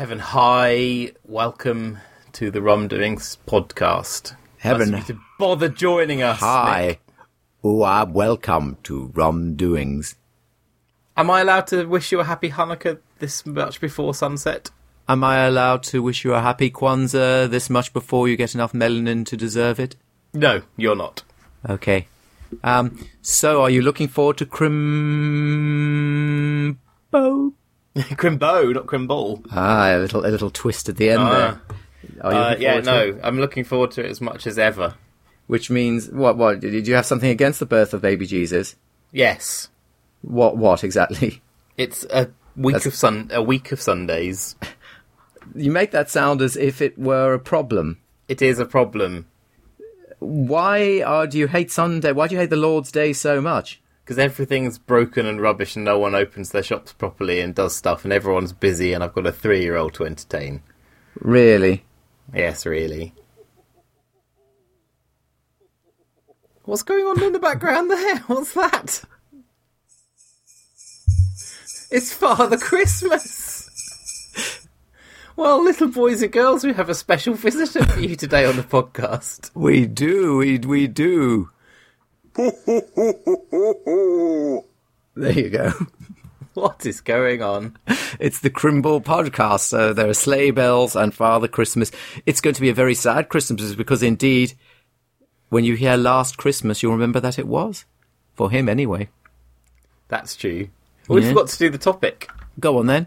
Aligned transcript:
Heaven 0.00 0.18
High, 0.18 1.12
welcome 1.24 1.98
to 2.32 2.50
the 2.50 2.62
Rum 2.62 2.88
Doings 2.88 3.36
podcast. 3.46 4.34
Heaven 4.56 4.92
Nice 4.92 5.08
to 5.08 5.20
bother 5.38 5.68
joining 5.68 6.22
us. 6.22 6.40
Hi. 6.40 7.00
Oh, 7.62 7.82
ah, 7.82 8.06
welcome 8.06 8.78
to 8.84 9.08
Rum 9.08 9.56
Doings. 9.56 10.14
Am 11.18 11.30
I 11.30 11.42
allowed 11.42 11.66
to 11.66 11.84
wish 11.84 12.12
you 12.12 12.20
a 12.20 12.24
happy 12.24 12.48
Hanukkah 12.48 12.98
this 13.18 13.44
much 13.44 13.78
before 13.78 14.14
sunset? 14.14 14.70
Am 15.06 15.22
I 15.22 15.40
allowed 15.40 15.82
to 15.82 16.02
wish 16.02 16.24
you 16.24 16.32
a 16.32 16.40
happy 16.40 16.70
Kwanzaa 16.70 17.50
this 17.50 17.68
much 17.68 17.92
before 17.92 18.26
you 18.26 18.38
get 18.38 18.54
enough 18.54 18.72
melanin 18.72 19.26
to 19.26 19.36
deserve 19.36 19.78
it? 19.78 19.96
No, 20.32 20.62
you're 20.78 20.96
not. 20.96 21.24
Okay. 21.68 22.06
Um, 22.64 23.06
so 23.20 23.60
are 23.60 23.68
you 23.68 23.82
looking 23.82 24.08
forward 24.08 24.38
to 24.38 24.46
Crimbo? 24.46 24.78
Crimbo, 27.96 28.72
not 28.74 28.86
Crimball. 28.86 29.44
Ah, 29.50 29.96
a 29.96 29.98
little, 29.98 30.24
a 30.24 30.28
little 30.28 30.50
twist 30.50 30.88
at 30.88 30.96
the 30.96 31.10
end 31.10 31.20
Ah. 31.22 31.30
there. 31.30 31.60
Are 32.22 32.32
you 32.32 32.38
Uh, 32.38 32.56
yeah, 32.58 32.80
no, 32.80 32.98
it? 33.08 33.20
I'm 33.22 33.38
looking 33.40 33.64
forward 33.64 33.90
to 33.92 34.04
it 34.04 34.10
as 34.10 34.20
much 34.20 34.46
as 34.46 34.58
ever. 34.58 34.94
Which 35.46 35.70
means, 35.70 36.08
what, 36.10 36.36
what, 36.36 36.60
did 36.60 36.86
you 36.86 36.94
have 36.94 37.06
something 37.06 37.30
against 37.30 37.58
the 37.58 37.66
birth 37.66 37.92
of 37.92 38.00
baby 38.02 38.26
Jesus? 38.26 38.76
Yes, 39.12 39.68
What, 40.22 40.56
what 40.56 40.84
exactly? 40.84 41.42
it's 41.76 42.04
a 42.10 42.30
week 42.56 42.74
That's- 42.74 42.86
of 42.86 42.94
sun, 42.94 43.30
a 43.32 43.42
week 43.42 43.72
of 43.72 43.80
Sundays. 43.80 44.56
You 45.56 45.72
make 45.72 45.90
that 45.90 46.08
sound 46.10 46.42
as 46.42 46.56
if 46.56 46.80
it 46.80 46.96
were 46.96 47.32
a 47.34 47.38
problem. 47.40 47.98
It 48.28 48.40
is 48.40 48.60
a 48.60 48.64
problem 48.66 49.26
Why 50.20 51.02
are, 51.02 51.26
do 51.26 51.38
you 51.38 51.48
hate 51.48 51.72
Sunday? 51.72 52.12
Why 52.12 52.28
do 52.28 52.34
you 52.34 52.40
hate 52.40 52.50
the 52.50 52.56
Lord's 52.56 52.92
Day 52.92 53.12
so 53.12 53.40
much? 53.40 53.80
Because 54.10 54.18
everything's 54.18 54.76
broken 54.76 55.24
and 55.24 55.40
rubbish, 55.40 55.76
and 55.76 55.84
no 55.84 55.96
one 55.96 56.16
opens 56.16 56.50
their 56.50 56.64
shops 56.64 56.92
properly 56.92 57.40
and 57.40 57.54
does 57.54 57.76
stuff, 57.76 58.02
and 58.02 58.12
everyone's 58.12 58.52
busy, 58.52 58.92
and 58.92 59.04
I've 59.04 59.14
got 59.14 59.24
a 59.24 59.30
three-year-old 59.30 59.94
to 59.94 60.04
entertain. 60.04 60.64
Really? 61.20 61.84
Yes, 62.34 62.66
really. 62.66 63.14
What's 66.64 66.82
going 66.82 67.04
on 67.04 67.22
in 67.22 67.32
the 67.32 67.38
background 67.38 67.88
there? 67.88 68.16
What's 68.26 68.52
that? 68.54 69.04
It's 71.92 72.12
Father 72.12 72.58
Christmas. 72.58 74.66
Well, 75.36 75.62
little 75.62 75.86
boys 75.86 76.20
and 76.20 76.32
girls, 76.32 76.64
we 76.64 76.72
have 76.72 76.88
a 76.88 76.96
special 76.96 77.34
visitor 77.34 77.84
for 77.84 78.00
you 78.00 78.16
today 78.16 78.44
on 78.44 78.56
the 78.56 78.64
podcast. 78.64 79.52
We 79.54 79.86
do, 79.86 80.38
we, 80.38 80.58
we 80.58 80.88
do. 80.88 81.50
There 85.16 85.32
you 85.32 85.50
go. 85.50 85.72
What 86.54 86.84
is 86.84 87.00
going 87.00 87.42
on? 87.42 87.76
It's 88.18 88.40
the 88.40 88.50
Crimble 88.50 89.00
podcast. 89.00 89.60
So 89.60 89.92
there 89.92 90.08
are 90.08 90.14
sleigh 90.14 90.50
bells 90.50 90.96
and 90.96 91.14
Father 91.14 91.46
Christmas. 91.46 91.92
It's 92.26 92.40
going 92.40 92.54
to 92.54 92.60
be 92.60 92.68
a 92.68 92.74
very 92.74 92.94
sad 92.94 93.28
Christmas 93.28 93.74
because 93.76 94.02
indeed, 94.02 94.54
when 95.48 95.64
you 95.64 95.76
hear 95.76 95.96
Last 95.96 96.38
Christmas, 96.38 96.82
you'll 96.82 96.92
remember 96.92 97.20
that 97.20 97.38
it 97.38 97.46
was. 97.46 97.84
For 98.34 98.50
him, 98.50 98.68
anyway. 98.68 99.08
That's 100.08 100.34
true. 100.34 100.68
We 101.08 101.22
Yeah. 101.22 101.28
forgot 101.28 101.48
to 101.48 101.58
do 101.58 101.70
the 101.70 101.78
topic. 101.78 102.28
Go 102.58 102.78
on 102.78 102.86
then. 102.86 103.06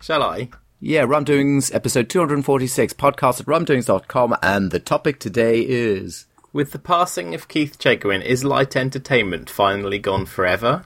Shall 0.00 0.22
I? 0.22 0.50
Yeah, 0.78 1.04
Rumdoings, 1.06 1.74
episode 1.74 2.08
246, 2.08 2.92
podcast 2.94 3.40
at 3.40 3.46
rumdoings.com, 3.46 4.36
and 4.42 4.70
the 4.70 4.80
topic 4.80 5.18
today 5.18 5.60
is. 5.60 6.26
With 6.52 6.72
the 6.72 6.78
passing 6.78 7.34
of 7.34 7.48
Keith 7.48 7.78
Chegwin, 7.78 8.22
is 8.24 8.44
light 8.44 8.74
entertainment 8.74 9.48
finally 9.48 9.98
gone 9.98 10.26
forever? 10.26 10.84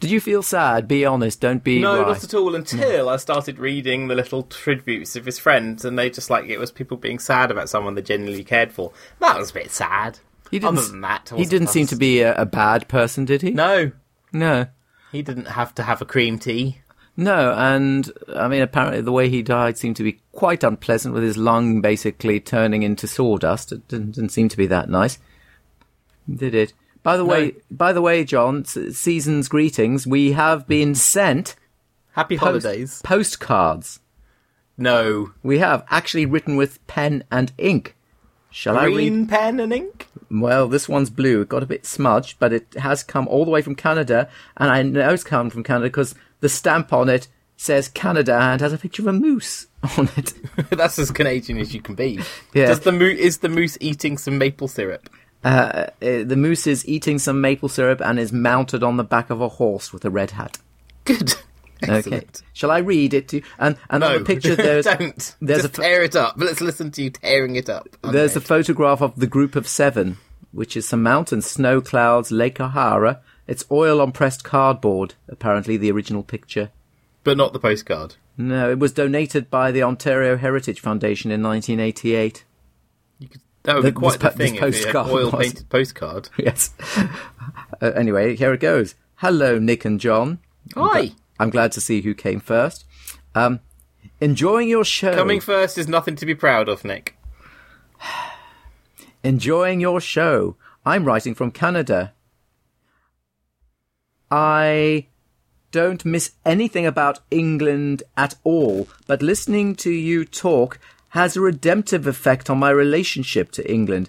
Did 0.00 0.10
you 0.10 0.20
feel 0.20 0.42
sad? 0.42 0.86
Be 0.86 1.04
honest, 1.04 1.40
don't 1.40 1.62
be. 1.64 1.80
No, 1.80 1.98
right. 1.98 2.08
not 2.08 2.24
at 2.24 2.34
all. 2.34 2.54
Until 2.54 3.08
I 3.08 3.16
started 3.16 3.58
reading 3.58 4.06
the 4.06 4.14
little 4.14 4.44
tributes 4.44 5.16
of 5.16 5.26
his 5.26 5.38
friends, 5.38 5.84
and 5.84 5.98
they 5.98 6.08
just 6.10 6.30
like 6.30 6.46
it 6.46 6.58
was 6.58 6.70
people 6.70 6.96
being 6.96 7.18
sad 7.18 7.50
about 7.50 7.68
someone 7.68 7.94
they 7.94 8.02
genuinely 8.02 8.44
cared 8.44 8.72
for. 8.72 8.92
That 9.20 9.38
was 9.38 9.50
a 9.50 9.54
bit 9.54 9.70
sad. 9.70 10.20
He 10.50 10.58
didn't, 10.58 10.78
Other 10.78 10.88
than 10.88 11.00
that, 11.02 11.30
he 11.36 11.44
didn't 11.44 11.66
seem 11.68 11.86
to 11.88 11.96
be 11.96 12.20
a, 12.20 12.34
a 12.36 12.46
bad 12.46 12.88
person, 12.88 13.24
did 13.24 13.42
he? 13.42 13.50
No, 13.50 13.92
No. 14.32 14.66
he 15.12 15.20
didn't 15.22 15.46
have 15.48 15.74
to 15.74 15.82
have 15.82 16.00
a 16.00 16.06
cream 16.06 16.38
tea. 16.38 16.78
No, 17.20 17.52
and 17.52 18.10
I 18.36 18.46
mean, 18.46 18.62
apparently 18.62 19.00
the 19.00 19.10
way 19.10 19.28
he 19.28 19.42
died 19.42 19.76
seemed 19.76 19.96
to 19.96 20.04
be 20.04 20.20
quite 20.30 20.62
unpleasant, 20.62 21.12
with 21.12 21.24
his 21.24 21.36
lung 21.36 21.80
basically 21.80 22.38
turning 22.38 22.84
into 22.84 23.08
sawdust. 23.08 23.72
It 23.72 23.88
didn't, 23.88 24.12
didn't 24.12 24.30
seem 24.30 24.48
to 24.48 24.56
be 24.56 24.68
that 24.68 24.88
nice, 24.88 25.18
did 26.32 26.54
it? 26.54 26.72
By 27.02 27.16
the 27.16 27.24
way, 27.24 27.54
by 27.72 27.92
the 27.92 28.00
way, 28.02 28.22
John, 28.22 28.64
season's 28.64 29.48
greetings. 29.48 30.06
We 30.06 30.32
have 30.32 30.68
been 30.68 30.94
sent 30.94 31.56
Happy 32.12 32.36
post- 32.38 32.64
holidays. 32.64 33.02
postcards. 33.04 33.98
No 34.76 35.32
We 35.42 35.58
have 35.58 35.84
actually 35.90 36.24
written 36.24 36.54
with 36.54 36.84
pen 36.86 37.24
and 37.32 37.50
ink. 37.58 37.96
Shall 38.50 38.78
I 38.78 38.84
read? 38.84 39.28
pen 39.28 39.58
and 39.58 39.72
ink. 39.72 40.06
Well, 40.30 40.68
this 40.68 40.88
one's 40.88 41.10
blue. 41.10 41.40
It 41.40 41.48
got 41.48 41.64
a 41.64 41.66
bit 41.66 41.84
smudged, 41.84 42.38
but 42.38 42.52
it 42.52 42.74
has 42.74 43.02
come 43.02 43.26
all 43.26 43.44
the 43.44 43.50
way 43.50 43.60
from 43.60 43.74
Canada, 43.74 44.28
and 44.56 44.70
I 44.70 44.82
know 44.82 45.12
it's 45.12 45.24
come 45.24 45.50
from 45.50 45.64
Canada 45.64 45.88
because 45.88 46.14
the 46.40 46.48
stamp 46.48 46.92
on 46.92 47.08
it 47.08 47.28
says 47.56 47.88
Canada 47.88 48.34
and 48.40 48.60
has 48.60 48.72
a 48.72 48.78
picture 48.78 49.02
of 49.02 49.08
a 49.08 49.12
moose 49.12 49.66
on 49.98 50.08
it. 50.16 50.32
That's 50.70 50.98
as 50.98 51.10
Canadian 51.10 51.58
as 51.58 51.74
you 51.74 51.80
can 51.82 51.94
be. 51.94 52.20
Yeah. 52.54 52.66
Does 52.66 52.80
the 52.80 52.92
mo- 52.92 53.04
is 53.04 53.38
the 53.38 53.48
moose 53.48 53.76
eating 53.80 54.16
some 54.16 54.38
maple 54.38 54.68
syrup? 54.68 55.10
Uh, 55.44 55.48
uh, 55.48 55.90
the 56.00 56.36
moose 56.36 56.66
is 56.66 56.86
eating 56.88 57.18
some 57.18 57.40
maple 57.40 57.68
syrup 57.68 58.00
and 58.00 58.18
is 58.18 58.32
mounted 58.32 58.82
on 58.82 58.96
the 58.96 59.04
back 59.04 59.30
of 59.30 59.40
a 59.40 59.48
horse 59.48 59.92
with 59.92 60.04
a 60.04 60.10
red 60.10 60.32
hat. 60.32 60.58
Good. 61.04 61.34
Okay. 61.80 61.92
Excellent. 61.98 62.42
Shall 62.54 62.72
I 62.72 62.78
read 62.78 63.14
it 63.14 63.28
to 63.28 63.36
you? 63.36 63.42
And, 63.56 63.76
and 63.88 64.02
on 64.02 64.12
the 64.18 64.24
picture 64.24 64.56
there's 64.56 64.84
don't. 64.84 65.36
there's 65.40 65.62
Just 65.62 65.78
a 65.78 65.80
tear 65.80 66.02
it 66.02 66.16
up. 66.16 66.34
Let's 66.36 66.60
listen 66.60 66.90
to 66.90 67.02
you 67.04 67.10
tearing 67.10 67.54
it 67.54 67.68
up. 67.70 67.86
there's 68.02 68.34
a 68.34 68.40
photograph 68.40 69.00
of 69.00 69.14
the 69.14 69.28
group 69.28 69.54
of 69.54 69.68
seven, 69.68 70.16
which 70.50 70.76
is 70.76 70.88
some 70.88 71.04
mountains, 71.04 71.46
snow 71.46 71.80
clouds, 71.80 72.32
Lake 72.32 72.58
O'Hara. 72.58 73.20
It's 73.48 73.64
oil 73.72 74.00
on 74.00 74.12
pressed 74.12 74.44
cardboard. 74.44 75.14
Apparently, 75.28 75.76
the 75.76 75.90
original 75.90 76.22
picture. 76.22 76.70
but 77.24 77.36
not 77.36 77.52
the 77.52 77.58
postcard. 77.58 78.14
No, 78.36 78.70
it 78.70 78.78
was 78.78 78.92
donated 78.92 79.50
by 79.50 79.72
the 79.72 79.82
Ontario 79.82 80.36
Heritage 80.36 80.78
Foundation 80.80 81.30
in 81.32 81.42
1988. 81.42 82.44
That 83.64 83.74
would 83.76 83.84
The- 83.84 83.90
be 83.90 83.96
quite 83.96 84.20
this 84.20 84.32
the 84.32 84.36
thing 84.38 84.54
this 84.54 84.62
if 84.62 84.86
you 84.86 84.92
postcard 84.92 85.10
oil 85.10 85.30
painted 85.32 85.68
postcard. 85.68 86.28
Yes. 86.38 86.72
uh, 86.96 87.86
anyway, 87.96 88.36
here 88.36 88.52
it 88.54 88.60
goes. 88.60 88.94
Hello, 89.16 89.58
Nick 89.58 89.84
and 89.84 89.98
John. 89.98 90.38
Hi. 90.76 91.12
I'm 91.40 91.50
glad 91.50 91.72
to 91.72 91.80
see 91.80 92.00
who 92.02 92.14
came 92.14 92.40
first. 92.40 92.84
Um, 93.34 93.60
enjoying 94.20 94.68
your 94.68 94.84
show. 94.84 95.14
Coming 95.14 95.40
first 95.40 95.76
is 95.78 95.88
nothing 95.88 96.14
to 96.16 96.26
be 96.26 96.34
proud 96.34 96.68
of, 96.68 96.84
Nick. 96.84 97.16
enjoying 99.22 99.80
your 99.80 100.00
show. 100.00 100.56
I'm 100.86 101.04
writing 101.04 101.34
from 101.34 101.50
Canada. 101.50 102.12
I 104.30 105.06
don't 105.70 106.04
miss 106.04 106.32
anything 106.44 106.86
about 106.86 107.20
England 107.30 108.02
at 108.16 108.34
all, 108.44 108.88
but 109.06 109.22
listening 109.22 109.74
to 109.76 109.90
you 109.90 110.24
talk 110.24 110.78
has 111.10 111.36
a 111.36 111.40
redemptive 111.40 112.06
effect 112.06 112.50
on 112.50 112.58
my 112.58 112.70
relationship 112.70 113.50
to 113.52 113.70
England. 113.70 114.08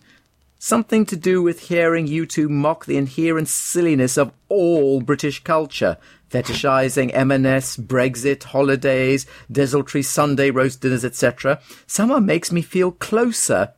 Something 0.58 1.06
to 1.06 1.16
do 1.16 1.42
with 1.42 1.70
hearing 1.70 2.08
you 2.08 2.26
two 2.26 2.50
mock 2.50 2.86
the 2.86 2.98
inherent 2.98 3.48
silliness 3.48 4.18
of 4.18 4.34
all 4.50 5.00
British 5.00 5.42
culture, 5.44 5.98
fetishizing 6.30 7.12
M&S, 7.14 7.78
Brexit, 7.78 8.44
holidays, 8.44 9.26
desultory 9.50 10.04
Sunday 10.04 10.52
roast 10.52 10.82
dinners, 10.82 11.06
etc. 11.06 11.62
Somehow 11.88 12.20
makes 12.20 12.52
me 12.52 12.62
feel 12.62 12.92
closer 12.92 13.74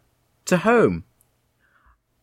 to 0.45 0.57
home. 0.57 1.03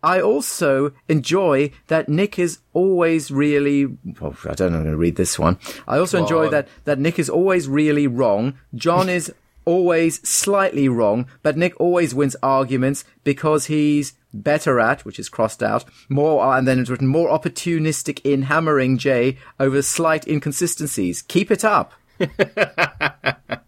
I 0.02 0.20
also 0.20 0.92
enjoy 1.08 1.72
that 1.88 2.08
Nick 2.08 2.38
is 2.38 2.60
always 2.72 3.30
really. 3.30 3.86
Oh, 4.20 4.36
I 4.48 4.54
don't 4.54 4.72
know. 4.72 4.78
I'm 4.78 4.84
going 4.84 4.92
to 4.92 4.96
read 4.96 5.16
this 5.16 5.38
one. 5.38 5.58
I 5.88 5.98
also 5.98 6.18
Go 6.18 6.24
enjoy 6.24 6.44
on. 6.46 6.50
that 6.52 6.68
that 6.84 6.98
Nick 6.98 7.18
is 7.18 7.28
always 7.28 7.68
really 7.68 8.06
wrong. 8.06 8.58
John 8.74 9.08
is 9.08 9.32
always 9.64 10.26
slightly 10.26 10.88
wrong, 10.88 11.26
but 11.42 11.56
Nick 11.56 11.78
always 11.80 12.14
wins 12.14 12.36
arguments 12.42 13.04
because 13.24 13.66
he's 13.66 14.14
better 14.32 14.78
at, 14.80 15.04
which 15.04 15.18
is 15.18 15.28
crossed 15.28 15.62
out, 15.62 15.84
more, 16.08 16.56
and 16.56 16.66
then 16.66 16.78
it's 16.78 16.88
written 16.90 17.06
more 17.08 17.28
opportunistic 17.28 18.20
in 18.24 18.42
hammering 18.42 18.98
Jay 18.98 19.36
over 19.60 19.82
slight 19.82 20.26
inconsistencies. 20.26 21.22
Keep 21.22 21.50
it 21.50 21.64
up. 21.64 21.92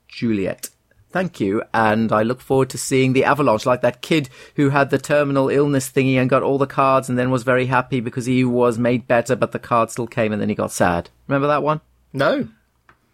Juliet. 0.07 0.69
Thank 1.09 1.39
you, 1.39 1.61
and 1.75 2.11
I 2.11 2.23
look 2.23 2.41
forward 2.41 2.71
to 2.71 2.77
seeing 2.79 3.13
the 3.13 3.23
avalanche, 3.23 3.67
like 3.67 3.81
that 3.81 4.01
kid 4.01 4.29
who 4.55 4.69
had 4.69 4.89
the 4.89 4.97
terminal 4.97 5.47
illness 5.47 5.91
thingy 5.91 6.15
and 6.15 6.27
got 6.27 6.41
all 6.41 6.57
the 6.57 6.65
cards 6.65 7.07
and 7.07 7.19
then 7.19 7.29
was 7.29 7.43
very 7.43 7.67
happy 7.67 7.99
because 7.99 8.25
he 8.25 8.43
was 8.43 8.79
made 8.79 9.07
better, 9.07 9.35
but 9.35 9.51
the 9.51 9.59
card 9.59 9.91
still 9.91 10.07
came 10.07 10.31
and 10.31 10.41
then 10.41 10.49
he 10.49 10.55
got 10.55 10.71
sad. 10.71 11.11
Remember 11.27 11.47
that 11.47 11.61
one? 11.61 11.81
No, 12.13 12.47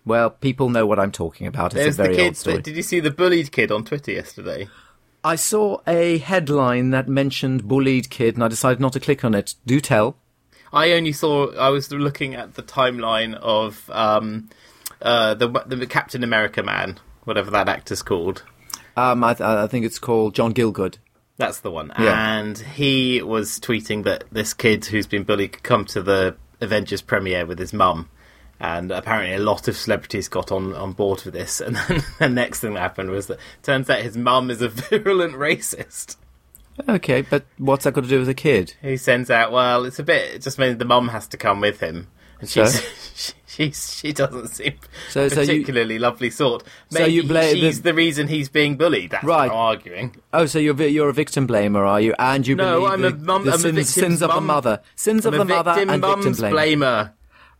Well, 0.06 0.30
people 0.30 0.70
know 0.70 0.86
what 0.86 1.00
I'm 1.00 1.12
talking 1.12 1.46
about. 1.46 1.74
It's 1.74 1.84
there's 1.84 2.00
a 2.00 2.04
very 2.04 2.16
the 2.16 2.24
old 2.26 2.38
story. 2.38 2.62
Did 2.62 2.78
you 2.78 2.84
see 2.84 3.00
the 3.02 3.12
bullied 3.12 3.52
kid 3.52 3.70
on 3.70 3.84
Twitter 3.84 4.12
yesterday? 4.12 4.70
I 5.24 5.36
saw 5.36 5.81
a 5.86 6.20
headline 6.20 6.92
that 6.92 7.10
mentioned 7.10 7.68
bullied 7.68 8.10
kid, 8.10 8.36
and 8.36 8.44
I 8.44 8.48
decided 8.48 8.80
not 8.80 8.94
to 8.94 9.00
click 9.02 9.26
on 9.26 9.36
it. 9.36 9.56
Do 9.66 9.81
tell. 9.81 10.16
I 10.71 10.92
only 10.92 11.13
saw. 11.13 11.51
I 11.56 11.69
was 11.69 11.92
looking 11.92 12.36
at 12.36 12.56
the 12.56 12.63
timeline 12.63 13.36
of 13.36 13.89
um, 13.89 14.50
uh, 15.01 15.33
the 15.33 15.48
the 15.66 15.88
Captain 15.88 16.24
America 16.24 16.63
man, 16.63 17.00
whatever 17.24 17.51
that 17.51 17.69
actor's 17.69 18.01
called. 18.01 18.44
Um, 18.95 19.24
I, 19.24 19.36
I 19.39 19.68
think 19.68 19.86
it's 19.86 20.00
called 20.00 20.36
John 20.36 20.54
Gilgood. 20.54 20.98
That's 21.38 21.62
the 21.62 21.71
one. 21.71 21.94
Yeah. 21.98 22.38
And 22.38 22.57
he 22.57 23.21
was 23.21 23.60
tweeting 23.62 24.04
that 24.04 24.25
this 24.30 24.54
kid 24.54 24.86
who's 24.86 25.07
been 25.07 25.24
bullied 25.24 25.54
could 25.54 25.63
come 25.63 25.86
to 25.86 26.01
the 26.01 26.36
Avengers 26.60 27.01
premiere 27.01 27.45
with 27.45 27.60
his 27.60 27.71
mum. 27.71 28.10
And 28.60 28.92
apparently, 28.92 29.36
a 29.36 29.39
lot 29.39 29.69
of 29.69 29.77
celebrities 29.77 30.27
got 30.27 30.51
on, 30.51 30.75
on 30.75 30.92
board 30.92 31.24
with 31.24 31.33
this. 31.33 31.62
And 31.66 31.77
then 31.77 32.04
the 32.19 32.27
next 32.27 32.60
thing 32.60 32.74
that 32.74 32.81
happened 32.81 33.12
was 33.12 33.27
that 33.27 33.39
turns 33.63 33.89
out 33.89 34.01
his 34.01 34.18
mum 34.18 34.51
is 34.51 34.62
a 34.62 34.68
virulent 34.69 35.33
racist. 35.36 36.18
Okay, 36.88 37.22
but 37.22 37.46
what's 37.58 37.84
that 37.84 37.94
got 37.94 38.04
to 38.04 38.10
do 38.10 38.20
with 38.20 38.30
a 38.30 38.34
kid? 38.34 38.74
He 38.81 38.98
sends 38.98 39.30
out, 39.30 39.52
well, 39.52 39.86
it's 39.86 40.00
a 40.00 40.04
bit. 40.04 40.36
It 40.36 40.42
just 40.42 40.58
means 40.60 40.78
the 40.78 40.86
mum 40.86 41.10
has 41.10 41.28
to 41.30 41.38
come 41.38 41.60
with 41.62 41.80
him, 41.81 42.08
and 42.40 42.50
So? 42.50 42.66
she's 42.66 42.84
she, 43.16 43.34
she's 43.66 43.94
she 43.98 44.14
doesn't 44.14 44.48
seem 44.48 44.74
So- 45.10 45.26
a 45.26 45.30
so 45.30 45.42
you- 45.42 45.48
particularly 45.48 46.00
lovely 46.00 46.30
sort. 46.30 46.64
So 46.90 47.06
you 47.06 47.24
blame 47.24 47.56
she's 47.56 47.81
the- 47.81 47.92
the 47.92 47.94
reason 47.94 48.28
he's 48.28 48.48
being 48.50 48.78
bullied. 48.78 49.12
That's 49.12 49.24
Right. 49.24 49.50
what 49.50 49.56
I'm 49.56 49.58
arguing. 49.78 50.16
Oh, 50.34 50.46
so 50.46 50.58
you're 50.60 50.81
you're 50.84 51.10
a 51.10 51.14
victim 51.14 51.48
blamer, 51.48 51.86
are 51.88 52.00
you? 52.02 52.14
And 52.18 52.48
you 52.48 52.56
No, 52.56 52.80
believe 52.80 52.92
I'm 52.94 53.02
the, 53.02 53.08
a 53.10 53.16
mum- 53.18 53.46
the 53.46 53.52
I'm 53.54 53.60
sins, 53.60 53.76
victim's 53.76 53.90
sins 53.94 54.22
of 54.22 54.30
the 54.30 54.36
mum. 54.36 54.46
mother, 54.46 54.81
sins 54.96 55.26
I'm 55.26 55.34
of 55.34 55.42
a 55.42 55.44
the 55.44 55.54
mother, 55.54 55.74
victim 55.74 55.90
and 55.90 56.02
victim 56.04 56.24
mum's 56.24 56.40
blame. 56.40 56.80
blamer. 56.80 57.12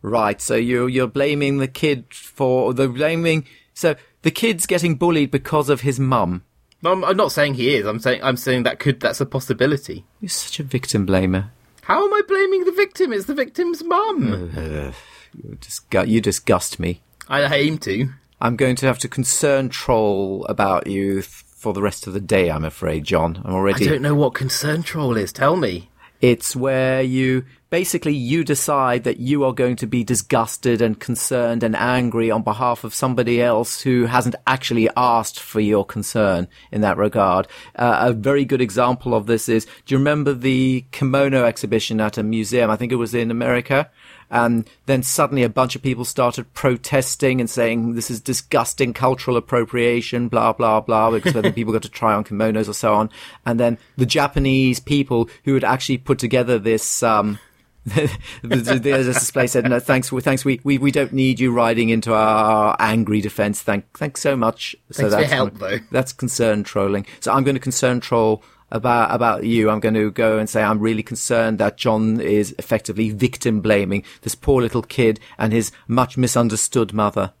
Right. 0.02 0.40
So 0.40 0.54
you 0.54 0.86
you're 0.86 1.06
blaming 1.08 1.58
the 1.58 1.68
kid 1.68 2.06
for 2.14 2.72
the 2.72 2.88
blaming. 2.88 3.44
So 3.74 3.96
the 4.22 4.30
kid's 4.30 4.66
getting 4.66 4.94
bullied 4.96 5.30
because 5.30 5.68
of 5.68 5.82
his 5.82 6.00
mum. 6.00 6.42
I'm, 6.84 7.04
I'm 7.04 7.16
not 7.16 7.32
saying 7.32 7.54
he 7.54 7.74
is. 7.74 7.86
I'm 7.86 7.98
saying 8.00 8.22
I'm 8.22 8.36
saying 8.36 8.62
that 8.64 8.78
could 8.78 9.00
that's 9.00 9.20
a 9.20 9.26
possibility. 9.26 10.04
You're 10.20 10.28
such 10.30 10.60
a 10.60 10.62
victim 10.62 11.06
blamer. 11.06 11.50
How 11.82 12.04
am 12.04 12.14
I 12.14 12.22
blaming 12.26 12.64
the 12.64 12.72
victim? 12.72 13.12
It's 13.12 13.26
the 13.26 13.34
victim's 13.34 13.82
mum. 13.82 14.50
Uh, 14.56 14.92
you 15.34 15.56
disgust, 15.60 16.08
you 16.08 16.20
disgust 16.20 16.78
me. 16.78 17.02
I 17.28 17.42
aim 17.54 17.78
to. 17.78 18.08
I'm 18.40 18.56
going 18.56 18.76
to 18.76 18.86
have 18.86 18.98
to 19.00 19.08
concern 19.08 19.68
troll 19.68 20.46
about 20.46 20.86
you 20.86 21.14
th- 21.14 21.26
for 21.26 21.72
the 21.72 21.82
rest 21.82 22.06
of 22.06 22.14
the 22.14 22.20
day. 22.20 22.50
I'm 22.50 22.64
afraid, 22.64 23.04
John. 23.04 23.42
I'm 23.44 23.54
already. 23.54 23.86
I 23.86 23.88
don't 23.90 24.02
know 24.02 24.14
what 24.14 24.34
concern 24.34 24.82
troll 24.82 25.16
is. 25.16 25.32
Tell 25.32 25.56
me. 25.56 25.89
It's 26.20 26.54
where 26.54 27.02
you 27.02 27.44
basically 27.70 28.12
you 28.12 28.44
decide 28.44 29.04
that 29.04 29.20
you 29.20 29.44
are 29.44 29.52
going 29.52 29.76
to 29.76 29.86
be 29.86 30.04
disgusted 30.04 30.82
and 30.82 30.98
concerned 30.98 31.62
and 31.62 31.76
angry 31.76 32.30
on 32.30 32.42
behalf 32.42 32.84
of 32.84 32.92
somebody 32.92 33.40
else 33.40 33.80
who 33.80 34.06
hasn't 34.06 34.34
actually 34.46 34.88
asked 34.96 35.38
for 35.38 35.60
your 35.60 35.84
concern 35.84 36.48
in 36.72 36.80
that 36.80 36.96
regard. 36.96 37.46
Uh, 37.76 38.08
a 38.08 38.12
very 38.12 38.44
good 38.44 38.60
example 38.60 39.14
of 39.14 39.26
this 39.26 39.48
is, 39.48 39.64
do 39.86 39.94
you 39.94 39.98
remember 39.98 40.34
the 40.34 40.84
kimono 40.90 41.44
exhibition 41.44 42.00
at 42.00 42.18
a 42.18 42.22
museum? 42.22 42.70
I 42.70 42.76
think 42.76 42.92
it 42.92 42.96
was 42.96 43.14
in 43.14 43.30
America. 43.30 43.88
And 44.30 44.68
then 44.86 45.02
suddenly 45.02 45.42
a 45.42 45.48
bunch 45.48 45.74
of 45.74 45.82
people 45.82 46.04
started 46.04 46.52
protesting 46.54 47.40
and 47.40 47.50
saying 47.50 47.94
this 47.94 48.10
is 48.10 48.20
disgusting 48.20 48.92
cultural 48.92 49.36
appropriation, 49.36 50.28
blah, 50.28 50.52
blah, 50.52 50.80
blah, 50.80 51.10
because 51.10 51.32
then 51.32 51.52
people 51.52 51.72
got 51.72 51.82
to 51.82 51.88
try 51.88 52.14
on 52.14 52.24
kimonos 52.24 52.68
or 52.68 52.72
so 52.72 52.94
on. 52.94 53.10
And 53.44 53.58
then 53.58 53.78
the 53.96 54.06
Japanese 54.06 54.78
people 54.78 55.28
who 55.44 55.54
had 55.54 55.64
actually 55.64 55.98
put 55.98 56.18
together 56.20 56.58
this, 56.58 57.02
um, 57.02 57.40
the, 57.84 58.10
the, 58.42 58.78
the 58.78 59.02
display 59.02 59.48
said, 59.48 59.68
no, 59.68 59.80
thanks, 59.80 60.12
we, 60.12 60.20
thanks, 60.20 60.44
we, 60.44 60.60
we, 60.62 60.78
we 60.78 60.92
don't 60.92 61.12
need 61.12 61.40
you 61.40 61.52
riding 61.52 61.88
into 61.88 62.14
our 62.14 62.76
angry 62.78 63.20
defense. 63.20 63.62
Thank, 63.62 63.98
thanks 63.98 64.20
so 64.20 64.36
much. 64.36 64.76
So 64.90 65.08
Thanks 65.08 65.14
for 65.14 65.20
your 65.20 65.20
that's, 65.22 65.32
help, 65.32 65.58
though. 65.58 65.78
that's 65.90 66.12
concern 66.12 66.62
trolling. 66.62 67.06
So 67.18 67.32
I'm 67.32 67.42
going 67.42 67.56
to 67.56 67.60
concern 67.60 67.98
troll 67.98 68.44
about 68.70 69.14
about 69.14 69.44
you. 69.44 69.70
I'm 69.70 69.80
going 69.80 69.94
to 69.94 70.10
go 70.10 70.38
and 70.38 70.48
say 70.48 70.62
I'm 70.62 70.80
really 70.80 71.02
concerned 71.02 71.58
that 71.58 71.76
John 71.76 72.20
is 72.20 72.54
effectively 72.58 73.10
victim 73.10 73.60
blaming 73.60 74.04
this 74.22 74.34
poor 74.34 74.62
little 74.62 74.82
kid 74.82 75.20
and 75.38 75.52
his 75.52 75.72
much 75.88 76.16
misunderstood 76.16 76.92
mother. 76.92 77.32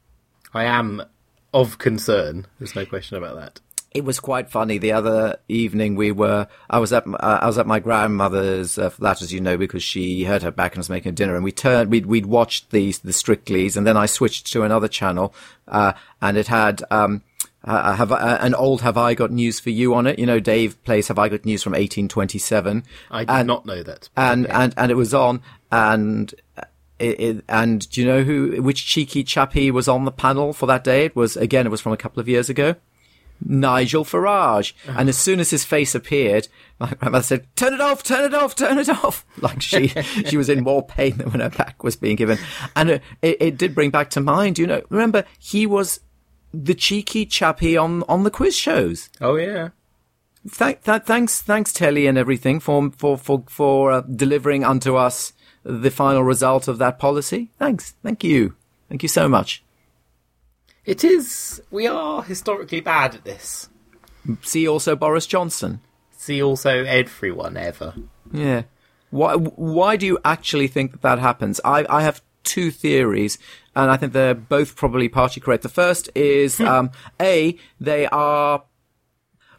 I 0.52 0.64
am 0.64 1.02
of 1.52 1.78
concern. 1.78 2.46
There's 2.58 2.74
no 2.74 2.86
question 2.86 3.16
about 3.16 3.36
that. 3.36 3.60
It 3.92 4.04
was 4.04 4.20
quite 4.20 4.48
funny. 4.48 4.78
The 4.78 4.92
other 4.92 5.38
evening, 5.48 5.96
we 5.96 6.12
were. 6.12 6.46
I 6.68 6.78
was 6.78 6.92
at. 6.92 7.04
Uh, 7.08 7.38
I 7.42 7.46
was 7.46 7.58
at 7.58 7.66
my 7.66 7.80
grandmother's 7.80 8.78
uh, 8.78 8.90
flat, 8.90 9.20
as 9.20 9.32
you 9.32 9.40
know, 9.40 9.56
because 9.56 9.82
she 9.82 10.22
hurt 10.24 10.42
her 10.42 10.52
back 10.52 10.74
and 10.74 10.78
was 10.78 10.88
making 10.88 11.14
dinner. 11.14 11.34
And 11.34 11.42
we 11.42 11.50
turned. 11.50 11.90
We'd 11.90 12.06
we'd 12.06 12.26
watched 12.26 12.70
these 12.70 13.00
the 13.00 13.10
Strickleys, 13.10 13.76
and 13.76 13.84
then 13.84 13.96
I 13.96 14.06
switched 14.06 14.52
to 14.52 14.62
another 14.62 14.86
channel, 14.86 15.34
uh, 15.66 15.94
and 16.22 16.36
it 16.36 16.46
had. 16.46 16.82
Um, 16.90 17.22
uh, 17.64 17.94
have 17.94 18.12
uh, 18.12 18.38
an 18.40 18.54
old 18.54 18.82
"Have 18.82 18.96
I 18.96 19.14
Got 19.14 19.30
News 19.30 19.60
for 19.60 19.70
You" 19.70 19.94
on 19.94 20.06
it? 20.06 20.18
You 20.18 20.26
know, 20.26 20.40
Dave 20.40 20.82
plays 20.84 21.08
"Have 21.08 21.18
I 21.18 21.28
Got 21.28 21.44
News" 21.44 21.62
from 21.62 21.72
1827. 21.72 22.84
I 23.10 23.20
did 23.20 23.30
and, 23.30 23.46
not 23.46 23.66
know 23.66 23.82
that. 23.82 24.08
and 24.16 24.46
and 24.46 24.74
and 24.76 24.90
it 24.90 24.96
was 24.96 25.12
on, 25.12 25.42
and 25.70 26.32
it, 26.98 27.20
it, 27.20 27.44
and 27.48 27.90
do 27.90 28.00
you 28.00 28.06
know 28.06 28.22
who 28.22 28.62
which 28.62 28.86
cheeky 28.86 29.24
chappie 29.24 29.70
was 29.70 29.88
on 29.88 30.04
the 30.04 30.12
panel 30.12 30.52
for 30.52 30.66
that 30.66 30.84
day? 30.84 31.06
It 31.06 31.16
was 31.16 31.36
again, 31.36 31.66
it 31.66 31.70
was 31.70 31.80
from 31.80 31.92
a 31.92 31.98
couple 31.98 32.20
of 32.20 32.28
years 32.28 32.48
ago. 32.48 32.76
Nigel 33.42 34.04
Farage. 34.04 34.74
And 34.86 35.08
as 35.08 35.16
soon 35.16 35.40
as 35.40 35.50
his 35.50 35.64
face 35.64 35.94
appeared, 35.94 36.48
my 36.78 36.92
grandmother 36.92 37.24
said, 37.24 37.46
turn 37.56 37.74
it 37.74 37.80
off, 37.80 38.02
turn 38.02 38.24
it 38.24 38.34
off, 38.34 38.54
turn 38.54 38.78
it 38.78 38.88
off. 38.88 39.24
Like 39.40 39.62
she, 39.62 39.88
she 40.26 40.36
was 40.36 40.50
in 40.50 40.62
more 40.62 40.84
pain 40.84 41.16
than 41.16 41.30
when 41.30 41.40
her 41.40 41.48
back 41.48 41.82
was 41.82 41.96
being 41.96 42.16
given. 42.16 42.36
And 42.76 42.90
it, 42.90 43.02
it, 43.22 43.36
it 43.40 43.56
did 43.56 43.74
bring 43.74 43.88
back 43.88 44.10
to 44.10 44.20
mind, 44.20 44.58
you 44.58 44.66
know, 44.66 44.82
remember 44.90 45.24
he 45.38 45.64
was 45.64 46.00
the 46.52 46.74
cheeky 46.74 47.26
chappie 47.26 47.76
on, 47.76 48.02
on 48.08 48.24
the 48.24 48.30
quiz 48.30 48.56
shows. 48.56 49.08
oh 49.20 49.36
yeah. 49.36 49.70
Thank, 50.48 50.84
th- 50.84 51.02
thanks, 51.02 51.42
thanks, 51.42 51.70
Telly 51.72 52.06
and 52.06 52.16
everything 52.16 52.60
for, 52.60 52.90
for, 52.96 53.18
for, 53.18 53.44
for 53.46 53.92
uh, 53.92 54.00
delivering 54.00 54.64
unto 54.64 54.96
us 54.96 55.34
the 55.64 55.90
final 55.90 56.22
result 56.22 56.66
of 56.66 56.78
that 56.78 56.98
policy. 56.98 57.50
Thanks. 57.58 57.94
Thank 58.02 58.24
you. 58.24 58.56
Thank 58.88 59.02
you 59.02 59.08
so 59.08 59.28
much. 59.28 59.62
It 60.86 61.04
is. 61.04 61.62
We 61.70 61.86
are 61.86 62.22
historically 62.22 62.80
bad 62.80 63.16
at 63.16 63.24
this. 63.24 63.68
See 64.42 64.66
also 64.66 64.96
Boris 64.96 65.26
Johnson. 65.26 65.80
See 66.16 66.42
also 66.42 66.84
everyone 66.84 67.58
ever. 67.58 67.94
Yeah. 68.32 68.62
Why, 69.10 69.34
why 69.34 69.96
do 69.96 70.06
you 70.06 70.18
actually 70.24 70.68
think 70.68 70.92
that 70.92 71.02
that 71.02 71.18
happens? 71.18 71.60
I, 71.64 71.84
I 71.88 72.02
have 72.02 72.22
two 72.44 72.70
theories, 72.70 73.38
and 73.74 73.90
I 73.90 73.96
think 73.96 74.12
they're 74.12 74.34
both 74.34 74.76
probably 74.76 75.08
partially 75.08 75.42
correct. 75.42 75.62
The 75.62 75.68
first 75.68 76.10
is, 76.14 76.60
um, 76.60 76.90
A, 77.20 77.56
they 77.80 78.06
are 78.06 78.64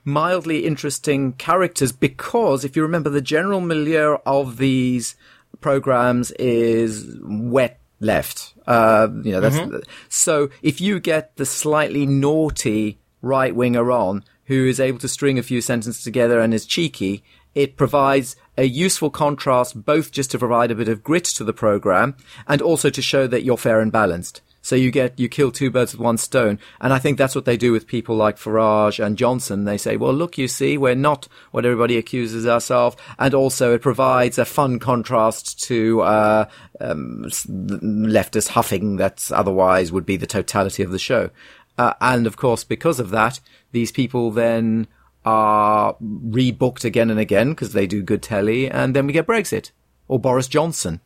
mildly 0.03 0.65
interesting 0.65 1.33
characters 1.33 1.91
because 1.91 2.65
if 2.65 2.75
you 2.75 2.81
remember 2.81 3.09
the 3.09 3.21
general 3.21 3.61
milieu 3.61 4.17
of 4.25 4.57
these 4.57 5.15
programs 5.59 6.31
is 6.31 7.17
wet 7.21 7.79
left. 7.99 8.53
Uh, 8.67 9.07
you 9.23 9.31
know, 9.31 9.39
that's 9.39 9.85
so. 10.09 10.49
If 10.61 10.81
you 10.81 10.99
get 10.99 11.35
the 11.37 11.45
slightly 11.45 12.05
naughty 12.05 12.99
right 13.21 13.55
winger 13.55 13.91
on 13.91 14.23
who 14.45 14.65
is 14.65 14.79
able 14.79 14.99
to 14.99 15.07
string 15.07 15.39
a 15.39 15.43
few 15.43 15.61
sentences 15.61 16.03
together 16.03 16.39
and 16.39 16.53
is 16.53 16.65
cheeky, 16.65 17.23
it 17.55 17.77
provides 17.77 18.35
a 18.57 18.63
useful 18.63 19.09
contrast, 19.09 19.85
both 19.85 20.11
just 20.11 20.31
to 20.31 20.39
provide 20.39 20.71
a 20.71 20.75
bit 20.75 20.87
of 20.87 21.03
grit 21.03 21.25
to 21.25 21.43
the 21.43 21.53
program 21.53 22.15
and 22.47 22.61
also 22.61 22.89
to 22.89 23.01
show 23.01 23.27
that 23.27 23.43
you're 23.43 23.57
fair 23.57 23.79
and 23.79 23.91
balanced. 23.91 24.41
So 24.63 24.75
you 24.75 24.91
get, 24.91 25.19
you 25.19 25.27
kill 25.27 25.51
two 25.51 25.71
birds 25.71 25.93
with 25.93 26.01
one 26.01 26.17
stone. 26.17 26.59
And 26.79 26.93
I 26.93 26.99
think 26.99 27.17
that's 27.17 27.33
what 27.33 27.45
they 27.45 27.57
do 27.57 27.71
with 27.71 27.87
people 27.87 28.15
like 28.15 28.37
Farage 28.37 29.03
and 29.03 29.17
Johnson. 29.17 29.65
They 29.65 29.77
say, 29.77 29.97
well, 29.97 30.13
look, 30.13 30.37
you 30.37 30.47
see, 30.47 30.77
we're 30.77 30.93
not 30.93 31.27
what 31.49 31.65
everybody 31.65 31.97
accuses 31.97 32.45
us 32.45 32.69
of. 32.69 32.95
And 33.17 33.33
also 33.33 33.73
it 33.73 33.81
provides 33.81 34.37
a 34.37 34.45
fun 34.45 34.77
contrast 34.77 35.59
to, 35.63 36.01
uh, 36.01 36.45
um, 36.79 37.25
leftist 37.27 38.49
huffing 38.49 38.97
that 38.97 39.31
otherwise 39.31 39.91
would 39.91 40.05
be 40.05 40.17
the 40.17 40.27
totality 40.27 40.83
of 40.83 40.91
the 40.91 40.99
show. 40.99 41.31
Uh, 41.77 41.93
and 41.99 42.27
of 42.27 42.37
course, 42.37 42.63
because 42.63 42.99
of 42.99 43.09
that, 43.09 43.39
these 43.71 43.91
people 43.91 44.29
then 44.29 44.87
are 45.25 45.95
rebooked 46.01 46.83
again 46.83 47.09
and 47.09 47.19
again 47.19 47.49
because 47.51 47.73
they 47.73 47.87
do 47.87 48.01
good 48.01 48.21
telly. 48.21 48.69
And 48.69 48.95
then 48.95 49.07
we 49.07 49.13
get 49.13 49.27
Brexit 49.27 49.71
or 50.07 50.19
Boris 50.19 50.47
Johnson. 50.47 51.01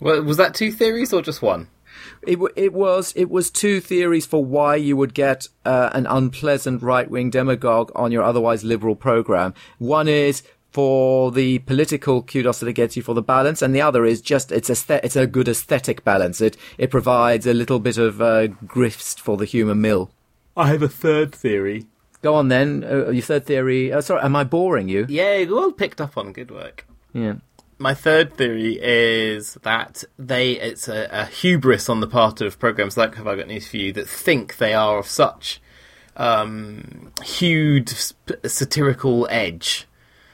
Well, 0.00 0.22
was 0.22 0.36
that 0.36 0.54
two 0.54 0.72
theories 0.72 1.12
or 1.12 1.22
just 1.22 1.42
one? 1.42 1.68
It, 2.22 2.38
it 2.56 2.72
was 2.72 3.12
it 3.16 3.30
was 3.30 3.50
two 3.50 3.80
theories 3.80 4.26
for 4.26 4.44
why 4.44 4.76
you 4.76 4.96
would 4.96 5.14
get 5.14 5.48
uh, 5.64 5.90
an 5.92 6.06
unpleasant 6.06 6.82
right 6.82 7.08
wing 7.08 7.30
demagogue 7.30 7.92
on 7.94 8.10
your 8.12 8.22
otherwise 8.22 8.64
liberal 8.64 8.96
program. 8.96 9.54
One 9.78 10.08
is 10.08 10.42
for 10.70 11.30
the 11.30 11.60
political 11.60 12.20
kudos 12.22 12.58
that 12.58 12.68
it 12.68 12.72
gets 12.72 12.96
you 12.96 13.02
for 13.02 13.14
the 13.14 13.22
balance, 13.22 13.62
and 13.62 13.74
the 13.74 13.80
other 13.80 14.04
is 14.04 14.20
just 14.20 14.50
it's 14.50 14.68
a 14.68 15.04
it's 15.06 15.16
a 15.16 15.26
good 15.26 15.48
aesthetic 15.48 16.02
balance. 16.02 16.40
It 16.40 16.56
it 16.78 16.90
provides 16.90 17.46
a 17.46 17.54
little 17.54 17.78
bit 17.78 17.96
of 17.96 18.20
uh, 18.20 18.48
grist 18.48 19.20
for 19.20 19.36
the 19.36 19.44
humour 19.44 19.76
mill. 19.76 20.10
I 20.56 20.68
have 20.68 20.82
a 20.82 20.88
third 20.88 21.32
theory. 21.32 21.86
Go 22.24 22.36
on 22.36 22.48
then. 22.48 22.82
Uh, 22.82 23.10
your 23.10 23.20
third 23.20 23.44
theory. 23.44 23.92
Uh, 23.92 24.00
sorry, 24.00 24.22
am 24.22 24.34
I 24.34 24.44
boring 24.44 24.88
you? 24.88 25.04
Yeah, 25.10 25.44
well 25.44 25.70
picked 25.72 26.00
up 26.00 26.16
on. 26.16 26.32
Good 26.32 26.50
work. 26.50 26.86
Yeah. 27.12 27.34
My 27.76 27.92
third 27.92 28.32
theory 28.38 28.78
is 28.80 29.58
that 29.62 30.04
they 30.18 30.52
it's 30.52 30.88
a, 30.88 31.06
a 31.12 31.26
hubris 31.26 31.90
on 31.90 32.00
the 32.00 32.06
part 32.06 32.40
of 32.40 32.58
programs 32.58 32.96
like 32.96 33.16
Have 33.16 33.26
I 33.26 33.36
Got 33.36 33.48
News 33.48 33.68
for 33.68 33.76
You 33.76 33.92
that 33.92 34.08
think 34.08 34.56
they 34.56 34.72
are 34.72 34.96
of 34.96 35.06
such 35.06 35.60
um, 36.16 37.12
huge 37.22 37.92
satirical 38.46 39.28
edge 39.28 39.86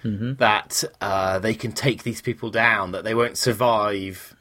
that 0.04 0.84
uh, 1.00 1.40
they 1.40 1.54
can 1.54 1.72
take 1.72 2.04
these 2.04 2.22
people 2.22 2.50
down, 2.50 2.92
that 2.92 3.02
they 3.02 3.16
won't 3.16 3.36
survive 3.36 4.36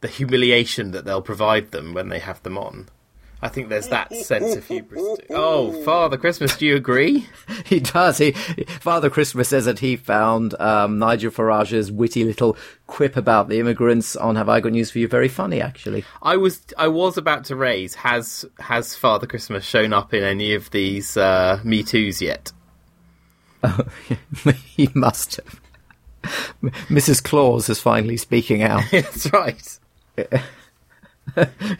the 0.00 0.08
humiliation 0.08 0.92
that 0.92 1.04
they'll 1.04 1.20
provide 1.20 1.70
them 1.70 1.92
when 1.92 2.08
they 2.08 2.18
have 2.18 2.42
them 2.44 2.56
on. 2.56 2.88
I 3.44 3.48
think 3.48 3.68
there's 3.68 3.88
that 3.88 4.10
sense 4.14 4.56
of 4.56 4.66
hubris. 4.66 5.02
Too. 5.02 5.26
Oh, 5.28 5.70
Father 5.84 6.16
Christmas, 6.16 6.56
do 6.56 6.64
you 6.64 6.76
agree? 6.76 7.28
He 7.66 7.80
does. 7.80 8.18
He 8.18 8.32
Father 8.32 9.08
Christmas 9.08 9.48
says 9.48 9.64
that 9.64 9.78
he 9.78 9.96
found 9.96 10.58
um, 10.60 10.98
Nigel 10.98 11.30
Farage's 11.30 11.90
witty 11.90 12.24
little 12.24 12.56
quip 12.86 13.16
about 13.16 13.48
the 13.48 13.58
immigrants 13.58 14.16
on 14.16 14.36
"Have 14.36 14.48
I 14.48 14.60
Got 14.60 14.72
News 14.72 14.90
for 14.90 14.98
You" 14.98 15.08
very 15.08 15.28
funny, 15.28 15.60
actually. 15.60 16.04
I 16.22 16.36
was 16.36 16.62
I 16.78 16.88
was 16.88 17.16
about 17.16 17.44
to 17.46 17.56
raise 17.56 17.94
has 17.94 18.44
has 18.60 18.94
Father 18.94 19.26
Christmas 19.26 19.64
shown 19.64 19.92
up 19.92 20.12
in 20.14 20.22
any 20.22 20.54
of 20.54 20.70
these 20.70 21.16
uh, 21.16 21.60
Me 21.64 21.82
Too's 21.82 22.20
yet? 22.22 22.52
he 24.66 24.88
must 24.94 25.36
have. 25.36 25.60
Mrs. 26.88 27.22
Claus 27.22 27.68
is 27.68 27.80
finally 27.80 28.16
speaking 28.16 28.62
out. 28.62 28.84
That's 28.90 29.30
right. 29.32 29.78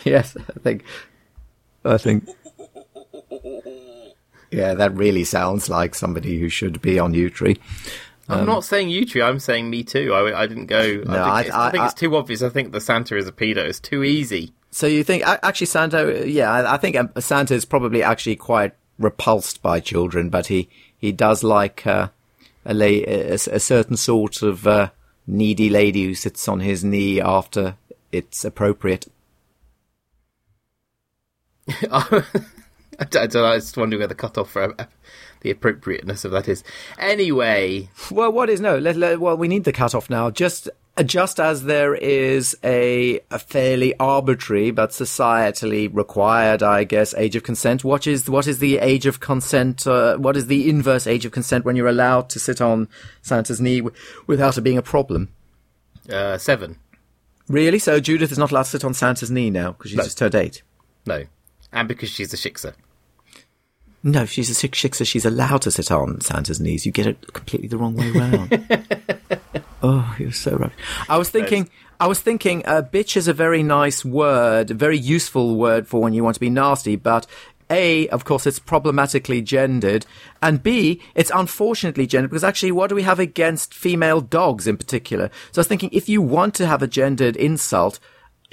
yes, 0.04 0.37
I 0.37 0.59
think. 0.62 0.85
I 1.84 1.98
think. 1.98 2.28
Yeah, 4.50 4.74
that 4.74 4.94
really 4.94 5.24
sounds 5.24 5.68
like 5.68 5.94
somebody 5.94 6.38
who 6.38 6.48
should 6.48 6.80
be 6.80 6.98
on 6.98 7.12
Utri. 7.12 7.58
I'm 8.28 8.46
not 8.46 8.64
saying 8.64 8.88
you 8.88 9.04
two. 9.04 9.22
I'm 9.22 9.38
saying 9.38 9.68
Me 9.68 9.82
Too. 9.82 10.14
I, 10.14 10.42
I 10.42 10.46
didn't 10.46 10.66
go. 10.66 10.78
I, 10.80 10.92
think, 10.94 11.08
I- 11.10 11.40
it's, 11.42 11.50
I, 11.50 11.70
think 11.70 11.82
I- 11.82 11.86
it's 11.86 11.94
too 11.94 12.16
obvious. 12.16 12.42
I 12.42 12.48
think 12.48 12.72
the 12.72 12.80
Santa 12.80 13.16
is 13.16 13.26
a 13.28 13.32
pedo. 13.32 13.58
It's 13.58 13.80
too 13.80 14.02
easy. 14.04 14.52
So 14.70 14.86
you 14.86 15.04
think 15.04 15.22
actually 15.26 15.66
Santa? 15.66 16.24
Yeah, 16.26 16.50
I, 16.50 16.74
I 16.74 16.76
think 16.78 16.96
um, 16.96 17.10
Santa 17.18 17.54
is 17.54 17.64
probably 17.64 18.02
actually 18.02 18.36
quite 18.36 18.72
repulsed 18.98 19.60
by 19.62 19.80
children, 19.80 20.30
but 20.30 20.46
he 20.46 20.68
he 20.96 21.12
does 21.12 21.44
like 21.44 21.86
uh, 21.86 22.08
a, 22.64 22.74
la- 22.74 22.86
a, 22.86 23.32
a 23.34 23.60
certain 23.60 23.96
sort 23.96 24.42
of 24.42 24.66
uh, 24.66 24.90
needy 25.26 25.68
lady 25.68 26.04
who 26.06 26.14
sits 26.14 26.48
on 26.48 26.60
his 26.60 26.82
knee 26.84 27.20
after 27.20 27.76
it's 28.10 28.44
appropriate. 28.44 29.06
I 31.90 33.04
don't 33.11 33.35
know. 33.35 33.44
I 33.44 33.54
was 33.54 33.64
just 33.64 33.76
wondering 33.76 34.00
where 34.00 34.09
the 34.09 34.14
cutoff 34.14 34.50
for 34.50 34.75
uh, 34.80 34.85
the 35.40 35.50
appropriateness 35.50 36.25
of 36.25 36.30
that 36.33 36.49
is. 36.49 36.62
Anyway, 36.99 37.88
Well, 38.11 38.33
what 38.33 38.49
is 38.50 38.61
no? 38.61 38.78
Let, 38.78 38.97
let, 38.97 39.21
well, 39.21 39.37
we 39.37 39.49
need 39.49 39.64
the 39.64 39.73
cutoff 39.73 40.09
now. 40.11 40.30
Just 40.30 40.68
just 41.06 41.40
as 41.40 41.64
there 41.64 41.97
is 41.97 42.56
a, 42.62 43.18
a 43.33 43.38
fairly 43.40 43.99
arbitrary 43.99 44.71
but 44.71 44.90
societally 44.90 45.90
required, 45.92 46.62
I 46.62 46.85
guess, 46.85 47.12
age 47.14 47.35
of 47.35 47.42
consent. 47.42 47.83
What 47.83 48.06
is 48.06 48.30
what 48.30 48.47
is 48.47 48.61
the 48.61 48.78
age 48.78 49.06
of 49.06 49.18
consent? 49.18 49.87
Uh, 49.88 50.16
what 50.18 50.37
is 50.37 50.47
the 50.47 50.68
inverse 50.71 51.06
age 51.09 51.25
of 51.25 51.33
consent 51.33 51.64
when 51.64 51.75
you're 51.75 51.88
allowed 51.88 52.30
to 52.30 52.38
sit 52.38 52.61
on 52.61 52.88
Santa's 53.23 53.61
knee 53.61 53.80
w- 53.80 53.97
without 54.28 54.56
it 54.56 54.61
being 54.61 54.78
a 54.78 54.83
problem? 54.83 55.30
uh, 56.12 56.38
seven. 56.38 56.78
Really? 57.49 57.78
So 57.80 57.99
Judith 57.99 58.30
is 58.30 58.38
not 58.38 58.52
allowed 58.52 58.62
to 58.64 58.68
sit 58.71 58.85
on 58.85 58.94
Santa's 58.94 59.30
knee 59.33 59.50
now 59.50 59.73
because 59.73 59.90
she's 59.90 59.99
No. 59.99 60.04
just 60.04 60.16
turned 60.18 60.35
eight. 60.37 60.62
No, 61.06 61.25
and 61.75 61.88
because 61.88 62.09
she's 62.09 62.33
a 62.33 62.37
shiksa. 62.37 62.75
No, 64.02 64.23
if 64.23 64.31
she's 64.31 64.50
a 64.50 64.69
shiksa, 64.69 65.07
she's 65.07 65.25
allowed 65.25 65.62
to 65.62 65.71
sit 65.71 65.90
on 65.90 66.21
Santa's 66.21 66.61
knees. 66.61 66.85
You 66.85 66.93
get 66.93 67.07
it 67.07 67.33
completely 67.33 67.69
the 67.69 67.78
wrong 67.78 67.97
way 67.97 68.11
round. 68.11 68.66
oh, 69.83 70.14
you're 70.19 70.31
so 70.31 70.57
right. 70.57 70.73
I 71.09 71.16
was 71.16 71.31
thinking, 71.31 71.71
I 71.99 72.07
was 72.07 72.21
thinking, 72.21 72.66
uh, 72.66 72.83
bitch 72.83 73.16
is 73.16 73.28
a 73.28 73.33
very 73.33 73.62
nice 73.62 74.04
word, 74.04 74.71
a 74.71 74.75
very 74.75 74.99
useful 74.99 75.57
word 75.57 75.88
for 75.88 76.02
when 76.02 76.12
you 76.12 76.23
want 76.23 76.35
to 76.35 76.40
be 76.40 76.50
nasty, 76.50 76.97
but 76.97 77.26
A, 77.71 78.07
of 78.09 78.26
course, 78.26 78.47
it's 78.47 78.59
problematically 78.59 79.40
gendered, 79.40 80.04
and 80.43 80.62
B, 80.62 81.00
it's 81.14 81.33
unfortunately 81.35 82.07
gendered 82.07 82.31
because 82.31 82.45
actually, 82.45 82.73
what 82.73 82.90
do 82.90 82.95
we 82.95 83.04
have 83.04 83.19
against 83.19 83.73
female 83.73 84.21
dogs 84.21 84.66
in 84.66 84.76
particular? 84.76 85.31
So 85.50 85.61
I 85.61 85.62
was 85.62 85.69
thinking, 85.69 85.90
if 85.93 86.11
you 86.11 86.21
want 86.21 86.54
to 86.57 86.66
have 86.66 86.83
a 86.83 86.87
gendered 86.87 87.37
insult, 87.37 88.00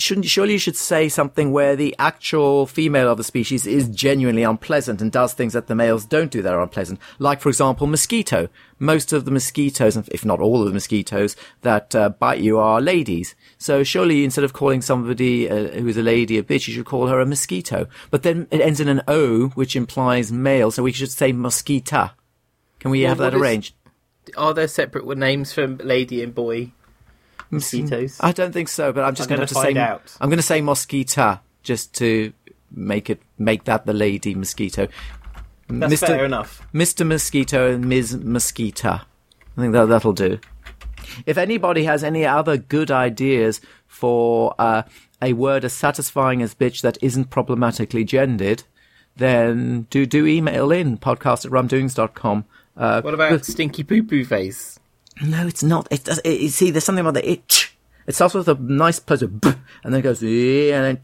shouldn't 0.01 0.25
surely 0.27 0.53
you 0.53 0.59
should 0.59 0.75
say 0.75 1.07
something 1.07 1.51
where 1.51 1.75
the 1.75 1.95
actual 1.99 2.65
female 2.65 3.09
of 3.09 3.17
the 3.17 3.23
species 3.23 3.65
is 3.67 3.87
genuinely 3.89 4.43
unpleasant 4.43 5.01
and 5.01 5.11
does 5.11 5.33
things 5.33 5.53
that 5.53 5.67
the 5.67 5.75
males 5.75 6.05
don't 6.05 6.31
do 6.31 6.41
that 6.41 6.53
are 6.53 6.61
unpleasant. 6.61 6.99
Like, 7.19 7.41
for 7.41 7.49
example, 7.49 7.87
mosquito. 7.87 8.49
Most 8.79 9.13
of 9.13 9.25
the 9.25 9.31
mosquitoes, 9.31 9.95
if 9.95 10.25
not 10.25 10.39
all 10.39 10.61
of 10.61 10.67
the 10.67 10.73
mosquitoes 10.73 11.35
that 11.61 11.93
uh, 11.95 12.09
bite 12.09 12.39
you, 12.39 12.57
are 12.57 12.81
ladies. 12.81 13.35
So 13.57 13.83
surely 13.83 14.23
instead 14.23 14.43
of 14.43 14.53
calling 14.53 14.81
somebody 14.81 15.49
uh, 15.49 15.67
who 15.67 15.87
is 15.87 15.97
a 15.97 16.01
lady 16.01 16.37
a 16.37 16.43
bitch, 16.43 16.67
you 16.67 16.73
should 16.73 16.85
call 16.85 17.07
her 17.07 17.19
a 17.19 17.25
mosquito. 17.25 17.87
But 18.09 18.23
then 18.23 18.47
it 18.49 18.61
ends 18.61 18.79
in 18.79 18.87
an 18.87 19.03
O, 19.07 19.49
which 19.49 19.75
implies 19.75 20.31
male, 20.31 20.71
so 20.71 20.83
we 20.83 20.91
should 20.91 21.11
say 21.11 21.31
mosquita. 21.31 22.13
Can 22.79 22.91
we 22.91 23.01
have 23.01 23.19
that 23.19 23.33
is- 23.33 23.41
arranged? 23.41 23.75
Are 24.37 24.53
there 24.53 24.67
separate 24.67 25.05
names 25.17 25.51
for 25.51 25.67
lady 25.67 26.23
and 26.23 26.33
boy 26.33 26.71
mosquitoes? 27.51 28.17
I 28.19 28.31
don't 28.31 28.51
think 28.51 28.67
so, 28.69 28.91
but 28.91 29.03
I'm 29.03 29.15
just 29.15 29.29
I'm 29.29 29.37
going 29.37 29.47
to 29.47 29.53
say 29.53 29.75
out. 29.77 30.15
I'm 30.19 30.29
going 30.29 30.37
to 30.37 30.43
say 30.43 30.61
mosquita 30.61 31.41
just 31.63 31.93
to 31.95 32.33
make 32.71 33.09
it 33.09 33.21
make 33.37 33.65
that 33.65 33.85
the 33.85 33.93
lady 33.93 34.33
mosquito. 34.33 34.87
That's 35.67 35.93
Mr. 35.93 36.07
fair 36.07 36.25
enough. 36.25 36.61
Mr. 36.73 37.07
Mosquito 37.07 37.71
and 37.71 37.85
Ms. 37.85 38.17
Mosquita. 38.17 39.05
I 39.57 39.61
think 39.61 39.73
that 39.73 39.85
that'll 39.85 40.13
do. 40.13 40.39
If 41.25 41.37
anybody 41.37 41.83
has 41.85 42.03
any 42.03 42.25
other 42.25 42.57
good 42.57 42.91
ideas 42.91 43.61
for 43.87 44.53
uh, 44.59 44.83
a 45.21 45.33
word 45.33 45.63
as 45.65 45.73
satisfying 45.73 46.41
as 46.41 46.55
bitch 46.55 46.81
that 46.81 46.97
isn't 47.01 47.29
problematically 47.29 48.03
gendered, 48.03 48.63
then 49.15 49.87
do 49.89 50.05
do 50.05 50.25
email 50.25 50.71
in 50.71 50.97
podcast 50.97 51.45
at 51.45 51.51
rumdoings.com. 51.51 52.45
Uh, 52.75 53.01
What 53.01 53.13
about 53.13 53.45
stinky 53.45 53.83
poo 53.83 54.03
poo 54.03 54.23
face? 54.25 54.79
No, 55.25 55.47
it's 55.47 55.63
not. 55.63 55.87
It 55.91 56.03
does. 56.03 56.19
It, 56.19 56.41
you 56.41 56.49
see, 56.49 56.71
there's 56.71 56.83
something 56.83 57.05
about 57.05 57.15
the 57.15 57.29
itch. 57.29 57.75
It 58.07 58.15
starts 58.15 58.33
with 58.33 58.47
a 58.47 58.55
nice 58.55 58.99
pleasure, 58.99 59.27
and 59.27 59.55
then 59.83 59.95
it 59.95 60.01
goes, 60.01 60.23
"Eh," 60.23 60.73
and 60.73 60.85
then 60.85 60.99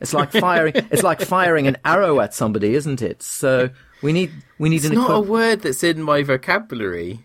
it's 0.00 0.14
like 0.14 0.32
firing. 0.46 0.74
it's 0.90 1.02
like 1.02 1.20
firing 1.20 1.66
an 1.66 1.76
arrow 1.84 2.20
at 2.20 2.34
somebody, 2.34 2.74
isn't 2.74 3.02
it? 3.02 3.22
So 3.22 3.70
we 4.02 4.12
need 4.12 4.32
we 4.58 4.68
need 4.68 4.76
It's 4.76 4.86
an 4.86 4.94
not 4.94 5.10
a 5.10 5.20
word 5.20 5.62
that's 5.62 5.82
in 5.82 6.02
my 6.02 6.22
vocabulary. 6.22 7.20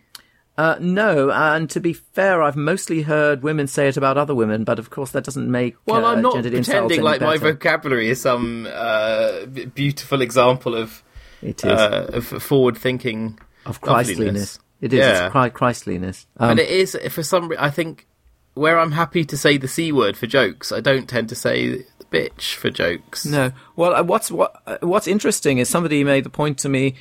Uh, 0.58 0.76
no, 0.80 1.32
and 1.32 1.70
to 1.72 1.80
be 1.80 1.94
fair, 1.94 2.44
I've 2.44 2.58
mostly 2.58 3.02
heard 3.02 3.42
women 3.42 3.68
say 3.68 3.88
it 3.88 3.98
about 3.98 4.18
other 4.18 4.36
women, 4.36 4.64
but 4.64 4.80
of 4.80 4.90
course 4.90 5.12
that 5.12 5.24
doesn't 5.24 5.50
make 5.50 5.76
Well, 5.86 6.06
uh, 6.06 6.14
I'm 6.14 6.22
not 6.22 6.34
pretending 6.44 7.02
like 7.02 7.22
my 7.22 7.38
vocabulary 7.38 8.10
is 8.10 8.22
some 8.22 8.68
uh, 8.72 9.46
beautiful 9.46 10.22
example 10.22 10.76
of 10.76 11.04
It 11.42 11.64
is 11.64 11.72
uh, 11.72 12.12
of 12.14 12.26
forward 12.26 12.78
thinking 12.78 13.40
of 13.66 13.82
Christliness. 13.82 14.60
It 14.82 14.94
is 14.94 15.00
Yeah. 15.00 15.28
it's 15.28 15.36
Chri- 15.36 15.52
Christliness. 15.54 16.26
Um, 16.38 16.52
and 16.52 16.60
it 16.60 16.70
is 16.70 16.98
for 17.10 17.24
some. 17.24 17.48
re- 17.50 17.58
I 17.60 17.70
think 17.70 18.08
where 18.56 18.80
I'm 18.80 18.92
happy 18.92 19.24
to 19.26 19.38
say 19.38 19.58
the 19.58 19.68
c 19.68 19.92
word 19.92 20.18
for 20.18 20.28
jokes, 20.28 20.72
I 20.72 20.80
don't 20.82 21.08
tend 21.08 21.30
to 21.30 21.36
say 21.36 21.86
bitch 22.12 22.56
for 22.56 22.70
jokes. 22.70 23.26
No. 23.26 23.52
Well, 23.76 23.96
uh, 23.96 24.04
what's 24.04 24.30
what 24.32 24.62
uh, 24.66 24.78
what's 24.82 25.08
interesting 25.08 25.60
is 25.60 25.70
somebody 25.70 26.04
made 26.04 26.24
the 26.26 26.30
point 26.30 26.58
to 26.60 26.70
me. 26.70 26.96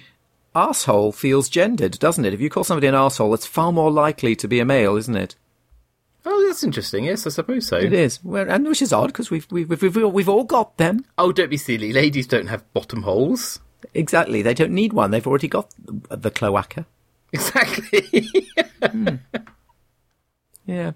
Asshole 0.54 1.12
feels 1.12 1.48
gendered, 1.48 1.98
doesn't 2.00 2.24
it? 2.24 2.34
If 2.34 2.40
you 2.40 2.50
call 2.50 2.64
somebody 2.64 2.88
an 2.88 2.94
asshole, 2.94 3.32
it's 3.34 3.46
far 3.46 3.70
more 3.72 3.90
likely 3.90 4.34
to 4.36 4.48
be 4.48 4.58
a 4.60 4.64
male, 4.64 4.96
isn't 4.96 5.14
it? 5.16 5.36
Oh, 6.26 6.44
that's 6.46 6.62
interesting. 6.64 7.04
Yes, 7.04 7.26
I 7.26 7.30
suppose 7.30 7.66
so. 7.68 7.76
It 7.76 7.92
is, 7.92 8.22
well, 8.22 8.50
and 8.50 8.66
which 8.66 8.82
is 8.82 8.92
odd 8.92 9.06
because 9.06 9.30
we've, 9.30 9.46
we've 9.50 9.70
we've 9.70 9.96
we've 9.96 10.28
all 10.28 10.44
got 10.44 10.76
them. 10.76 11.04
Oh, 11.16 11.32
don't 11.32 11.48
be 11.50 11.56
silly. 11.56 11.92
Ladies 11.92 12.26
don't 12.26 12.48
have 12.48 12.70
bottom 12.74 13.04
holes. 13.04 13.60
Exactly, 13.94 14.42
they 14.42 14.52
don't 14.54 14.72
need 14.72 14.92
one. 14.92 15.12
They've 15.12 15.26
already 15.26 15.48
got 15.48 15.70
the, 15.78 16.16
the 16.16 16.30
cloaca. 16.30 16.84
Exactly. 17.32 18.32
Yeah. 20.66 20.92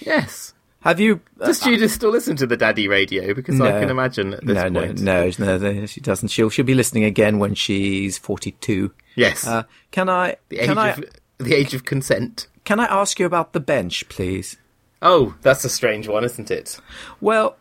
yes. 0.00 0.54
Have 0.80 0.98
you? 0.98 1.20
uh, 1.40 1.46
Does 1.46 1.60
Judith 1.60 1.92
still 1.92 2.10
listen 2.10 2.34
to 2.36 2.46
the 2.46 2.56
daddy 2.56 2.88
radio? 2.88 3.34
Because 3.34 3.60
I 3.60 3.70
can 3.78 3.88
imagine 3.90 4.34
at 4.34 4.44
this 4.44 4.54
no, 4.56 4.80
point. 4.80 5.00
no, 5.00 5.30
no, 5.38 5.58
no, 5.58 5.86
she 5.86 6.00
doesn't. 6.00 6.28
She'll 6.28 6.50
she'll 6.50 6.64
be 6.64 6.74
listening 6.74 7.04
again 7.04 7.38
when 7.38 7.54
she's 7.54 8.18
forty-two. 8.18 8.92
Yes. 9.14 9.46
Uh, 9.46 9.62
can 9.92 10.08
I 10.08 10.36
the 10.48 10.58
age 10.58 10.66
can 10.66 10.78
I 10.78 10.88
of 10.90 11.04
the 11.38 11.54
age 11.54 11.74
of 11.74 11.84
consent. 11.84 12.48
can 12.64 12.80
I 12.80 12.86
ask 12.86 13.20
you 13.20 13.26
about 13.26 13.52
the 13.52 13.60
bench, 13.60 14.08
please? 14.08 14.56
Oh, 15.00 15.34
that's 15.42 15.64
a 15.64 15.68
strange 15.68 16.08
one, 16.08 16.24
isn't 16.24 16.50
it? 16.50 16.80
Well, 17.20 17.56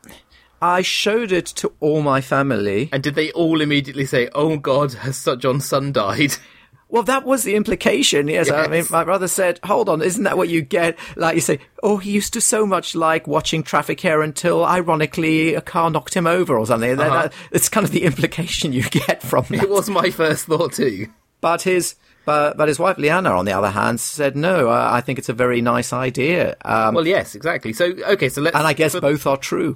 I 0.61 0.81
showed 0.81 1.31
it 1.31 1.45
to 1.47 1.73
all 1.79 2.01
my 2.01 2.21
family. 2.21 2.89
And 2.91 3.03
did 3.03 3.15
they 3.15 3.31
all 3.33 3.61
immediately 3.61 4.05
say, 4.05 4.29
"Oh 4.33 4.57
God, 4.57 4.93
has 4.93 5.17
Sir 5.17 5.35
John's 5.35 5.65
son 5.65 5.91
died"? 5.91 6.33
Well, 6.91 7.03
that 7.03 7.23
was 7.25 7.43
the 7.43 7.55
implication. 7.55 8.27
Yes, 8.27 8.51
I 8.51 8.67
mean, 8.67 8.83
my 8.89 9.03
brother 9.05 9.27
said, 9.29 9.59
"Hold 9.63 9.87
on, 9.89 10.01
isn't 10.01 10.23
that 10.25 10.37
what 10.37 10.49
you 10.49 10.61
get?" 10.61 10.99
Like 11.15 11.35
you 11.35 11.41
say, 11.41 11.59
"Oh, 11.81 11.97
he 11.97 12.11
used 12.11 12.33
to 12.33 12.41
so 12.41 12.65
much 12.65 12.93
like 12.95 13.25
watching 13.27 13.63
traffic 13.63 14.01
here 14.01 14.21
until, 14.21 14.65
ironically, 14.65 15.53
a 15.55 15.61
car 15.61 15.89
knocked 15.89 16.13
him 16.13 16.27
over 16.27 16.57
or 16.57 16.65
something." 16.67 16.99
Uh-huh. 16.99 17.21
that- 17.23 17.33
It's 17.51 17.69
kind 17.69 17.85
of 17.85 17.91
the 17.91 18.03
implication 18.11 18.73
you 18.73 18.83
get 18.83 19.23
from 19.23 19.45
that. 19.49 19.63
It 19.63 19.69
was 19.69 19.89
my 19.89 20.09
first 20.11 20.45
thought 20.47 20.73
too. 20.73 21.07
But 21.39 21.61
his, 21.63 21.95
but, 22.25 22.55
but 22.57 22.67
his 22.67 22.77
wife 22.77 22.97
Leanna, 22.99 23.31
on 23.31 23.45
the 23.45 23.53
other 23.53 23.69
hand, 23.71 23.99
said, 23.99 24.35
"No, 24.35 24.67
I, 24.67 24.97
I 24.97 25.01
think 25.01 25.17
it's 25.17 25.29
a 25.29 25.33
very 25.33 25.61
nice 25.61 25.93
idea." 25.93 26.55
Um, 26.65 26.93
Well, 26.93 27.07
yes, 27.07 27.35
exactly. 27.35 27.73
So, 27.73 27.85
okay, 27.85 28.27
so 28.29 28.41
let's. 28.41 28.55
and 28.55 28.67
I 28.67 28.73
guess 28.73 28.91
for, 28.91 29.01
both 29.01 29.25
are 29.25 29.37
true. 29.37 29.75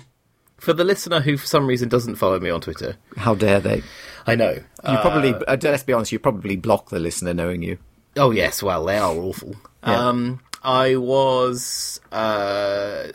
For 0.65 0.73
the 0.73 0.83
listener 0.83 1.21
who, 1.21 1.37
for 1.37 1.45
some 1.47 1.65
reason, 1.67 1.87
doesn't 1.87 2.15
follow 2.15 2.39
me 2.39 2.49
on 2.49 2.59
Twitter, 2.59 2.97
How 3.15 3.35
dare 3.35 3.59
they? 3.61 3.83
I 4.27 4.35
know. 4.35 4.51
You 4.53 4.97
probably, 4.97 5.33
uh, 5.33 5.55
let's 5.61 5.83
be 5.83 5.93
honest, 5.93 6.11
you 6.11 6.19
probably 6.19 6.55
block 6.57 6.89
the 6.89 6.99
listener 6.99 7.33
knowing 7.33 7.61
you. 7.61 7.77
Oh 8.17 8.31
yes, 8.31 8.61
well 8.63 8.83
they 8.85 8.97
are 8.97 9.13
awful. 9.13 9.55
Yeah. 9.85 10.07
Um, 10.09 10.39
I 10.63 10.95
was 10.95 11.99
uh, 12.11 13.07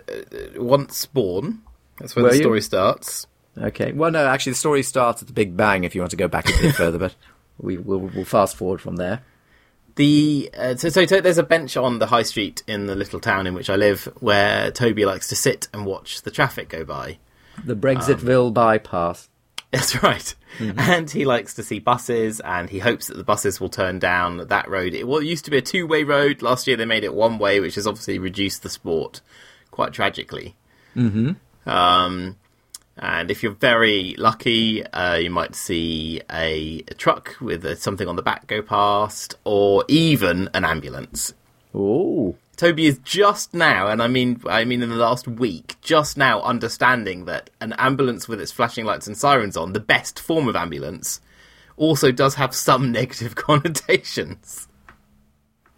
once 0.56 1.06
born. 1.06 1.62
That's 1.98 2.14
where 2.14 2.24
Were 2.24 2.30
the 2.30 2.36
you? 2.36 2.42
story 2.42 2.60
starts. 2.62 3.26
Okay. 3.58 3.92
Well, 3.92 4.10
no, 4.10 4.26
actually, 4.26 4.52
the 4.52 4.58
story 4.58 4.82
starts 4.82 5.20
at 5.22 5.26
the 5.28 5.34
Big 5.34 5.56
Bang. 5.56 5.84
If 5.84 5.94
you 5.94 6.00
want 6.00 6.12
to 6.12 6.16
go 6.16 6.28
back 6.28 6.48
a 6.48 6.52
bit 6.62 6.74
further, 6.76 6.98
but 6.98 7.14
we 7.58 7.76
will 7.76 7.98
we'll 8.00 8.24
fast 8.24 8.56
forward 8.56 8.80
from 8.80 8.96
there. 8.96 9.22
The 9.96 10.50
uh, 10.56 10.76
so, 10.76 10.88
so 10.88 11.04
to- 11.04 11.20
there's 11.20 11.38
a 11.38 11.42
bench 11.42 11.76
on 11.76 11.98
the 11.98 12.06
high 12.06 12.22
street 12.22 12.62
in 12.66 12.86
the 12.86 12.94
little 12.94 13.20
town 13.20 13.46
in 13.46 13.54
which 13.54 13.68
I 13.68 13.76
live 13.76 14.04
where 14.20 14.70
Toby 14.70 15.04
likes 15.04 15.28
to 15.28 15.36
sit 15.36 15.68
and 15.74 15.84
watch 15.84 16.22
the 16.22 16.30
traffic 16.30 16.68
go 16.68 16.84
by. 16.84 17.18
The 17.64 17.76
Brexitville 17.76 18.52
bypass. 18.52 19.28
That's 19.70 20.02
right. 20.02 20.34
And 20.58 21.08
he 21.08 21.24
likes 21.24 21.54
to 21.54 21.62
see 21.62 21.78
buses, 21.78 22.40
and 22.40 22.68
he 22.68 22.80
hopes 22.80 23.06
that 23.06 23.16
the 23.16 23.24
buses 23.24 23.60
will 23.60 23.68
turn 23.68 24.00
down 24.00 24.48
that 24.48 24.68
road. 24.68 24.94
It, 24.94 25.06
well, 25.06 25.20
it 25.20 25.26
used 25.26 25.44
to 25.44 25.50
be 25.50 25.58
a 25.58 25.62
two-way 25.62 26.02
road. 26.02 26.42
Last 26.42 26.66
year 26.66 26.76
they 26.76 26.84
made 26.84 27.04
it 27.04 27.14
one 27.14 27.38
way, 27.38 27.60
which 27.60 27.76
has 27.76 27.86
obviously 27.86 28.18
reduced 28.18 28.64
the 28.64 28.68
sport 28.68 29.20
quite 29.70 29.92
tragically. 29.92 30.56
Mm-hmm. 30.96 31.70
Um, 31.70 32.36
and 32.96 33.30
if 33.30 33.42
you're 33.42 33.52
very 33.52 34.14
lucky, 34.18 34.84
uh, 34.84 35.14
you 35.14 35.30
might 35.30 35.54
see 35.54 36.20
a, 36.30 36.82
a 36.88 36.94
truck 36.94 37.36
with 37.40 37.64
uh 37.64 37.76
something 37.76 38.08
on 38.08 38.16
the 38.16 38.22
back 38.22 38.46
go 38.46 38.62
past, 38.62 39.36
or 39.44 39.84
even 39.88 40.50
an 40.52 40.64
ambulance. 40.64 41.32
Oh, 41.74 42.36
Toby 42.60 42.84
is 42.84 42.98
just 42.98 43.54
now, 43.54 43.86
and 43.86 44.02
I 44.02 44.06
mean, 44.06 44.42
I 44.46 44.66
mean, 44.66 44.82
in 44.82 44.90
the 44.90 44.96
last 44.96 45.26
week, 45.26 45.76
just 45.80 46.18
now 46.18 46.42
understanding 46.42 47.24
that 47.24 47.48
an 47.58 47.72
ambulance 47.78 48.28
with 48.28 48.38
its 48.38 48.52
flashing 48.52 48.84
lights 48.84 49.06
and 49.06 49.16
sirens 49.16 49.56
on, 49.56 49.72
the 49.72 49.80
best 49.80 50.20
form 50.20 50.46
of 50.46 50.54
ambulance, 50.54 51.22
also 51.78 52.12
does 52.12 52.34
have 52.34 52.54
some 52.54 52.92
negative 53.00 53.34
connotations. 53.34 54.68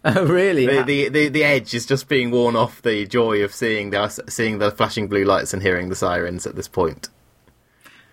oh, 0.03 0.25
really? 0.25 0.65
The, 0.65 0.83
the 0.83 1.07
the 1.07 1.29
the 1.29 1.43
edge 1.45 1.73
is 1.73 1.85
just 1.85 2.09
being 2.09 2.31
worn 2.31 2.57
off 2.57 2.81
the 2.81 3.05
joy 3.05 3.41
of 3.45 3.53
seeing 3.53 3.91
the 3.91 4.09
seeing 4.27 4.59
the 4.59 4.69
flashing 4.69 5.07
blue 5.07 5.23
lights 5.23 5.53
and 5.53 5.63
hearing 5.63 5.87
the 5.87 5.95
sirens 5.95 6.45
at 6.45 6.57
this 6.57 6.67
point. 6.67 7.07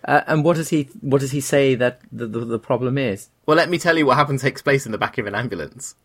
Uh, 0.04 0.20
and 0.28 0.44
what 0.44 0.54
does 0.54 0.68
he 0.68 0.85
what 1.00 1.20
does 1.20 1.33
he 1.33 1.40
say 1.40 1.74
that 1.74 2.02
the, 2.12 2.28
the 2.28 2.44
the 2.44 2.59
problem 2.61 2.98
is? 2.98 3.30
Well, 3.46 3.56
let 3.56 3.68
me 3.68 3.78
tell 3.78 3.98
you 3.98 4.06
what 4.06 4.16
happens 4.16 4.42
takes 4.42 4.62
place 4.62 4.87
in 4.87 4.92
the 4.92 4.98
back 4.98 5.18
of 5.18 5.26
an 5.26 5.35
ambulance. 5.35 5.96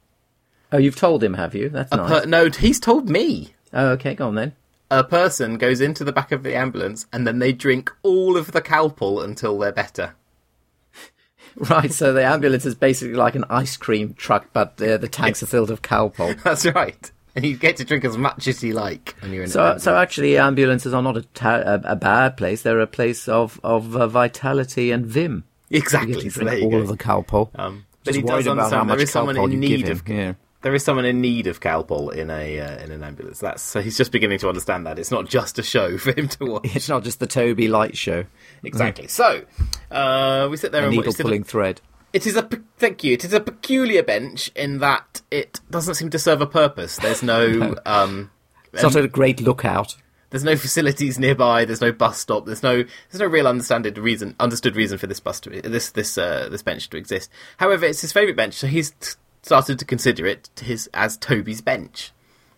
Oh, 0.75 0.77
you've 0.77 0.97
told 0.97 1.23
him, 1.23 1.35
have 1.35 1.55
you? 1.55 1.69
That's 1.69 1.89
nice. 1.93 2.21
Per- 2.23 2.25
no, 2.27 2.49
he's 2.49 2.81
told 2.81 3.09
me. 3.09 3.53
oh, 3.73 3.91
okay, 3.91 4.13
go 4.13 4.27
on 4.27 4.35
then. 4.35 4.53
a 4.91 5.05
person 5.05 5.57
goes 5.57 5.79
into 5.79 6.03
the 6.03 6.11
back 6.11 6.33
of 6.33 6.43
the 6.43 6.53
ambulance 6.53 7.05
and 7.13 7.25
then 7.25 7.39
they 7.39 7.53
drink 7.53 7.89
all 8.03 8.35
of 8.35 8.51
the 8.51 8.61
Calpol 8.61 9.23
until 9.23 9.57
they're 9.57 9.71
better. 9.71 10.15
Right, 11.57 11.93
so 11.93 12.11
the 12.11 12.25
ambulance 12.25 12.65
is 12.65 12.75
basically 12.75 13.15
like 13.15 13.35
an 13.35 13.45
ice 13.49 13.77
cream 13.77 14.13
truck, 14.15 14.47
but 14.51 14.81
uh, 14.81 14.97
the 14.97 15.07
tanks 15.07 15.41
are 15.41 15.45
filled 15.45 15.69
with 15.69 15.81
Calpol. 15.81 16.37
That's 16.43 16.65
right. 16.65 17.09
And 17.33 17.45
you 17.45 17.55
get 17.55 17.77
to 17.77 17.85
drink 17.85 18.03
as 18.03 18.17
much 18.17 18.49
as 18.49 18.61
you 18.61 18.73
like 18.73 19.15
when 19.21 19.31
you're 19.31 19.43
in 19.43 19.49
So, 19.49 19.77
so 19.77 19.95
actually, 19.95 20.37
ambulances 20.37 20.93
are 20.93 21.01
not 21.01 21.15
a, 21.15 21.21
ta- 21.21 21.79
a, 21.85 21.95
bad 21.95 22.35
place. 22.35 22.61
They're 22.63 22.81
a 22.81 22.87
place 22.87 23.29
of 23.29 23.57
of 23.63 23.95
uh, 23.95 24.07
vitality 24.07 24.91
and 24.91 25.05
vim. 25.05 25.45
You 25.69 25.77
Exactly. 25.79 26.13
get 26.15 26.23
to 26.23 26.29
drink 26.41 26.59
you 26.59 26.65
all 26.65 26.71
go. 26.71 26.77
of 26.79 26.87
the 26.89 26.97
Calpol. 26.97 27.49
Um, 27.57 27.85
but 28.03 28.15
he 28.15 28.21
does 28.21 28.47
understand 28.47 28.89
there 28.89 28.99
is 28.99 29.11
someone 29.11 29.37
in 29.37 29.51
you 29.53 29.57
need 29.57 29.87
of. 29.89 30.05
Yeah. 30.07 30.33
There 30.65 30.73
is 30.73 30.83
someone 30.83 31.05
in 31.05 31.21
need 31.21 31.45
of 31.45 31.59
Calpol 31.59 32.11
in 32.11 32.31
a 32.31 32.59
uh, 32.59 32.83
in 32.83 32.91
an 32.91 33.03
ambulance. 33.03 33.39
That's 33.39 33.61
so 33.61 33.81
he's 33.81 33.95
just 33.95 34.11
beginning 34.11 34.39
to 34.39 34.49
understand 34.49 34.87
that 34.87 34.97
it's 34.97 35.11
not 35.11 35.29
just 35.29 35.59
a 35.59 35.63
show 35.63 35.95
for 35.99 36.11
him 36.11 36.27
to 36.29 36.45
watch. 36.45 36.75
It's 36.75 36.89
not 36.89 37.03
just 37.03 37.19
the 37.19 37.27
Toby 37.27 37.67
Light 37.67 37.95
show. 37.95 38.25
exactly. 38.63 39.07
So 39.07 39.43
uh, 39.91 40.47
we 40.49 40.57
sit 40.57 40.71
there 40.71 40.81
A 40.81 40.85
and 40.85 40.95
needle 40.95 41.11
watch. 41.11 41.17
pulling 41.19 41.43
thread. 41.43 41.81
It 42.13 42.25
is 42.25 42.35
a 42.35 42.49
thank 42.79 43.03
you. 43.03 43.13
It 43.13 43.23
is 43.23 43.31
a 43.31 43.39
peculiar 43.41 44.01
bench 44.01 44.49
in 44.55 44.79
that 44.79 45.21
it 45.29 45.61
doesn't 45.69 45.93
seem 45.93 46.09
to 46.09 46.17
serve 46.17 46.41
a 46.41 46.47
purpose. 46.47 46.97
There's 46.97 47.21
no. 47.21 47.75
um, 47.85 48.31
It's 48.73 48.81
not 48.81 48.95
a 48.95 49.07
great 49.07 49.41
lookout. 49.41 49.95
There's 50.31 50.43
no 50.43 50.57
facilities 50.57 51.19
nearby. 51.19 51.65
There's 51.65 51.79
no 51.79 51.91
bus 51.91 52.17
stop. 52.17 52.47
There's 52.47 52.63
no 52.63 52.77
there's 53.11 53.19
no 53.19 53.27
real 53.27 53.47
understood 53.47 53.99
reason 53.99 54.35
understood 54.39 54.75
reason 54.75 54.97
for 54.97 55.05
this 55.05 55.19
bus 55.19 55.39
to 55.41 55.61
this 55.61 55.91
this 55.91 56.17
uh, 56.17 56.49
this 56.49 56.63
bench 56.63 56.89
to 56.89 56.97
exist. 56.97 57.29
However, 57.57 57.85
it's 57.85 58.01
his 58.01 58.11
favourite 58.11 58.35
bench, 58.35 58.55
so 58.55 58.65
he's 58.65 58.89
t- 58.99 59.11
started 59.45 59.77
to 59.77 59.85
consider 59.85 60.25
it 60.25 60.49
his 60.59 60.89
as 60.93 61.17
Toby's 61.17 61.61
bench. 61.61 62.11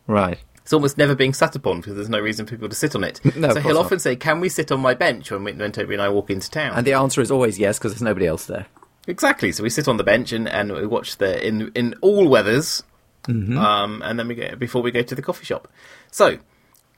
Right. 0.08 0.40
It's 0.58 0.74
almost 0.74 0.98
never 0.98 1.16
being 1.16 1.34
sat 1.34 1.56
upon 1.56 1.82
because 1.82 1.96
there's 1.96 2.10
no 2.10 2.20
reason 2.20 2.46
for 2.46 2.52
people 2.52 2.70
to 2.70 2.76
sit 2.76 2.96
on 2.96 3.04
it. 3.04 3.20
No, 3.36 3.54
so 3.54 3.60
he'll 3.60 3.76
not. 3.76 3.86
often 3.86 4.00
say, 4.00 4.16
"Can 4.16 4.40
we 4.40 4.50
sit 4.50 4.72
on 4.72 4.80
my 4.80 4.94
bench?" 4.94 5.30
When, 5.32 5.44
we, 5.44 5.54
when 5.54 5.72
Toby 5.72 5.94
and 5.94 6.02
I 6.02 6.10
walk 6.10 6.30
into 6.30 6.50
town. 6.50 6.74
And 6.76 6.88
the 6.88 6.94
answer 6.94 7.22
is 7.22 7.30
always 7.30 7.60
yes, 7.60 7.78
because 7.78 7.92
there's 7.94 8.02
nobody 8.02 8.26
else 8.26 8.46
there. 8.46 8.66
Exactly. 9.06 9.52
So 9.52 9.64
we 9.64 9.70
sit 9.70 9.88
on 9.88 9.98
the 9.98 10.04
bench 10.04 10.32
and, 10.32 10.48
and 10.48 10.74
we 10.74 10.88
watch 10.88 11.18
the 11.18 11.46
in 11.46 11.72
in 11.76 11.96
all 12.02 12.28
weathers, 12.28 12.84
mm-hmm. 13.24 13.58
um, 13.58 14.02
and 14.04 14.18
then 14.18 14.28
we 14.28 14.36
go 14.36 14.56
before 14.56 14.82
we 14.82 14.92
go 14.92 15.02
to 15.02 15.16
the 15.16 15.22
coffee 15.22 15.46
shop. 15.46 15.68
So, 16.12 16.40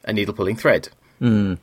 a 0.04 0.13
needle 0.13 0.34
pulling 0.34 0.56
thread. 0.56 0.89
Mm. 1.19 1.60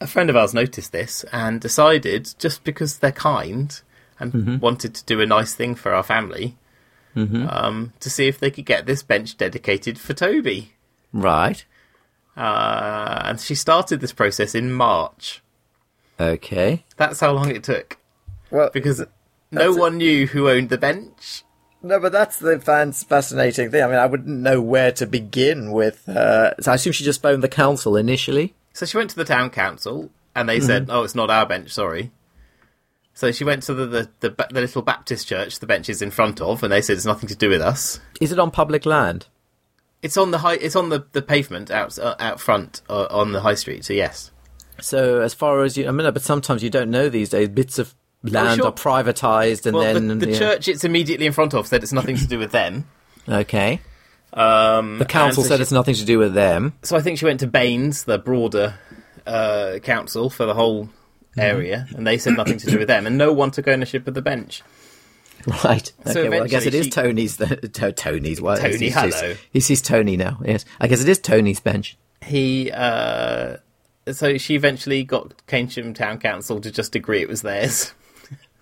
A 0.00 0.06
friend 0.06 0.30
of 0.30 0.36
ours 0.36 0.54
noticed 0.54 0.92
this 0.92 1.24
and 1.32 1.60
decided, 1.60 2.34
just 2.38 2.64
because 2.64 2.98
they're 2.98 3.12
kind 3.12 3.80
and 4.18 4.32
mm-hmm. 4.32 4.58
wanted 4.58 4.94
to 4.94 5.04
do 5.04 5.20
a 5.20 5.26
nice 5.26 5.54
thing 5.54 5.74
for 5.74 5.94
our 5.94 6.02
family, 6.02 6.56
um, 7.16 7.92
to 8.00 8.10
see 8.10 8.26
if 8.28 8.38
they 8.40 8.50
could 8.50 8.66
get 8.66 8.86
this 8.86 9.02
bench 9.02 9.36
dedicated 9.36 9.98
for 9.98 10.14
Toby. 10.14 10.72
Right. 11.12 11.64
Uh, 12.36 13.22
and 13.24 13.40
she 13.40 13.54
started 13.54 14.00
this 14.00 14.12
process 14.12 14.54
in 14.54 14.72
March. 14.72 15.42
Okay. 16.18 16.84
That's 16.96 17.20
how 17.20 17.32
long 17.32 17.50
it 17.50 17.62
took 17.64 17.98
Well, 18.50 18.70
because 18.72 19.00
no 19.00 19.06
That's- 19.52 19.76
one 19.76 19.98
knew 19.98 20.26
who 20.26 20.48
owned 20.48 20.68
the 20.70 20.78
bench. 20.78 21.42
no, 21.82 22.00
but 22.00 22.12
that's 22.12 22.38
the 22.38 22.58
fans' 22.60 23.02
fascinating 23.04 23.70
thing. 23.70 23.82
I 23.82 23.86
mean, 23.86 23.96
I 23.96 24.06
wouldn't 24.06 24.28
know 24.40 24.60
where 24.60 24.90
to 24.92 25.06
begin 25.06 25.70
with. 25.70 26.08
Uh, 26.08 26.54
so 26.60 26.72
I 26.72 26.76
assume 26.76 26.92
she 26.92 27.04
just 27.04 27.22
phoned 27.22 27.42
the 27.42 27.48
council 27.48 27.96
initially. 27.96 28.54
So 28.72 28.86
she 28.86 28.96
went 28.96 29.10
to 29.10 29.16
the 29.16 29.24
town 29.24 29.50
council, 29.50 30.10
and 30.34 30.48
they 30.48 30.58
said, 30.60 30.86
"Oh, 30.90 31.02
it's 31.04 31.14
not 31.14 31.30
our 31.30 31.46
bench, 31.46 31.70
sorry." 31.70 32.10
So 33.14 33.32
she 33.32 33.44
went 33.44 33.62
to 33.64 33.74
the 33.74 33.86
the, 33.86 34.10
the 34.20 34.46
the 34.50 34.60
little 34.60 34.82
Baptist 34.82 35.28
church 35.28 35.60
the 35.60 35.66
bench 35.66 35.88
is 35.88 36.02
in 36.02 36.10
front 36.10 36.40
of, 36.40 36.62
and 36.62 36.72
they 36.72 36.82
said 36.82 36.96
it's 36.96 37.06
nothing 37.06 37.28
to 37.28 37.36
do 37.36 37.48
with 37.48 37.62
us. 37.62 38.00
Is 38.20 38.32
it 38.32 38.38
on 38.38 38.50
public 38.50 38.84
land? 38.84 39.26
It's 40.02 40.16
on 40.18 40.32
the 40.32 40.38
high. 40.38 40.54
It's 40.56 40.76
on 40.76 40.90
the, 40.90 41.06
the 41.12 41.22
pavement 41.22 41.70
out 41.70 41.98
uh, 41.98 42.16
out 42.18 42.40
front 42.40 42.82
uh, 42.90 43.06
on 43.10 43.32
the 43.32 43.40
high 43.40 43.54
street. 43.54 43.84
So 43.84 43.94
yes, 43.94 44.30
So 44.80 45.20
as 45.20 45.32
far 45.32 45.62
as 45.62 45.76
you, 45.78 45.88
I 45.88 45.92
mean, 45.92 46.12
but 46.12 46.22
sometimes 46.22 46.62
you 46.62 46.70
don't 46.70 46.90
know 46.90 47.08
these 47.08 47.30
days. 47.30 47.48
Bits 47.48 47.78
of 47.78 47.94
land 48.22 48.58
sure. 48.58 48.66
are 48.66 48.72
privatized, 48.72 49.66
and 49.66 49.76
well, 49.76 49.94
then 49.94 50.08
the, 50.08 50.14
the 50.26 50.32
yeah. 50.32 50.38
church 50.38 50.68
it's 50.68 50.84
immediately 50.84 51.26
in 51.26 51.32
front 51.32 51.54
of 51.54 51.66
said 51.66 51.82
it's 51.82 51.92
nothing 51.92 52.16
to 52.16 52.26
do 52.26 52.38
with 52.38 52.52
them. 52.52 52.86
Okay. 53.26 53.80
Um, 54.34 54.98
The 54.98 55.06
council 55.06 55.42
so 55.44 55.48
said 55.48 55.56
she- 55.56 55.62
it's 55.62 55.72
nothing 55.72 55.94
to 55.94 56.04
do 56.04 56.18
with 56.18 56.34
them. 56.34 56.74
So 56.82 56.94
I 56.94 57.00
think 57.00 57.18
she 57.18 57.24
went 57.24 57.40
to 57.40 57.46
BANES, 57.46 58.04
the 58.04 58.18
broader 58.18 58.74
uh, 59.26 59.78
council 59.82 60.28
for 60.28 60.44
the 60.44 60.52
whole. 60.52 60.90
Area, 61.36 61.86
and 61.96 62.06
they 62.06 62.18
said 62.18 62.36
nothing 62.36 62.58
to 62.58 62.66
do 62.70 62.78
with 62.78 62.88
them, 62.88 63.06
and 63.06 63.16
no 63.18 63.32
one 63.32 63.50
took 63.50 63.68
ownership 63.68 64.06
of 64.08 64.14
the 64.14 64.22
bench. 64.22 64.62
Right. 65.64 65.92
So 66.06 66.30
well, 66.30 66.44
I 66.44 66.46
guess 66.48 66.64
it 66.66 66.74
is 66.74 66.86
she- 66.86 66.90
Tony's. 66.90 67.36
The, 67.36 67.56
to, 67.56 67.92
Tony's. 67.92 68.40
Well, 68.40 68.56
Tony, 68.56 68.78
he's, 68.78 68.94
hello. 68.94 69.34
He 69.52 69.60
sees 69.60 69.82
Tony 69.82 70.16
now. 70.16 70.38
Yes. 70.44 70.64
I 70.80 70.86
guess 70.88 71.02
it 71.02 71.08
is 71.08 71.18
Tony's 71.18 71.60
bench. 71.60 71.98
He, 72.22 72.70
uh, 72.72 73.58
so 74.10 74.38
she 74.38 74.54
eventually 74.54 75.04
got 75.04 75.34
Keynsham 75.46 75.94
Town 75.94 76.18
Council 76.18 76.60
to 76.62 76.70
just 76.70 76.94
agree 76.94 77.20
it 77.20 77.28
was 77.28 77.42
theirs. 77.42 77.92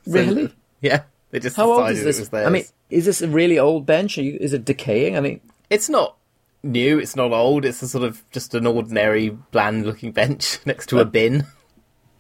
So- 0.05 0.13
Really? 0.15 0.53
Yeah, 0.81 1.03
they 1.31 1.39
just 1.39 1.55
How 1.57 1.71
old 1.71 1.91
is 1.91 2.01
it 2.01 2.05
this? 2.05 2.19
was 2.19 2.31
theirs. 2.31 2.49
I 2.49 2.51
mean, 2.51 2.65
is 2.91 3.05
this 3.05 3.23
a 3.23 3.29
really 3.29 3.57
old 3.61 3.87
bench? 3.87 4.19
Are 4.19 4.23
you, 4.23 4.37
is 4.41 4.53
it 4.53 4.65
decaying? 4.65 5.17
I 5.17 5.21
mean, 5.21 5.41
it's 5.71 5.89
not 5.89 6.17
new, 6.65 6.99
it's 6.99 7.15
not 7.15 7.31
old. 7.33 7.65
It's 7.65 7.81
a 7.83 7.89
sort 7.89 8.03
of 8.03 8.29
just 8.33 8.53
an 8.57 8.67
ordinary, 8.67 9.29
bland-looking 9.31 10.11
bench 10.11 10.59
next 10.67 10.89
to 10.89 10.99
a 10.99 11.05
bin. 11.05 11.47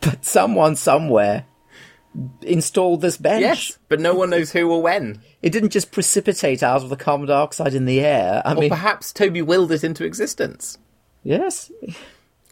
but 0.10 0.24
someone 0.24 0.76
somewhere 0.76 1.46
installed 2.42 3.00
this 3.00 3.16
bench. 3.16 3.40
Yes, 3.40 3.78
but 3.88 4.00
no 4.00 4.14
one 4.14 4.30
knows 4.30 4.52
who 4.52 4.70
or 4.70 4.82
when. 4.82 5.20
It 5.40 5.50
didn't 5.50 5.70
just 5.70 5.92
precipitate 5.92 6.62
out 6.62 6.82
of 6.82 6.90
the 6.90 6.96
carbon 6.96 7.26
dioxide 7.26 7.74
in 7.74 7.86
the 7.86 8.00
air. 8.00 8.42
I 8.44 8.52
Or 8.52 8.60
mean, 8.60 8.68
perhaps 8.70 9.12
Toby 9.12 9.40
willed 9.42 9.72
it 9.72 9.82
into 9.84 10.04
existence. 10.04 10.78
yes. 11.22 11.70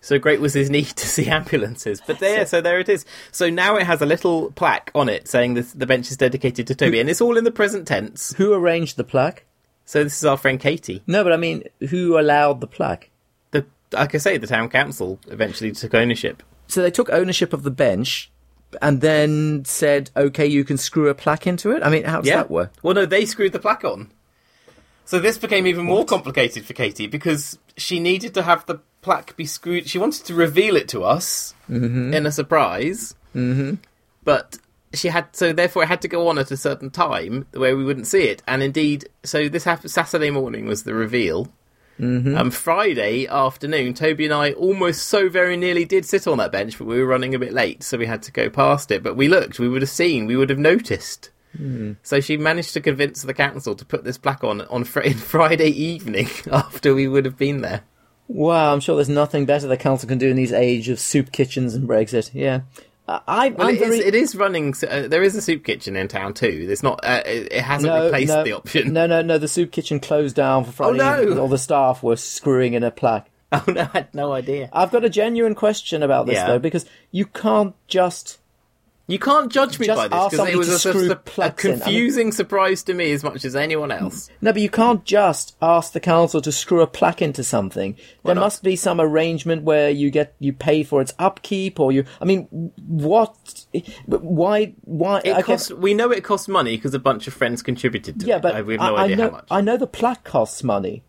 So 0.02 0.18
great 0.18 0.40
was 0.40 0.54
his 0.54 0.70
need 0.70 0.86
to 0.86 1.06
see 1.06 1.26
ambulances. 1.28 2.00
But 2.06 2.20
there, 2.20 2.46
so 2.46 2.62
there 2.62 2.80
it 2.80 2.88
is. 2.88 3.04
So 3.32 3.50
now 3.50 3.76
it 3.76 3.82
has 3.82 4.00
a 4.00 4.06
little 4.06 4.50
plaque 4.52 4.90
on 4.94 5.10
it 5.10 5.28
saying 5.28 5.52
this, 5.52 5.72
the 5.72 5.84
bench 5.84 6.10
is 6.10 6.16
dedicated 6.16 6.66
to 6.68 6.74
Toby, 6.74 7.00
and 7.00 7.10
it's 7.10 7.20
all 7.20 7.36
in 7.36 7.44
the 7.44 7.50
present 7.50 7.86
tense. 7.86 8.32
Who 8.38 8.54
arranged 8.54 8.96
the 8.96 9.04
plaque? 9.04 9.44
So 9.84 10.02
this 10.02 10.16
is 10.16 10.24
our 10.24 10.38
friend 10.38 10.58
Katie. 10.58 11.02
No, 11.06 11.22
but 11.22 11.34
I 11.34 11.36
mean, 11.36 11.64
who 11.90 12.18
allowed 12.18 12.62
the 12.62 12.66
plaque? 12.66 13.10
The, 13.50 13.66
like 13.92 14.14
I 14.14 14.18
say, 14.18 14.38
the 14.38 14.46
town 14.46 14.70
council 14.70 15.20
eventually 15.28 15.72
took 15.72 15.94
ownership. 15.94 16.42
So 16.70 16.83
they 16.83 16.90
took 16.90 17.11
ownership 17.11 17.52
of 17.52 17.62
the 17.62 17.70
bench 17.70 18.30
and 18.80 19.00
then 19.00 19.64
said, 19.64 20.11
okay, 20.16 20.46
you 20.46 20.64
can 20.64 20.76
screw 20.76 21.09
a 21.09 21.14
plaque 21.14 21.46
into 21.46 21.72
it? 21.72 21.83
I 21.83 21.90
mean, 21.90 22.04
how 22.04 22.20
does 22.20 22.30
that 22.30 22.50
work? 22.50 22.72
Well, 22.83 22.94
no, 22.94 23.06
they 23.06 23.26
screwed 23.26 23.52
the 23.52 23.59
plaque 23.59 23.85
on. 23.85 24.11
So 25.04 25.18
this 25.18 25.38
became 25.38 25.66
even 25.66 25.85
more 25.85 26.04
complicated 26.04 26.64
for 26.64 26.72
Katie 26.72 27.09
because 27.09 27.59
she 27.76 27.98
needed 27.98 28.33
to 28.35 28.42
have 28.42 28.64
the 28.66 28.80
plaque 29.02 29.37
be 29.37 29.44
screwed. 29.44 29.88
She 29.88 29.98
wanted 29.98 30.24
to 30.26 30.35
reveal 30.35 30.76
it 30.76 30.88
to 30.88 31.02
us 31.02 31.54
Mm-hmm. 31.70 32.14
in 32.14 32.26
a 32.26 32.33
surprise, 32.33 33.14
mm-hmm. 33.33 33.74
but 34.24 34.59
she 34.92 35.06
had 35.06 35.28
so 35.37 35.52
therefore 35.52 35.85
it 35.85 35.87
had 35.87 36.02
to 36.02 36.09
go 36.09 36.26
on 36.26 36.37
at 36.37 36.50
a 36.50 36.56
certain 36.56 36.90
time 36.90 37.46
where 37.52 37.76
we 37.76 37.85
wouldn't 37.85 38.09
see 38.09 38.24
it. 38.24 38.42
And 38.48 38.61
indeed, 38.61 39.09
so 39.22 39.48
this 39.48 39.62
happened 39.62 39.92
Saturday 39.92 40.30
morning 40.30 40.66
was 40.66 40.83
the 40.83 40.94
reveal. 40.94 41.46
Mm-hmm. 42.00 42.36
Um, 42.36 42.50
Friday 42.50 43.26
afternoon, 43.26 43.92
Toby 43.94 44.24
and 44.24 44.34
I 44.34 44.52
almost 44.52 45.06
so 45.06 45.28
very 45.28 45.56
nearly 45.56 45.84
did 45.84 46.06
sit 46.06 46.26
on 46.26 46.38
that 46.38 46.50
bench, 46.50 46.78
but 46.78 46.86
we 46.86 46.98
were 46.98 47.06
running 47.06 47.34
a 47.34 47.38
bit 47.38 47.52
late, 47.52 47.82
so 47.82 47.98
we 47.98 48.06
had 48.06 48.22
to 48.22 48.32
go 48.32 48.48
past 48.48 48.90
it. 48.90 49.02
But 49.02 49.16
we 49.16 49.28
looked, 49.28 49.58
we 49.58 49.68
would 49.68 49.82
have 49.82 49.90
seen, 49.90 50.26
we 50.26 50.36
would 50.36 50.50
have 50.50 50.58
noticed. 50.58 51.30
So 52.02 52.20
she 52.20 52.36
managed 52.36 52.72
to 52.74 52.80
convince 52.80 53.22
the 53.22 53.34
council 53.34 53.74
to 53.74 53.84
put 53.84 54.04
this 54.04 54.18
plaque 54.18 54.44
on 54.44 54.62
on 54.62 54.84
fr- 54.84 55.00
in 55.12 55.14
Friday 55.14 55.70
evening 55.70 56.28
after 56.50 56.94
we 56.94 57.08
would 57.08 57.24
have 57.24 57.36
been 57.36 57.60
there. 57.60 57.82
Wow, 58.28 58.72
I'm 58.72 58.80
sure 58.80 58.94
there's 58.94 59.08
nothing 59.08 59.44
better 59.44 59.66
the 59.66 59.76
council 59.76 60.08
can 60.08 60.18
do 60.18 60.28
in 60.28 60.36
these 60.36 60.52
age 60.52 60.88
of 60.88 61.00
soup 61.00 61.32
kitchens 61.32 61.74
and 61.74 61.88
Brexit. 61.88 62.30
Yeah. 62.32 62.60
I, 63.08 63.20
I, 63.26 63.48
Well, 63.50 63.68
it, 63.68 63.78
very... 63.78 63.98
is, 63.98 64.04
it 64.04 64.14
is 64.14 64.36
running. 64.36 64.74
Uh, 64.88 65.08
there 65.08 65.22
is 65.22 65.34
a 65.34 65.42
soup 65.42 65.64
kitchen 65.64 65.96
in 65.96 66.08
town 66.08 66.34
too. 66.34 66.66
There's 66.66 66.82
not. 66.82 67.00
Uh, 67.02 67.22
it, 67.26 67.52
it 67.52 67.62
hasn't 67.62 67.92
no, 67.92 68.04
replaced 68.04 68.28
no, 68.28 68.44
the 68.44 68.52
option. 68.52 68.92
No, 68.92 69.06
no, 69.06 69.22
no. 69.22 69.38
The 69.38 69.48
soup 69.48 69.72
kitchen 69.72 70.00
closed 70.00 70.36
down 70.36 70.64
for 70.64 70.72
Friday. 70.72 71.00
Oh, 71.02 71.24
no. 71.24 71.40
All 71.40 71.48
the 71.48 71.58
staff 71.58 72.02
were 72.02 72.16
screwing 72.16 72.74
in 72.74 72.82
a 72.82 72.90
plaque. 72.90 73.28
Oh 73.52 73.64
no, 73.66 73.80
I 73.80 73.98
had 73.98 74.14
no 74.14 74.32
idea. 74.32 74.70
I've 74.72 74.92
got 74.92 75.04
a 75.04 75.10
genuine 75.10 75.56
question 75.56 76.04
about 76.04 76.26
this 76.26 76.36
Yeah. 76.36 76.46
though, 76.46 76.60
because 76.60 76.86
you 77.10 77.26
can't 77.26 77.74
just 77.88 78.38
You 79.10 79.18
can't 79.18 79.50
judge 79.50 79.80
me 79.80 79.86
Just 79.86 79.98
by 79.98 80.06
this 80.06 80.30
because 80.30 80.48
it 80.48 80.56
was 80.56 80.86
a, 80.86 80.90
a, 80.90 81.10
a 81.10 81.16
plugs 81.16 81.64
in. 81.64 81.70
I 81.70 81.74
mean- 81.74 81.82
confusing 81.82 82.30
surprise 82.32 82.84
to 82.84 82.94
me 82.94 83.10
as 83.10 83.24
much 83.24 83.44
as 83.44 83.56
anyone 83.56 83.90
else. 83.90 84.30
No, 84.40 84.52
but 84.52 84.62
you 84.62 84.70
can't 84.70 85.04
just 85.04 85.56
ask 85.60 85.92
the 85.92 86.00
council 86.00 86.40
to 86.40 86.52
screw 86.52 86.80
a 86.80 86.86
plaque 86.86 87.20
into 87.20 87.42
something. 87.42 87.96
There 88.24 88.36
not? 88.36 88.40
must 88.40 88.62
be 88.62 88.76
some 88.76 89.00
arrangement 89.00 89.64
where 89.64 89.90
you 89.90 90.10
get 90.10 90.36
you 90.38 90.52
pay 90.52 90.84
for 90.84 91.00
its 91.00 91.12
upkeep, 91.18 91.80
or 91.80 91.90
you. 91.90 92.04
I 92.20 92.24
mean, 92.24 92.42
what? 92.86 93.66
Why? 94.06 94.74
Why? 94.82 95.22
It 95.24 95.32
okay, 95.32 95.42
cost. 95.42 95.72
We 95.72 95.92
know 95.92 96.12
it 96.12 96.22
costs 96.22 96.46
money 96.46 96.76
because 96.76 96.94
a 96.94 97.00
bunch 97.00 97.26
of 97.26 97.34
friends 97.34 97.62
contributed 97.62 98.20
to 98.20 98.26
yeah, 98.26 98.36
it. 98.36 98.42
but 98.42 98.64
we 98.64 98.74
have 98.74 98.80
no 98.80 98.94
I, 98.94 99.02
idea 99.04 99.14
I 99.14 99.18
know 99.18 99.24
how 99.24 99.30
much. 99.30 99.48
I 99.50 99.60
know 99.60 99.76
the 99.76 99.86
plaque 99.88 100.22
costs 100.22 100.62
money, 100.62 101.02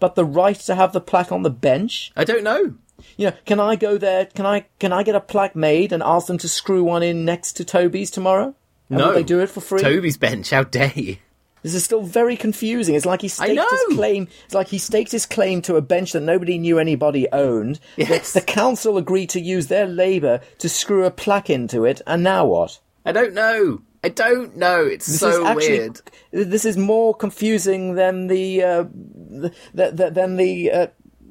but 0.00 0.16
the 0.16 0.24
right 0.24 0.58
to 0.58 0.74
have 0.74 0.92
the 0.92 1.00
plaque 1.00 1.30
on 1.30 1.42
the 1.42 1.50
bench. 1.50 2.10
I 2.16 2.24
don't 2.24 2.42
know. 2.42 2.74
You 3.16 3.30
know, 3.30 3.36
can 3.44 3.60
I 3.60 3.76
go 3.76 3.98
there? 3.98 4.26
Can 4.26 4.46
I 4.46 4.66
can 4.78 4.92
I 4.92 5.02
get 5.02 5.14
a 5.14 5.20
plaque 5.20 5.56
made 5.56 5.92
and 5.92 6.02
ask 6.02 6.26
them 6.26 6.38
to 6.38 6.48
screw 6.48 6.84
one 6.84 7.02
in 7.02 7.24
next 7.24 7.54
to 7.54 7.64
Toby's 7.64 8.10
tomorrow? 8.10 8.54
And 8.88 8.98
no, 8.98 9.12
they 9.12 9.22
do 9.22 9.40
it 9.40 9.50
for 9.50 9.60
free? 9.60 9.80
Toby's 9.80 10.16
bench. 10.16 10.50
How 10.50 10.64
dare 10.64 10.92
you? 10.94 11.16
This 11.62 11.74
is 11.74 11.82
still 11.84 12.02
very 12.02 12.36
confusing. 12.36 12.94
It's 12.94 13.06
like 13.06 13.22
he 13.22 13.28
staked 13.28 13.60
his 13.70 13.96
claim. 13.96 14.28
It's 14.44 14.54
like 14.54 14.68
he 14.68 14.78
staked 14.78 15.10
his 15.10 15.26
claim 15.26 15.62
to 15.62 15.74
a 15.74 15.80
bench 15.82 16.12
that 16.12 16.20
nobody 16.20 16.58
knew 16.58 16.78
anybody 16.78 17.26
owned. 17.32 17.80
Yes. 17.96 18.32
The, 18.32 18.38
the 18.40 18.46
council 18.46 18.96
agreed 18.96 19.30
to 19.30 19.40
use 19.40 19.66
their 19.66 19.86
labour 19.86 20.40
to 20.58 20.68
screw 20.68 21.04
a 21.04 21.10
plaque 21.10 21.50
into 21.50 21.84
it, 21.84 22.02
and 22.06 22.22
now 22.22 22.46
what? 22.46 22.78
I 23.04 23.10
don't 23.10 23.34
know. 23.34 23.80
I 24.04 24.10
don't 24.10 24.56
know. 24.56 24.84
It's 24.84 25.06
This 25.06 25.18
so 25.18 25.42
is 25.42 25.48
actually 25.48 25.78
weird. 25.78 26.00
this 26.30 26.64
is 26.64 26.76
more 26.76 27.12
confusing 27.12 27.96
than 27.96 28.28
the, 28.28 28.62
uh, 28.62 28.84
the, 28.84 29.52
the 29.74 30.10
than 30.12 30.36
the 30.36 30.70
uh, 30.70 30.86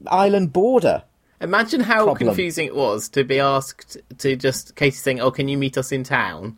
island 0.08 0.52
border. 0.52 1.04
Imagine 1.42 1.82
how 1.82 2.06
problem. 2.06 2.18
confusing 2.18 2.66
it 2.66 2.76
was 2.76 3.10
to 3.10 3.24
be 3.24 3.40
asked 3.40 3.98
to 4.20 4.36
just 4.36 4.76
Katie 4.76 4.96
saying, 4.96 5.20
"Oh, 5.20 5.32
can 5.32 5.48
you 5.48 5.58
meet 5.58 5.78
us 5.78 5.92
in 5.92 6.04
town 6.04 6.58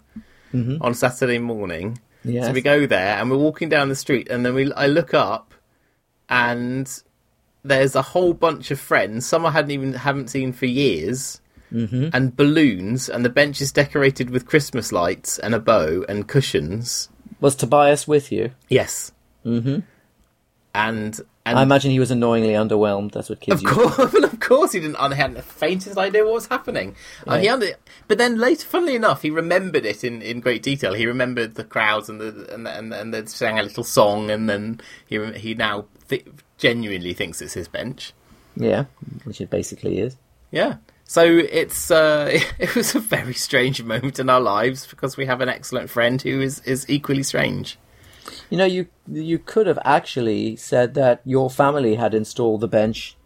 on 0.53 0.93
Saturday 0.93 1.39
morning?" 1.39 1.99
Yes. 2.23 2.47
So 2.47 2.51
we 2.51 2.61
go 2.61 2.85
there 2.85 3.17
and 3.17 3.31
we're 3.31 3.37
walking 3.37 3.69
down 3.69 3.89
the 3.89 3.95
street, 3.95 4.29
and 4.29 4.45
then 4.45 4.53
we 4.53 4.71
I 4.73 4.87
look 4.87 5.13
up, 5.13 5.53
and 6.29 6.87
there's 7.63 7.95
a 7.95 8.01
whole 8.01 8.33
bunch 8.33 8.71
of 8.71 8.79
friends. 8.79 9.25
Some 9.25 9.45
I 9.45 9.51
hadn't 9.51 9.71
even 9.71 9.93
haven't 9.93 10.29
seen 10.29 10.53
for 10.53 10.65
years, 10.65 11.41
mm-hmm. 11.71 12.09
and 12.13 12.35
balloons, 12.35 13.09
and 13.09 13.25
the 13.25 13.29
bench 13.29 13.61
is 13.61 13.71
decorated 13.71 14.29
with 14.29 14.45
Christmas 14.45 14.91
lights 14.91 15.39
and 15.39 15.55
a 15.55 15.59
bow 15.59 16.05
and 16.07 16.27
cushions. 16.27 17.09
Was 17.39 17.55
Tobias 17.55 18.07
with 18.07 18.31
you? 18.31 18.51
Yes. 18.69 19.11
Mm-hmm. 19.45 19.79
And 20.73 21.21
and 21.49 21.59
I 21.59 21.63
imagine 21.63 21.91
he 21.91 21.99
was 21.99 22.11
annoyingly 22.11 22.53
underwhelmed. 22.53 23.11
That's 23.11 23.29
what 23.29 23.39
kids 23.39 23.63
Of 23.63 23.69
course, 23.69 24.13
of 24.23 24.39
course, 24.39 24.71
he 24.71 24.79
didn't. 24.79 24.97
He 24.97 25.15
hadn't 25.15 25.35
the 25.35 25.41
faintest 25.41 25.97
idea 25.97 26.23
what 26.23 26.33
was 26.33 26.47
happening. 26.47 26.95
Uh, 27.25 27.37
he 27.37 27.49
under, 27.49 27.67
but 28.07 28.17
then 28.17 28.37
later, 28.37 28.65
funnily 28.65 28.95
enough, 28.95 29.21
he 29.21 29.29
remembered 29.29 29.85
it 29.85 30.03
in, 30.03 30.21
in 30.21 30.39
great 30.39 30.63
detail. 30.63 30.93
He 30.93 31.05
remembered 31.05 31.55
the 31.55 31.63
crowds 31.63 32.09
and 32.09 32.19
the 32.21 32.53
and 32.53 32.67
and, 32.67 32.93
and 32.93 33.13
they 33.13 33.25
sang 33.25 33.59
a 33.59 33.63
little 33.63 33.83
song, 33.83 34.29
and 34.29 34.49
then 34.49 34.81
he 35.07 35.23
he 35.33 35.53
now 35.53 35.85
th- 36.09 36.25
genuinely 36.57 37.13
thinks 37.13 37.41
it's 37.41 37.53
his 37.53 37.67
bench. 37.67 38.13
Yeah, 38.55 38.85
which 39.23 39.41
it 39.41 39.49
basically 39.49 39.99
is. 39.99 40.17
Yeah. 40.51 40.77
So 41.05 41.23
it's 41.23 41.89
uh, 41.89 42.39
it 42.59 42.75
was 42.75 42.95
a 42.95 42.99
very 42.99 43.33
strange 43.33 43.81
moment 43.81 44.19
in 44.19 44.29
our 44.29 44.41
lives 44.41 44.85
because 44.85 45.17
we 45.17 45.25
have 45.25 45.41
an 45.41 45.49
excellent 45.49 45.89
friend 45.89 46.21
who 46.21 46.41
is, 46.41 46.59
is 46.61 46.85
equally 46.89 47.23
strange. 47.23 47.77
You 48.49 48.57
know, 48.57 48.65
you 48.65 48.87
you 49.11 49.39
could 49.39 49.67
have 49.67 49.79
actually 49.83 50.55
said 50.55 50.93
that 50.93 51.21
your 51.25 51.49
family 51.49 51.95
had 51.95 52.13
installed 52.13 52.61
the 52.61 52.67
bench 52.67 53.17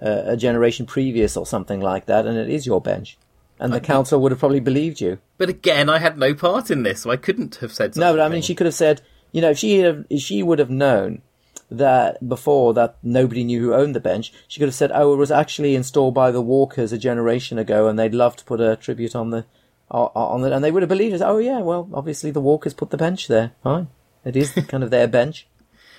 uh, 0.00 0.22
a 0.26 0.36
generation 0.36 0.86
previous 0.86 1.36
or 1.36 1.46
something 1.46 1.80
like 1.80 2.06
that, 2.06 2.26
and 2.26 2.36
it 2.36 2.48
is 2.48 2.66
your 2.66 2.80
bench, 2.80 3.18
and 3.58 3.72
the 3.72 3.80
council 3.80 4.20
would 4.20 4.32
have 4.32 4.38
probably 4.38 4.60
believed 4.60 5.00
you. 5.00 5.18
But 5.38 5.48
again, 5.48 5.88
I 5.88 5.98
had 5.98 6.18
no 6.18 6.34
part 6.34 6.70
in 6.70 6.82
this, 6.82 7.02
so 7.02 7.10
I 7.10 7.16
couldn't 7.16 7.56
have 7.56 7.72
said. 7.72 7.96
No, 7.96 8.12
but 8.12 8.20
I 8.20 8.28
mean, 8.28 8.42
she 8.42 8.54
could 8.54 8.66
have 8.66 8.74
said, 8.74 9.02
you 9.32 9.40
know, 9.40 9.50
if 9.50 9.58
she 9.58 9.78
have, 9.78 10.04
if 10.08 10.22
she 10.22 10.42
would 10.42 10.58
have 10.58 10.70
known 10.70 11.22
that 11.70 12.26
before 12.28 12.74
that 12.74 12.96
nobody 13.02 13.44
knew 13.44 13.60
who 13.60 13.74
owned 13.74 13.94
the 13.94 14.00
bench, 14.00 14.32
she 14.46 14.60
could 14.60 14.68
have 14.68 14.74
said, 14.74 14.92
oh, 14.94 15.14
it 15.14 15.16
was 15.16 15.30
actually 15.30 15.74
installed 15.74 16.14
by 16.14 16.30
the 16.30 16.42
Walkers 16.42 16.92
a 16.92 16.98
generation 16.98 17.58
ago, 17.58 17.88
and 17.88 17.98
they'd 17.98 18.14
love 18.14 18.36
to 18.36 18.44
put 18.44 18.60
a 18.60 18.76
tribute 18.76 19.16
on 19.16 19.30
the 19.30 19.44
on 19.90 20.10
on 20.14 20.44
it, 20.44 20.52
and 20.52 20.64
they 20.64 20.70
would 20.70 20.82
have 20.82 20.88
believed 20.88 21.14
us. 21.14 21.22
Oh 21.22 21.38
yeah, 21.38 21.60
well, 21.60 21.88
obviously 21.92 22.30
the 22.30 22.40
Walkers 22.40 22.74
put 22.74 22.90
the 22.90 22.96
bench 22.96 23.28
there. 23.28 23.52
Fine, 23.62 23.88
it 24.24 24.36
is 24.36 24.50
kind 24.68 24.82
of 24.84 24.90
their 24.90 25.06
bench. 25.08 25.46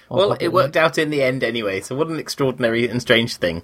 Well, 0.09 0.33
it 0.39 0.49
worked 0.49 0.77
out 0.77 0.99
in 0.99 1.09
the 1.09 1.23
end 1.23 1.43
anyway, 1.43 1.81
so 1.81 1.95
what 1.95 2.07
an 2.07 2.19
extraordinary 2.19 2.87
and 2.87 3.01
strange 3.01 3.37
thing. 3.37 3.63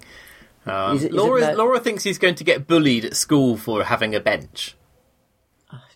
Um, 0.66 0.96
Is 0.96 1.04
it- 1.04 1.10
is 1.12 1.14
Laura, 1.16 1.40
that- 1.42 1.56
Laura 1.56 1.78
thinks 1.78 2.02
he's 2.02 2.18
going 2.18 2.34
to 2.36 2.44
get 2.44 2.66
bullied 2.66 3.04
at 3.04 3.14
school 3.14 3.56
for 3.56 3.84
having 3.84 4.16
a 4.16 4.20
bench. 4.20 4.74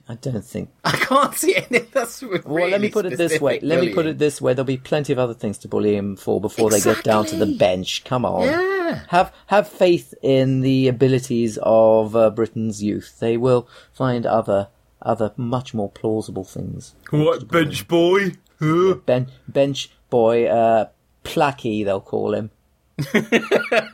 I 0.06 0.14
don't 0.16 0.44
think 0.44 0.68
I 0.84 0.92
can't 0.92 1.34
see 1.34 1.56
any. 1.56 1.78
That's 1.80 2.22
really 2.22 2.42
Well, 2.44 2.68
let 2.68 2.80
me 2.80 2.90
put 2.90 3.06
it 3.06 3.16
this 3.16 3.40
way. 3.40 3.54
specific 3.58 3.62
Let 3.68 3.80
me 3.80 3.94
put 3.94 4.06
it 4.06 4.18
this 4.18 4.40
way. 4.40 4.52
There'll 4.52 4.66
be 4.66 4.76
plenty 4.76 5.12
of 5.12 5.18
other 5.18 5.34
things 5.34 5.58
to 5.58 5.68
bully 5.68 5.96
him 5.96 6.14
for 6.14 6.40
before 6.40 6.70
they 6.70 6.80
get 6.80 7.02
down 7.02 7.24
to 7.26 7.36
the 7.36 7.46
bench. 7.46 8.04
Come 8.04 8.24
on. 8.26 8.42
Yeah. 8.42 9.00
Have 9.08 9.32
have 9.46 9.66
faith 9.66 10.12
in 10.22 10.60
the 10.60 10.88
abilities 10.88 11.58
of 11.62 12.14
uh, 12.14 12.30
Britain's 12.30 12.82
youth. 12.82 13.18
They 13.18 13.36
will 13.38 13.66
find 13.92 14.26
other 14.26 14.68
other 15.00 15.32
much 15.38 15.72
more 15.74 15.90
plausible 15.90 16.44
things. 16.44 16.94
What 17.10 17.48
bench 17.48 17.88
boy? 17.88 18.32
Huh? 18.64 18.94
Ben, 19.06 19.28
bench 19.48 19.90
boy, 20.10 20.46
uh, 20.46 20.86
Placky, 21.24 21.84
they'll 21.84 22.00
call 22.00 22.34
him. 22.34 22.50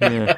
Yeah. 0.00 0.36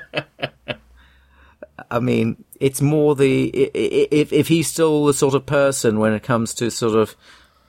I 1.90 1.98
mean, 2.00 2.44
it's 2.60 2.80
more 2.80 3.14
the 3.16 3.50
i- 3.54 3.70
i- 3.78 4.08
if 4.10 4.32
if 4.32 4.48
he's 4.48 4.68
still 4.68 5.06
the 5.06 5.14
sort 5.14 5.34
of 5.34 5.46
person 5.46 5.98
when 5.98 6.12
it 6.12 6.22
comes 6.22 6.54
to 6.54 6.70
sort 6.70 6.94
of 6.96 7.16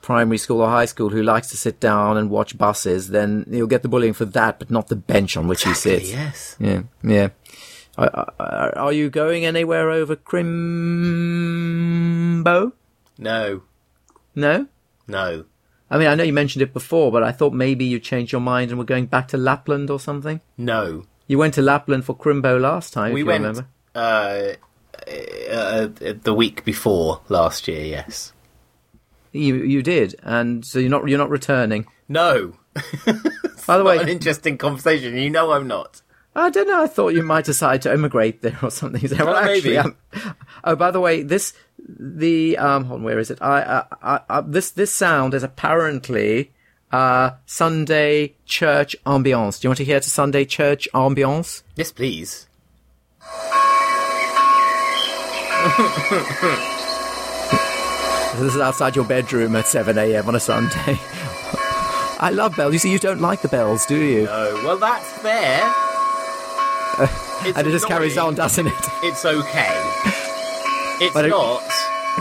primary 0.02 0.38
school 0.38 0.62
or 0.62 0.69
high 0.69 0.86
school 0.86 1.10
who 1.10 1.23
likes 1.23 1.49
to 1.49 1.58
sit 1.58 1.80
down 1.80 2.17
and 2.17 2.30
watch 2.30 2.58
buses, 2.58 3.10
then 3.10 3.45
he'll 3.49 3.67
get 3.67 3.82
the 3.82 3.89
bullying 3.89 4.13
for 4.13 4.26
that, 4.26 4.60
but 4.60 4.69
not 4.69 4.88
the 4.88 4.95
bench 4.95 5.36
on 5.38 5.47
which 5.47 5.63
he 5.63 5.73
sits. 5.73 6.12
Yes. 6.12 6.56
Yeah, 6.60 6.84
yeah. 7.04 7.30
Are, 7.97 8.32
are, 8.39 8.78
are 8.78 8.93
you 8.93 9.10
going 9.10 9.45
anywhere 9.45 9.89
over 9.91 10.15
Crimbo? 10.15 10.43
No. 13.17 13.62
No. 14.36 14.67
No. 15.08 15.45
I 15.94 15.98
mean, 16.00 16.08
I 16.08 16.16
know 16.16 16.24
you 16.24 16.34
mentioned 16.34 16.64
it 16.64 16.74
before, 16.74 17.12
but 17.12 17.22
I 17.22 17.32
thought 17.32 17.54
maybe 17.54 17.86
you 17.86 18.00
changed 18.00 18.32
your 18.32 18.42
mind 18.42 18.72
and 18.72 18.80
were 18.80 18.84
going 18.84 19.06
back 19.06 19.28
to 19.28 19.38
Lapland 19.38 19.92
or 19.92 20.00
something. 20.00 20.42
No. 20.58 21.04
You 21.28 21.38
went 21.38 21.54
to 21.54 21.62
Lapland 21.62 22.04
for 22.04 22.18
Crimbo 22.18 22.60
last 22.60 22.94
time, 22.94 23.12
if 23.12 23.14
we 23.14 23.20
you 23.20 23.26
went 23.28 23.44
remember. 23.44 23.68
uh, 23.94 24.54
uh, 25.08 25.88
the 26.24 26.34
week 26.36 26.66
before 26.66 27.22
last 27.30 27.68
year. 27.68 27.86
Yes. 27.86 28.34
You 29.32 29.56
you 29.58 29.84
did, 29.84 30.16
and 30.24 30.66
so 30.66 30.80
you're 30.80 30.90
not 30.90 31.08
you're 31.08 31.20
not 31.20 31.30
returning. 31.30 31.86
No. 32.10 32.54
By 33.66 33.78
the 33.78 33.84
What 33.84 34.00
an 34.00 34.06
way, 34.08 34.12
interesting 34.12 34.58
conversation. 34.58 35.16
You 35.16 35.30
know 35.30 35.52
I'm 35.52 35.68
not. 35.68 36.02
I 36.36 36.50
don't 36.50 36.68
know. 36.68 36.82
I 36.84 36.88
thought 36.88 37.14
you 37.14 37.22
might 37.22 37.46
decide 37.46 37.84
to 37.84 37.92
emigrate 37.92 38.42
there 38.42 38.58
or 38.64 38.72
something. 38.72 39.08
So, 39.08 39.26
well, 39.26 39.36
actually, 39.36 39.76
maybe. 39.76 39.78
um, 39.78 39.96
oh, 40.64 40.76
by 40.76 40.90
the 40.90 41.00
way, 41.00 41.22
this 41.22 41.54
the 41.88 42.58
um, 42.58 42.86
hold 42.86 43.00
on, 43.00 43.04
where 43.04 43.19
is 43.19 43.30
it? 43.30 43.41
I, 43.41 43.62
I, 43.62 43.86
I, 44.02 44.19
I 44.30 44.41
this 44.41 44.72
this 44.72 44.91
sound 44.93 45.34
is 45.34 45.43
apparently 45.43 46.52
uh 46.91 47.32
Sunday 47.46 48.36
church 48.46 48.96
ambiance. 49.06 49.60
Do 49.60 49.65
you 49.65 49.69
want 49.69 49.78
to 49.78 49.86
hear 49.86 50.00
to 50.00 50.10
Sunday 50.10 50.46
church 50.46 50.88
ambiance? 50.93 51.63
Yes, 51.76 51.91
please. 51.91 52.48
This 58.36 58.56
is 58.56 58.62
outside 58.62 58.96
your 58.96 59.06
bedroom 59.06 59.56
at 59.56 59.67
7 59.67 59.98
a.m. 59.98 60.28
on 60.28 60.36
a 60.36 60.39
Sunday. 60.39 60.98
I 62.19 62.32
love 62.34 62.56
bells. 62.58 62.74
You 62.74 62.80
see, 62.80 62.91
you 62.91 63.00
don't 63.00 63.22
like 63.22 63.41
the 63.41 63.48
bells, 63.48 63.86
do 63.86 63.96
you? 63.96 64.28
Oh, 64.30 64.62
well, 64.65 64.78
that's 64.78 65.12
fair. 65.19 65.72
It's 67.48 67.58
and 67.58 67.67
it 67.67 67.72
just 67.72 67.88
carries 67.88 68.17
on, 68.17 68.34
doesn't 68.34 68.65
it? 68.67 68.74
It's 69.04 69.24
okay. 69.24 70.19
It's 71.02 71.14
But 71.14 71.26
it- 71.26 71.30
not. 71.30 71.64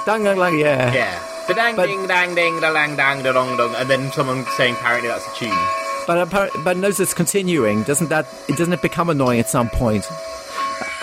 dang, 0.06 0.24
dang, 0.24 0.38
dang, 0.38 0.58
yeah. 0.58 0.92
Yeah. 0.92 1.18
The 1.48 1.54
dang 1.54 1.76
But- 1.76 1.86
ding 1.86 2.06
dang 2.06 2.34
ding 2.34 2.60
da 2.60 2.70
lang 2.70 2.96
dang 2.96 3.22
da 3.22 3.32
dong 3.32 3.56
dong, 3.56 3.74
and 3.76 3.88
then 3.90 4.10
someone 4.12 4.46
saying 4.56 4.74
apparently 4.74 5.08
that's 5.08 5.26
a 5.26 5.34
tune. 5.34 5.58
But 6.06 6.50
but 6.64 6.76
notice 6.76 7.00
it's 7.00 7.14
continuing. 7.14 7.82
Doesn't 7.84 8.08
that? 8.08 8.26
It 8.48 8.56
doesn't 8.56 8.72
it 8.72 8.82
become 8.82 9.10
annoying 9.10 9.40
at 9.40 9.48
some 9.48 9.68
point? 9.68 10.04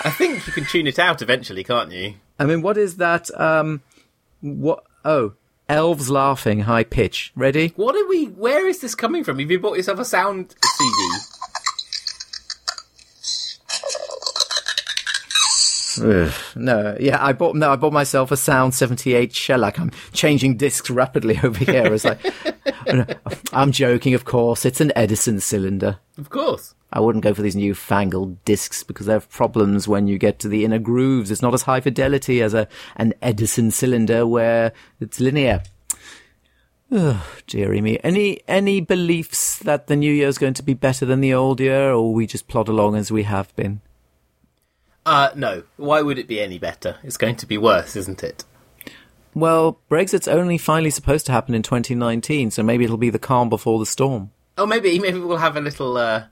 I 0.04 0.10
think 0.10 0.46
you 0.46 0.52
can 0.52 0.64
tune 0.64 0.86
it 0.86 0.98
out 0.98 1.20
eventually, 1.22 1.62
can't 1.64 1.90
you? 1.92 2.14
I 2.38 2.44
mean, 2.46 2.62
what 2.62 2.76
is 2.78 2.96
that? 2.96 3.30
Um, 3.38 3.82
what? 4.40 4.82
Oh, 5.04 5.34
elves 5.68 6.10
laughing, 6.10 6.60
high 6.60 6.84
pitch. 6.84 7.32
Ready? 7.36 7.72
What 7.76 7.94
are 7.96 8.06
we? 8.08 8.26
Where 8.26 8.66
is 8.66 8.80
this 8.80 8.94
coming 8.94 9.24
from? 9.24 9.38
Have 9.38 9.50
you 9.50 9.58
bought 9.60 9.76
yourself 9.76 9.98
a 9.98 10.04
sound 10.04 10.54
CD? 10.64 11.08
Ugh, 16.00 16.32
no, 16.56 16.96
yeah, 16.98 17.24
I 17.24 17.32
bought 17.32 17.56
no, 17.56 17.72
I 17.72 17.76
bought 17.76 17.92
myself 17.92 18.30
a 18.30 18.36
Sound 18.36 18.74
seventy 18.74 19.14
eight 19.14 19.34
shellac. 19.34 19.78
I'm 19.78 19.90
changing 20.12 20.56
discs 20.56 20.90
rapidly 20.90 21.38
over 21.42 21.64
here. 21.64 21.92
It's 21.92 22.04
like, 22.04 22.20
I'm 23.52 23.72
joking, 23.72 24.14
of 24.14 24.24
course. 24.24 24.64
It's 24.64 24.80
an 24.80 24.92
Edison 24.96 25.40
cylinder. 25.40 25.98
Of 26.18 26.30
course. 26.30 26.74
I 26.92 27.00
wouldn't 27.00 27.22
go 27.22 27.34
for 27.34 27.42
these 27.42 27.54
newfangled 27.56 28.44
discs 28.44 28.82
because 28.82 29.06
they 29.06 29.12
have 29.12 29.30
problems 29.30 29.86
when 29.86 30.08
you 30.08 30.18
get 30.18 30.40
to 30.40 30.48
the 30.48 30.64
inner 30.64 30.80
grooves. 30.80 31.30
It's 31.30 31.42
not 31.42 31.54
as 31.54 31.62
high 31.62 31.80
fidelity 31.80 32.42
as 32.42 32.52
a 32.54 32.66
an 32.96 33.14
Edison 33.22 33.70
cylinder 33.70 34.26
where 34.26 34.72
it's 34.98 35.20
linear. 35.20 35.62
Oh, 36.92 37.24
dearie 37.46 37.80
me. 37.80 37.98
Any 38.02 38.40
any 38.48 38.80
beliefs 38.80 39.58
that 39.60 39.86
the 39.86 39.94
new 39.94 40.12
year 40.12 40.26
is 40.26 40.38
going 40.38 40.54
to 40.54 40.62
be 40.64 40.74
better 40.74 41.06
than 41.06 41.20
the 41.20 41.34
old 41.34 41.60
year, 41.60 41.92
or 41.92 42.12
we 42.12 42.26
just 42.26 42.48
plod 42.48 42.68
along 42.68 42.96
as 42.96 43.12
we 43.12 43.22
have 43.22 43.54
been? 43.54 43.80
Uh, 45.10 45.32
no. 45.34 45.64
Why 45.76 46.02
would 46.02 46.20
it 46.20 46.28
be 46.28 46.40
any 46.40 46.60
better? 46.60 46.98
It's 47.02 47.16
going 47.16 47.34
to 47.36 47.46
be 47.46 47.58
worse, 47.58 47.96
isn't 47.96 48.22
it? 48.22 48.44
Well, 49.34 49.80
Brexit's 49.88 50.28
only 50.28 50.56
finally 50.56 50.90
supposed 50.90 51.26
to 51.26 51.32
happen 51.32 51.52
in 51.52 51.64
2019, 51.64 52.52
so 52.52 52.62
maybe 52.62 52.84
it'll 52.84 52.96
be 52.96 53.10
the 53.10 53.18
calm 53.18 53.48
before 53.48 53.80
the 53.80 53.86
storm. 53.86 54.30
Oh, 54.56 54.66
maybe 54.66 55.00
maybe 55.00 55.18
we'll 55.18 55.38
have 55.38 55.56
a 55.56 55.60
little, 55.60 55.96
uh, 55.96 56.26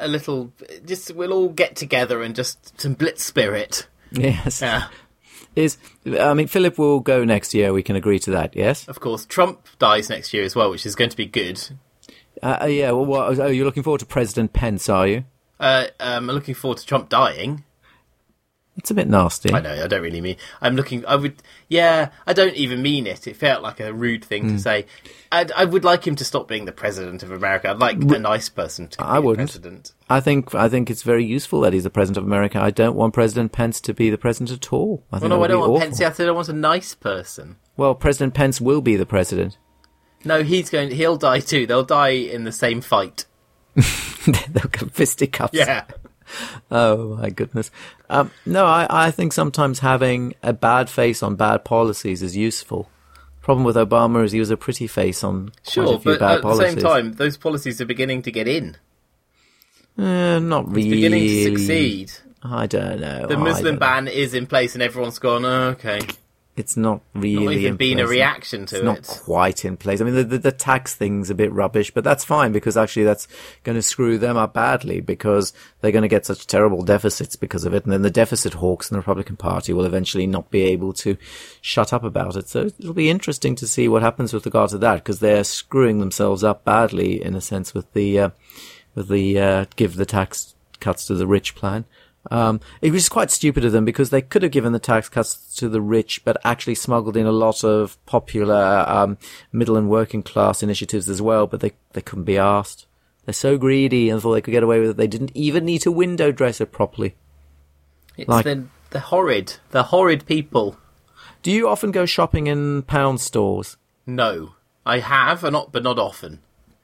a 0.00 0.08
little. 0.08 0.52
Just 0.84 1.14
we'll 1.14 1.32
all 1.32 1.50
get 1.50 1.76
together 1.76 2.20
and 2.20 2.34
just 2.34 2.80
some 2.80 2.94
blitz 2.94 3.22
spirit. 3.22 3.86
Yes. 4.10 4.60
Yeah. 4.60 4.88
Is 5.54 5.78
I 6.04 6.34
mean, 6.34 6.48
Philip 6.48 6.78
will 6.78 6.98
go 6.98 7.22
next 7.24 7.54
year. 7.54 7.72
We 7.72 7.84
can 7.84 7.94
agree 7.94 8.18
to 8.20 8.32
that. 8.32 8.56
Yes. 8.56 8.88
Of 8.88 8.98
course, 8.98 9.24
Trump 9.24 9.68
dies 9.78 10.10
next 10.10 10.34
year 10.34 10.42
as 10.42 10.56
well, 10.56 10.70
which 10.70 10.84
is 10.84 10.96
going 10.96 11.10
to 11.10 11.16
be 11.16 11.26
good. 11.26 11.62
Uh, 12.42 12.58
uh, 12.62 12.66
yeah. 12.66 12.90
Well, 12.90 13.06
what, 13.06 13.38
oh, 13.38 13.46
you're 13.46 13.66
looking 13.66 13.84
forward 13.84 14.00
to 14.00 14.06
President 14.06 14.52
Pence, 14.52 14.88
are 14.88 15.06
you? 15.06 15.24
Uh, 15.60 15.86
um, 16.00 16.28
I'm 16.28 16.34
looking 16.34 16.56
forward 16.56 16.78
to 16.78 16.86
Trump 16.86 17.08
dying. 17.08 17.62
It's 18.76 18.90
a 18.90 18.94
bit 18.94 19.08
nasty. 19.08 19.52
I 19.52 19.60
know, 19.60 19.84
I 19.84 19.86
don't 19.88 20.00
really 20.00 20.20
mean. 20.22 20.36
I'm 20.62 20.74
looking. 20.74 21.04
I 21.04 21.16
would. 21.16 21.42
Yeah, 21.68 22.10
I 22.26 22.32
don't 22.32 22.54
even 22.54 22.80
mean 22.80 23.06
it. 23.06 23.26
It 23.26 23.36
felt 23.36 23.62
like 23.62 23.78
a 23.80 23.92
rude 23.92 24.24
thing 24.24 24.44
Hmm. 24.44 24.56
to 24.56 24.58
say. 24.58 24.86
I'd, 25.32 25.52
I 25.52 25.64
would 25.66 25.84
like 25.84 26.06
him 26.06 26.14
to 26.16 26.24
stop 26.24 26.48
being 26.48 26.64
the 26.64 26.72
president 26.72 27.22
of 27.22 27.30
America. 27.30 27.68
I'd 27.68 27.78
like 27.78 27.96
a 27.98 28.18
nice 28.18 28.48
person 28.48 28.88
to 28.88 28.98
be 28.98 29.04
I 29.04 29.16
the 29.16 29.20
wouldn't. 29.22 29.50
president. 29.50 29.92
I 30.08 30.20
think 30.20 30.54
I 30.54 30.68
think 30.68 30.88
it's 30.88 31.02
very 31.02 31.24
useful 31.26 31.60
that 31.62 31.72
he's 31.72 31.84
the 31.84 31.90
president 31.90 32.18
of 32.18 32.24
America. 32.24 32.58
I 32.60 32.70
don't 32.70 32.96
want 32.96 33.12
President 33.12 33.52
Pence 33.52 33.80
to 33.82 33.92
be 33.92 34.08
the 34.08 34.16
president 34.18 34.50
at 34.50 34.72
all. 34.72 35.04
I 35.12 35.18
think 35.18 35.30
Well, 35.30 35.38
no, 35.40 35.44
I 35.44 35.48
don't 35.48 35.60
want 35.60 35.70
awful. 35.72 35.80
Pence. 35.80 36.00
I 36.00 36.12
said 36.12 36.28
I 36.28 36.32
want 36.32 36.48
a 36.48 36.52
nice 36.54 36.94
person. 36.94 37.56
Well, 37.76 37.94
President 37.94 38.34
Pence 38.34 38.60
will 38.60 38.80
be 38.80 38.96
the 38.96 39.06
president. 39.06 39.58
No, 40.24 40.42
he's 40.42 40.70
going. 40.70 40.90
He'll 40.92 41.16
die 41.16 41.40
too. 41.40 41.66
They'll 41.66 41.84
die 41.84 42.10
in 42.10 42.44
the 42.44 42.52
same 42.52 42.80
fight. 42.80 43.26
They'll 43.74 44.68
go 44.70 44.86
fisticuffs. 44.92 45.54
Yeah. 45.54 45.84
Oh 46.70 47.16
my 47.16 47.30
goodness. 47.30 47.70
Um, 48.08 48.30
no, 48.46 48.64
I, 48.66 48.86
I 48.88 49.10
think 49.10 49.32
sometimes 49.32 49.80
having 49.80 50.34
a 50.42 50.52
bad 50.52 50.88
face 50.88 51.22
on 51.22 51.34
bad 51.36 51.64
policies 51.64 52.22
is 52.22 52.36
useful. 52.36 52.88
Problem 53.42 53.64
with 53.64 53.76
Obama 53.76 54.24
is 54.24 54.32
he 54.32 54.38
was 54.38 54.50
a 54.50 54.56
pretty 54.56 54.86
face 54.86 55.24
on 55.24 55.48
quite 55.48 55.66
a 55.66 55.70
Sure, 55.70 55.98
but 55.98 56.22
at 56.22 56.42
policies. 56.42 56.74
the 56.76 56.80
same 56.80 56.90
time, 56.90 57.12
those 57.14 57.36
policies 57.36 57.80
are 57.80 57.86
beginning 57.86 58.22
to 58.22 58.30
get 58.30 58.46
in. 58.46 58.76
Eh, 59.98 60.38
not 60.38 60.68
really. 60.70 60.90
Beginning 60.90 61.20
to 61.26 61.44
succeed. 61.56 62.12
I 62.42 62.66
don't 62.66 63.00
know. 63.00 63.26
The 63.26 63.36
Muslim 63.36 63.78
ban 63.78 64.08
is 64.08 64.34
in 64.34 64.46
place, 64.46 64.74
and 64.74 64.82
everyone's 64.82 65.18
gone. 65.18 65.44
Oh, 65.44 65.70
okay, 65.70 66.00
It's 66.60 66.76
not 66.76 67.00
really 67.14 67.46
not 67.46 67.54
even 67.54 67.76
been 67.76 67.98
a 67.98 68.06
reaction 68.06 68.66
to 68.66 68.76
It's 68.76 68.84
not 68.84 69.06
quite 69.06 69.64
in 69.64 69.78
place. 69.78 70.02
I 70.02 70.04
mean, 70.04 70.14
the, 70.14 70.24
the, 70.24 70.38
the 70.38 70.52
tax 70.52 70.94
thing's 70.94 71.30
a 71.30 71.34
bit 71.34 71.50
rubbish, 71.52 71.90
but 71.90 72.04
that's 72.04 72.22
fine 72.22 72.52
because 72.52 72.76
actually 72.76 73.04
that's 73.04 73.26
going 73.64 73.76
to 73.76 73.82
screw 73.82 74.18
them 74.18 74.36
up 74.36 74.52
badly 74.52 75.00
because 75.00 75.54
they're 75.80 75.90
going 75.90 76.02
to 76.02 76.08
get 76.08 76.26
such 76.26 76.46
terrible 76.46 76.82
deficits 76.82 77.34
because 77.34 77.64
of 77.64 77.72
it. 77.72 77.84
And 77.84 77.92
then 77.94 78.02
the 78.02 78.10
deficit 78.10 78.52
hawks 78.52 78.90
in 78.90 78.94
the 78.94 79.00
Republican 79.00 79.36
Party 79.36 79.72
will 79.72 79.86
eventually 79.86 80.26
not 80.26 80.50
be 80.50 80.60
able 80.64 80.92
to 80.92 81.16
shut 81.62 81.94
up 81.94 82.04
about 82.04 82.36
it. 82.36 82.46
So 82.50 82.66
it'll 82.78 82.92
be 82.92 83.08
interesting 83.08 83.56
to 83.56 83.66
see 83.66 83.88
what 83.88 84.02
happens 84.02 84.34
with 84.34 84.44
regard 84.44 84.68
to 84.70 84.78
that 84.78 84.96
because 84.96 85.20
they're 85.20 85.44
screwing 85.44 85.98
themselves 85.98 86.44
up 86.44 86.62
badly 86.62 87.24
in 87.24 87.34
a 87.34 87.40
sense 87.40 87.72
with 87.72 87.90
the, 87.94 88.20
uh, 88.20 88.30
with 88.94 89.08
the, 89.08 89.40
uh, 89.40 89.64
give 89.76 89.96
the 89.96 90.04
tax 90.04 90.54
cuts 90.78 91.06
to 91.06 91.14
the 91.14 91.26
rich 91.26 91.54
plan. 91.54 91.86
Um, 92.30 92.60
it 92.80 92.92
was 92.92 93.08
quite 93.08 93.30
stupid 93.30 93.64
of 93.64 93.72
them 93.72 93.84
because 93.84 94.10
they 94.10 94.22
could 94.22 94.42
have 94.42 94.52
given 94.52 94.72
the 94.72 94.78
tax 94.78 95.08
cuts 95.08 95.54
to 95.56 95.68
the 95.68 95.80
rich, 95.80 96.24
but 96.24 96.36
actually 96.44 96.76
smuggled 96.76 97.16
in 97.16 97.26
a 97.26 97.32
lot 97.32 97.64
of 97.64 97.98
popular 98.06 98.84
um, 98.86 99.18
middle 99.52 99.76
and 99.76 99.90
working 99.90 100.22
class 100.22 100.62
initiatives 100.62 101.08
as 101.08 101.20
well. 101.20 101.46
But 101.46 101.60
they 101.60 101.72
they 101.92 102.00
couldn't 102.00 102.24
be 102.24 102.38
asked. 102.38 102.86
They're 103.24 103.32
so 103.34 103.58
greedy 103.58 104.08
and 104.10 104.22
thought 104.22 104.32
they 104.34 104.40
could 104.40 104.52
get 104.52 104.62
away 104.62 104.80
with 104.80 104.90
it. 104.90 104.96
They 104.96 105.06
didn't 105.06 105.32
even 105.34 105.64
need 105.64 105.80
to 105.82 105.92
window 105.92 106.30
dress 106.32 106.60
it 106.60 106.72
properly. 106.72 107.14
It's 108.16 108.28
Like- 108.28 108.44
the 108.44 108.64
the 108.90 109.00
horrid, 109.00 109.56
the 109.70 109.84
horrid 109.84 110.26
people. 110.26 110.76
Do 111.42 111.50
you 111.50 111.68
often 111.68 111.90
go 111.90 112.06
shopping 112.06 112.46
in 112.48 112.82
pound 112.82 113.20
stores? 113.20 113.76
No, 114.06 114.54
I 114.84 114.98
have, 114.98 115.42
and 115.44 115.52
not, 115.52 115.72
but 115.72 115.82
not 115.82 115.98
often. 115.98 116.40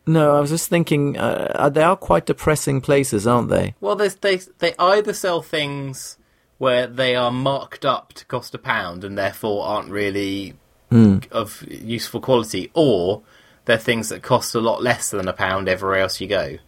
No, 0.07 0.37
I 0.37 0.41
was 0.41 0.51
just 0.51 0.69
thinking 0.69 1.17
uh, 1.19 1.69
they 1.69 1.83
are 1.83 1.97
quite 1.97 2.27
depressing 2.27 2.81
places, 2.81 3.27
aren't 3.27 3.49
they? 3.49 3.75
Well, 3.81 3.97
there's, 3.97 4.15
they 4.17 4.37
they 4.59 4.75
either 4.79 5.13
sell 5.13 5.43
things 5.43 6.17
where 6.59 6.87
they 6.87 7.17
are 7.17 7.31
marked 7.33 7.85
up 7.85 8.13
to 8.15 8.25
cost 8.27 8.55
a 8.55 8.59
pound 8.59 9.03
and 9.05 9.19
therefore 9.19 9.65
aren't 9.67 9.91
really 9.91 10.55
Hmm. 10.91 11.19
of 11.33 11.65
useful 11.69 12.21
quality, 12.21 12.71
or 12.73 13.23
they're 13.65 13.77
things 13.77 14.09
that 14.11 14.23
cost 14.23 14.55
a 14.55 14.61
lot 14.61 14.81
less 14.85 15.11
than 15.11 15.27
a 15.27 15.33
pound 15.33 15.69
everywhere 15.69 15.99
else 15.99 16.21
you 16.21 16.29
go. 16.29 16.59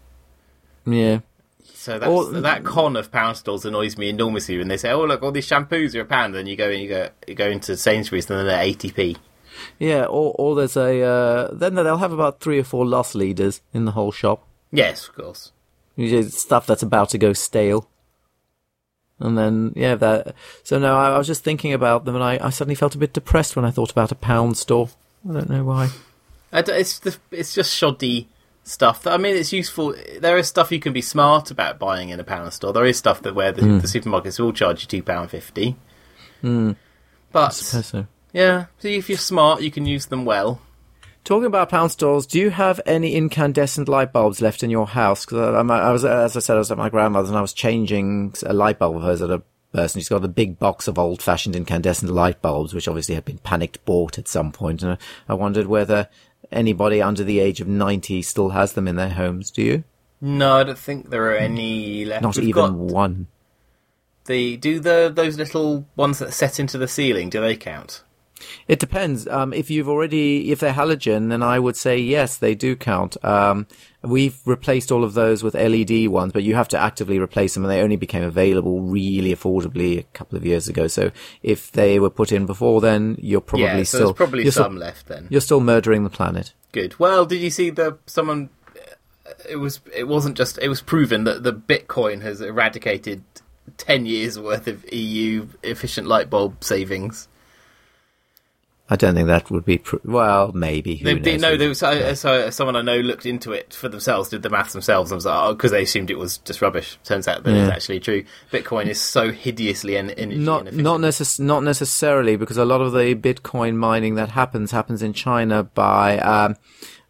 Yeah. 0.85 1.21
So 1.75 2.01
that's, 2.01 2.11
Or- 2.11 2.25
that 2.41 2.65
con 2.65 2.97
of 2.97 3.13
pound 3.13 3.37
stores 3.37 3.65
annoys 3.65 3.97
me 3.97 4.09
enormously 4.09 4.59
when 4.59 4.67
they 4.67 4.77
say, 4.77 4.91
"Oh, 4.91 5.05
look, 5.05 5.23
all 5.23 5.31
these 5.31 5.47
shampoos 5.49 5.95
are 5.95 6.01
a 6.01 6.05
pound," 6.05 6.35
and 6.35 6.49
you 6.49 6.57
go 6.57 6.69
and 6.69 6.83
you 6.83 6.89
go 6.89 7.09
you 7.29 7.37
go 7.37 7.47
into 7.47 7.77
Sainsbury's 7.77 8.29
and 8.29 8.41
then 8.41 8.47
they're 8.49 8.61
eighty 8.61 8.91
p. 8.91 9.17
Yeah, 9.79 10.05
or, 10.05 10.35
or 10.39 10.55
there's 10.55 10.77
a, 10.77 11.03
uh, 11.03 11.55
then 11.55 11.75
they'll 11.75 11.99
have 11.99 12.13
about 12.13 12.41
three 12.41 12.59
or 12.59 12.65
four 12.65 12.87
loss 12.87 13.15
leaders 13.15 13.61
in 13.73 13.85
the 13.85 13.93
whole 13.93 14.13
shop. 14.13 14.47
Yes, 14.73 15.09
of 15.09 15.15
course. 15.15 15.53
stuff 16.31 16.67
that's 16.67 16.83
about 16.83 17.11
to 17.11 17.19
go 17.19 17.33
stale. 17.33 17.89
And 19.21 19.37
then, 19.37 19.73
yeah, 19.75 19.97
that. 19.97 20.35
So 20.63 20.79
no, 20.79 20.97
I, 20.97 21.11
I 21.11 21.19
was 21.19 21.27
just 21.27 21.43
thinking 21.43 21.73
about 21.73 22.05
them, 22.05 22.15
and 22.15 22.23
I, 22.23 22.39
I 22.41 22.51
suddenly 22.51 22.77
felt 22.77 22.95
a 22.95 22.99
bit 22.99 23.13
depressed 23.13 23.57
when 23.57 23.65
I 23.65 23.71
thought 23.73 23.91
about 23.91 24.13
a 24.13 24.15
pound 24.15 24.57
store. 24.57 24.91
I 25.29 25.33
don't 25.33 25.51
know 25.51 25.65
why. 25.65 25.89
I 26.53 26.63
don't- 26.63 26.79
it's 26.79 27.01
the, 27.01 27.17
it's 27.33 27.53
just 27.53 27.75
shoddy 27.75 28.29
stuff. 28.63 29.07
I 29.09 29.17
mean, 29.17 29.35
it's 29.37 29.53
useful. 29.53 29.95
There 30.21 30.39
is 30.39 30.47
stuff 30.47 30.71
you 30.71 30.79
can 30.79 30.93
be 30.93 31.03
smart 31.03 31.51
about 31.51 31.81
buying 31.81 32.11
in 32.11 32.21
a 32.21 32.25
pound 32.25 32.53
store. 32.53 32.73
There 32.73 32.87
is 32.87 32.97
stuff 32.97 33.21
that 33.23 33.35
where 33.35 33.51
the, 33.51 33.63
Hmm. 33.63 33.79
the 33.79 33.89
supermarkets 33.89 34.39
will 34.39 34.53
charge 34.53 34.83
you 34.83 34.87
two 34.89 35.03
pound 35.03 35.31
fifty. 35.31 35.75
But 36.41 37.51
suppose 37.51 37.87
so. 37.87 38.07
Yeah, 38.33 38.67
see 38.79 38.97
if 38.97 39.09
you're 39.09 39.19
smart, 39.19 39.63
you 39.63 39.71
can 39.71 39.87
use 39.87 40.07
them 40.07 40.25
well. 40.25 40.61
Talking 41.25 41.47
about 41.47 41.69
pound 41.69 41.93
stores, 41.93 42.27
do 42.27 42.39
you 42.39 42.51
have 42.51 42.81
any 42.87 43.15
incandescent 43.15 43.89
light 43.89 44.13
bulbs 44.13 44.41
left 44.41 44.63
in 44.63 44.71
your 44.71 44.87
house? 44.87 45.27
Because 45.27 45.55
uh, 45.55 45.73
I, 45.73 45.79
I 45.79 45.93
was, 45.93 46.05
uh, 46.05 46.23
as 46.25 46.37
I 46.37 46.41
said, 46.41 46.57
I 46.57 46.59
was 46.59 46.71
at 46.71 46.79
my 46.79 46.89
grandmother's 46.89 47.29
and 47.29 47.39
I 47.39 47.43
was 47.43 47.53
changing 47.53 48.35
a 48.47 48.55
light 48.55 48.79
bulb 48.79 48.97
of 48.97 49.03
hers 49.03 49.21
at 49.21 49.31
a 49.31 49.43
person. 49.73 50.01
She's 50.01 50.09
got 50.09 50.25
a 50.25 50.29
big 50.29 50.59
box 50.59 50.89
of 50.89 50.99
old-fashioned 50.99 51.55
incandescent 51.55 52.11
light 52.11 52.41
bulbs, 52.41 52.73
which 52.73 52.89
obviously 52.89 53.15
had 53.15 53.27
been 53.27 53.39
panicked 53.39 53.85
bought 53.85 54.19
at 54.19 54.27
some 54.27 54.53
point. 54.53 54.83
And 54.83 54.97
I 55.29 55.35
wondered 55.35 55.67
whether 55.67 56.09
anybody 56.51 57.03
under 57.03 57.25
the 57.25 57.41
age 57.41 57.61
of 57.61 57.69
90 57.69 58.23
still 58.23 58.51
has 58.51 58.73
them 58.73 58.89
in 58.89 58.97
their 58.97 59.11
homes. 59.11 59.51
Do 59.51 59.63
you? 59.63 59.85
No, 60.21 60.57
I 60.57 60.65
don't 60.65 60.79
think 60.79 61.11
there 61.11 61.31
are 61.31 61.39
hmm. 61.39 61.45
any 61.45 62.05
left. 62.05 62.23
Not 62.23 62.37
We've 62.37 62.49
even 62.49 62.89
one. 62.89 63.27
the 64.25 64.57
do 64.57 64.81
the 64.81 65.13
those 65.15 65.37
little 65.37 65.87
ones 65.95 66.19
that 66.19 66.33
set 66.33 66.59
into 66.59 66.79
the 66.79 66.89
ceiling. 66.89 67.31
Do 67.31 67.41
they 67.41 67.57
count? 67.57 68.03
It 68.67 68.79
depends. 68.79 69.27
Um, 69.29 69.53
if 69.53 69.71
you've 69.71 69.89
already, 69.89 70.51
if 70.53 70.61
they're 70.61 70.73
halogen, 70.73 71.29
then 71.31 71.43
I 71.43 71.59
would 71.59 71.77
say 71.77 71.99
yes, 71.99 72.37
they 72.37 72.55
do 72.55 72.77
count. 72.77 73.17
Um, 73.25 73.67
we've 74.03 74.39
replaced 74.45 74.93
all 74.93 75.05
of 75.05 75.15
those 75.15 75.43
with 75.43 75.55
LED 75.55 76.09
ones, 76.09 76.33
but 76.33 76.43
you 76.43 76.55
have 76.55 76.69
to 76.69 76.79
actively 76.79 77.19
replace 77.19 77.55
them, 77.55 77.65
and 77.65 77.71
they 77.71 77.81
only 77.83 77.97
became 77.97 78.23
available 78.23 78.81
really 78.83 79.35
affordably 79.35 79.99
a 79.99 80.03
couple 80.15 80.37
of 80.37 80.45
years 80.47 80.69
ago. 80.69 80.87
So 80.87 81.11
if 81.43 81.73
they 81.73 81.99
were 81.99 82.11
put 82.11 82.33
in 82.33 82.47
before 82.47 82.81
then, 82.81 83.17
you're 83.21 83.41
probably 83.41 83.67
yeah, 83.67 83.83
so 83.83 83.99
still 83.99 84.15
probably 84.15 84.51
some 84.51 84.73
Still, 84.73 84.81
left 84.81 85.07
then. 85.09 85.27
you're 85.31 85.41
still 85.41 85.61
murdering 85.61 86.05
the 86.05 86.11
planet. 86.11 86.53
Good. 86.73 86.99
Well, 86.99 87.25
did 87.27 87.41
you 87.41 87.51
see 87.51 87.71
the 87.71 87.99
someone? 88.07 88.51
It 89.49 89.57
was. 89.57 89.81
It 89.95 90.09
wasn't 90.09 90.37
just. 90.37 90.59
It 90.59 90.69
was 90.69 90.81
proven 90.81 91.25
that 91.25 91.43
the 91.43 91.53
Bitcoin 91.53 92.23
has 92.23 92.41
eradicated 92.41 93.23
ten 93.77 94.07
years 94.07 94.39
worth 94.39 94.67
of 94.67 94.91
EU 94.93 95.47
efficient 95.63 96.07
light 96.07 96.31
bulb 96.31 96.63
savings. 96.65 97.29
I 98.91 98.97
don't 98.97 99.15
think 99.15 99.27
that 99.29 99.51
would 99.51 99.67
be 99.67 99.79
pr- 99.79 99.97
well, 100.05 100.51
maybe. 100.53 100.97
Who 100.97 101.05
They, 101.05 101.15
knows? 101.15 101.25
they, 101.25 101.37
no, 101.37 101.57
there 101.59 101.69
was 101.69 101.83
uh, 101.83 102.15
so 102.15 102.49
someone 102.49 102.75
I 102.75 102.81
know 102.81 102.99
looked 103.01 103.27
into 103.27 103.53
it 103.53 103.75
for 103.75 103.89
themselves, 103.89 104.31
did 104.31 104.43
the 104.43 104.49
maths 104.49 104.73
themselves, 104.73 105.11
and 105.11 105.17
was 105.17 105.27
like, 105.27 105.39
oh, 105.39 105.53
because 105.55 105.73
they 105.73 105.83
assumed 105.83 106.11
it 106.11 106.19
was 106.19 106.39
just 106.39 106.63
rubbish. 106.63 106.99
Turns 107.05 107.29
out 107.29 107.45
that 107.45 107.55
it's 107.55 107.71
actually 107.71 108.01
true. 108.01 108.25
Bitcoin 108.51 108.87
is 108.87 108.99
so 109.01 109.31
hideously 109.31 109.97
energy 109.99 110.37
not 110.37 110.63
inefficient. 110.63 110.83
not 110.85 111.01
necess- 111.01 111.39
not 111.41 111.63
necessarily 111.65 112.37
because 112.37 112.57
a 112.57 112.65
lot 112.65 112.81
of 112.81 112.93
the 112.93 113.15
Bitcoin 113.15 113.75
mining 113.77 114.15
that 114.15 114.31
happens 114.31 114.71
happens 114.71 115.03
in 115.03 115.13
China 115.13 115.65
by 115.65 116.19
um, 116.21 116.57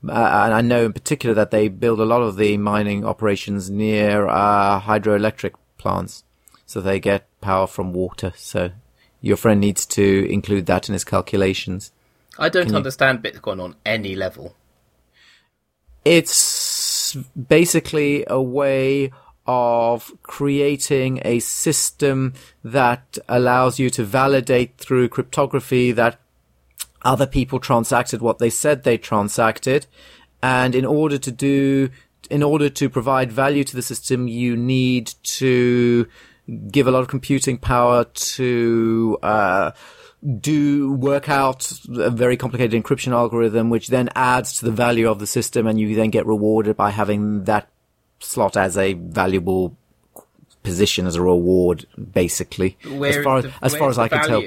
uh, 0.08 0.12
and 0.44 0.54
I 0.54 0.60
know 0.60 0.84
in 0.86 0.92
particular 0.92 1.34
that 1.36 1.50
they 1.52 1.68
build 1.68 2.00
a 2.00 2.04
lot 2.04 2.22
of 2.22 2.36
the 2.36 2.56
mining 2.56 3.04
operations 3.04 3.70
near 3.70 4.26
uh, 4.26 4.80
hydroelectric 4.80 5.52
plants, 5.76 6.24
so 6.66 6.80
they 6.80 6.98
get 6.98 7.26
power 7.40 7.66
from 7.68 7.92
water. 7.92 8.32
So 8.36 8.70
your 9.20 9.36
friend 9.36 9.60
needs 9.60 9.86
to 9.86 10.30
include 10.30 10.66
that 10.66 10.88
in 10.88 10.92
his 10.92 11.04
calculations. 11.04 11.92
I 12.38 12.48
don't 12.48 12.74
understand 12.74 13.22
Bitcoin 13.22 13.60
on 13.62 13.74
any 13.84 14.14
level. 14.14 14.54
It's 16.04 17.14
basically 17.48 18.24
a 18.28 18.40
way 18.40 19.10
of 19.46 20.12
creating 20.22 21.20
a 21.24 21.38
system 21.40 22.34
that 22.62 23.18
allows 23.28 23.78
you 23.78 23.90
to 23.90 24.04
validate 24.04 24.76
through 24.76 25.08
cryptography 25.08 25.90
that 25.92 26.20
other 27.02 27.26
people 27.26 27.58
transacted 27.58 28.20
what 28.20 28.38
they 28.38 28.50
said 28.50 28.82
they 28.82 28.98
transacted. 28.98 29.86
And 30.42 30.74
in 30.74 30.84
order 30.84 31.18
to 31.18 31.32
do, 31.32 31.88
in 32.30 32.42
order 32.42 32.68
to 32.68 32.90
provide 32.90 33.32
value 33.32 33.64
to 33.64 33.74
the 33.74 33.82
system, 33.82 34.28
you 34.28 34.56
need 34.56 35.14
to 35.22 36.06
give 36.70 36.86
a 36.86 36.90
lot 36.90 37.00
of 37.00 37.08
computing 37.08 37.58
power 37.58 38.04
to, 38.04 39.18
uh, 39.22 39.70
do 40.40 40.92
work 40.94 41.28
out 41.28 41.70
a 41.96 42.10
very 42.10 42.36
complicated 42.36 42.82
encryption 42.82 43.12
algorithm, 43.12 43.70
which 43.70 43.88
then 43.88 44.08
adds 44.16 44.58
to 44.58 44.64
the 44.64 44.72
value 44.72 45.08
of 45.08 45.18
the 45.20 45.26
system, 45.26 45.66
and 45.66 45.78
you 45.78 45.94
then 45.94 46.10
get 46.10 46.26
rewarded 46.26 46.76
by 46.76 46.90
having 46.90 47.44
that 47.44 47.68
slot 48.18 48.56
as 48.56 48.76
a 48.76 48.94
valuable 48.94 49.76
position 50.64 51.06
as 51.06 51.14
a 51.14 51.22
reward, 51.22 51.86
basically. 52.12 52.76
Where 52.84 53.10
as 53.20 53.24
far 53.24 53.42
the- 53.42 53.52
as, 53.62 53.76
far 53.76 53.90
as 53.90 53.98
I 53.98 54.08
can 54.08 54.18
tell, 54.26 54.40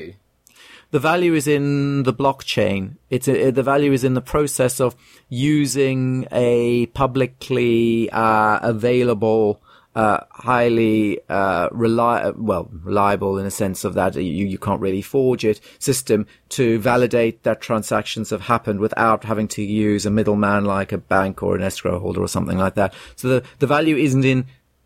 the 0.91 0.99
value 0.99 1.33
is 1.33 1.47
in 1.47 2.03
the 2.03 2.13
blockchain. 2.13 2.97
It's 3.09 3.29
a, 3.29 3.51
the 3.51 3.63
value 3.63 3.93
is 3.93 4.03
in 4.03 4.13
the 4.13 4.21
process 4.21 4.81
of 4.81 4.93
using 5.29 6.27
a 6.33 6.87
publicly 6.87 8.09
uh, 8.11 8.59
available, 8.61 9.61
uh, 9.95 10.19
highly 10.32 11.19
uh, 11.27 11.67
reli- 11.69 12.36
well 12.38 12.69
reliable 12.71 13.38
in 13.38 13.45
a 13.45 13.51
sense 13.51 13.84
of 13.84 13.93
that 13.93 14.15
you 14.15 14.45
you 14.45 14.58
can't 14.58 14.80
really 14.80 15.01
forge 15.01 15.43
it 15.43 15.60
system 15.80 16.25
to 16.47 16.80
validate 16.80 17.43
that 17.43 17.60
transactions 17.60 18.30
have 18.30 18.41
happened 18.41 18.80
without 18.80 19.25
having 19.25 19.47
to 19.49 19.62
use 19.62 20.06
a 20.06 20.12
middleman 20.12 20.63
like 20.63 20.91
a 20.91 20.97
bank 20.97 21.43
or 21.43 21.56
an 21.56 21.62
escrow 21.62 21.99
holder 21.99 22.21
or 22.21 22.27
something 22.27 22.58
like 22.58 22.75
that. 22.75 22.93
So 23.15 23.27
the 23.27 23.43
the 23.60 23.67
value 23.67 23.97
isn't 23.97 24.23
in 24.25 24.45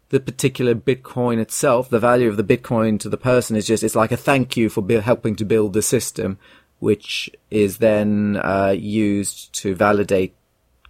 the 0.09 0.19
particular 0.19 0.75
Bitcoin 0.75 1.39
itself, 1.39 1.89
the 1.89 1.99
value 1.99 2.29
of 2.29 2.37
the 2.37 2.43
Bitcoin 2.43 2.99
to 2.99 3.09
the 3.09 3.17
person 3.17 3.55
is 3.55 3.65
just, 3.65 3.83
it's 3.83 3.95
like 3.95 4.11
a 4.11 4.17
thank 4.17 4.55
you 4.55 4.69
for 4.69 4.81
bu- 4.81 4.99
helping 4.99 5.35
to 5.35 5.45
build 5.45 5.73
the 5.73 5.81
system, 5.81 6.37
which 6.79 7.29
is 7.49 7.77
then 7.79 8.37
uh, 8.37 8.73
used 8.77 9.51
to 9.53 9.75
validate 9.75 10.35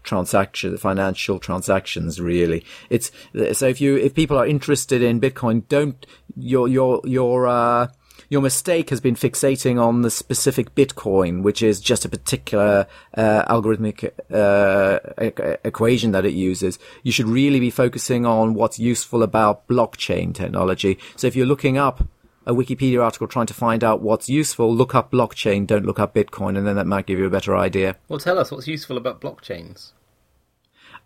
transaction, 0.05 0.77
financial 0.77 1.39
transactions, 1.39 2.21
really. 2.21 2.63
It's, 2.89 3.11
so 3.53 3.67
if 3.67 3.81
you, 3.81 3.97
if 3.97 4.13
people 4.13 4.37
are 4.37 4.47
interested 4.47 5.01
in 5.01 5.19
Bitcoin, 5.19 5.67
don't, 5.67 6.05
your, 6.37 6.67
your, 6.67 7.01
your, 7.03 7.47
uh, 7.47 7.87
your 8.29 8.41
mistake 8.41 8.89
has 8.89 9.01
been 9.01 9.15
fixating 9.15 9.79
on 9.79 10.01
the 10.01 10.09
specific 10.09 10.73
Bitcoin, 10.73 11.43
which 11.43 11.61
is 11.61 11.79
just 11.79 12.05
a 12.05 12.09
particular 12.09 12.87
uh, 13.15 13.43
algorithmic 13.45 14.09
uh, 14.31 14.99
e- 15.21 15.57
equation 15.63 16.11
that 16.11 16.25
it 16.25 16.33
uses. 16.33 16.79
You 17.03 17.11
should 17.11 17.27
really 17.27 17.59
be 17.59 17.69
focusing 17.69 18.25
on 18.25 18.53
what's 18.53 18.79
useful 18.79 19.21
about 19.21 19.67
blockchain 19.67 20.33
technology. 20.33 20.97
So 21.15 21.27
if 21.27 21.35
you're 21.35 21.45
looking 21.45 21.77
up 21.77 22.07
a 22.45 22.53
Wikipedia 22.53 23.03
article 23.03 23.27
trying 23.27 23.47
to 23.47 23.53
find 23.53 23.83
out 23.83 24.01
what's 24.01 24.29
useful, 24.29 24.73
look 24.73 24.93
up 24.93 25.11
blockchain, 25.11 25.65
don't 25.65 25.85
look 25.85 25.99
up 25.99 26.13
Bitcoin, 26.13 26.57
and 26.57 26.67
then 26.67 26.75
that 26.75 26.87
might 26.87 27.05
give 27.05 27.19
you 27.19 27.25
a 27.25 27.29
better 27.29 27.55
idea. 27.55 27.95
Well, 28.07 28.19
tell 28.19 28.37
us 28.37 28.51
what's 28.51 28.67
useful 28.67 28.97
about 28.97 29.21
blockchains. 29.21 29.91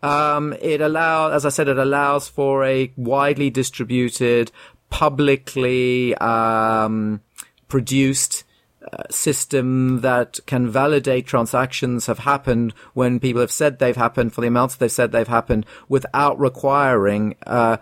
Um, 0.02 0.54
it 0.62 0.82
allows, 0.82 1.34
as 1.34 1.45
I 1.45 1.49
said, 1.49 1.67
it 1.67 1.78
allows 1.78 2.28
for 2.28 2.63
a 2.63 2.91
widely 2.95 3.49
distributed, 3.49 4.52
publicly 4.89 6.15
um, 6.15 7.21
produced 7.67 8.43
uh, 8.91 9.04
system 9.10 10.02
that 10.02 10.39
can 10.45 10.69
validate 10.69 11.28
transactions 11.28 12.06
have 12.06 12.19
happened 12.19 12.73
when 12.93 13.19
people 13.19 13.41
have 13.41 13.52
said 13.52 13.78
they've 13.78 13.97
happened 13.97 14.34
for 14.34 14.39
the 14.39 14.47
amounts 14.47 14.78
they've 14.78 14.89
said 14.89 15.12
they've 15.12 15.28
happened 15.28 15.65
without 15.89 16.39
requiring 16.39 17.36
uh, 17.45 17.75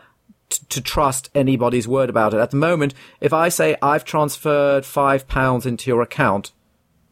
t- 0.50 0.66
to 0.70 0.82
trust 0.82 1.30
anybody's 1.36 1.88
word 1.88 2.10
about 2.10 2.34
it. 2.34 2.40
At 2.40 2.52
the 2.52 2.58
moment, 2.58 2.94
if 3.22 3.34
I 3.34 3.50
say 3.50 3.76
I've 3.82 4.06
transferred 4.06 4.86
five 4.86 5.28
pounds 5.28 5.66
into 5.66 5.90
your 5.90 6.02
account, 6.02 6.52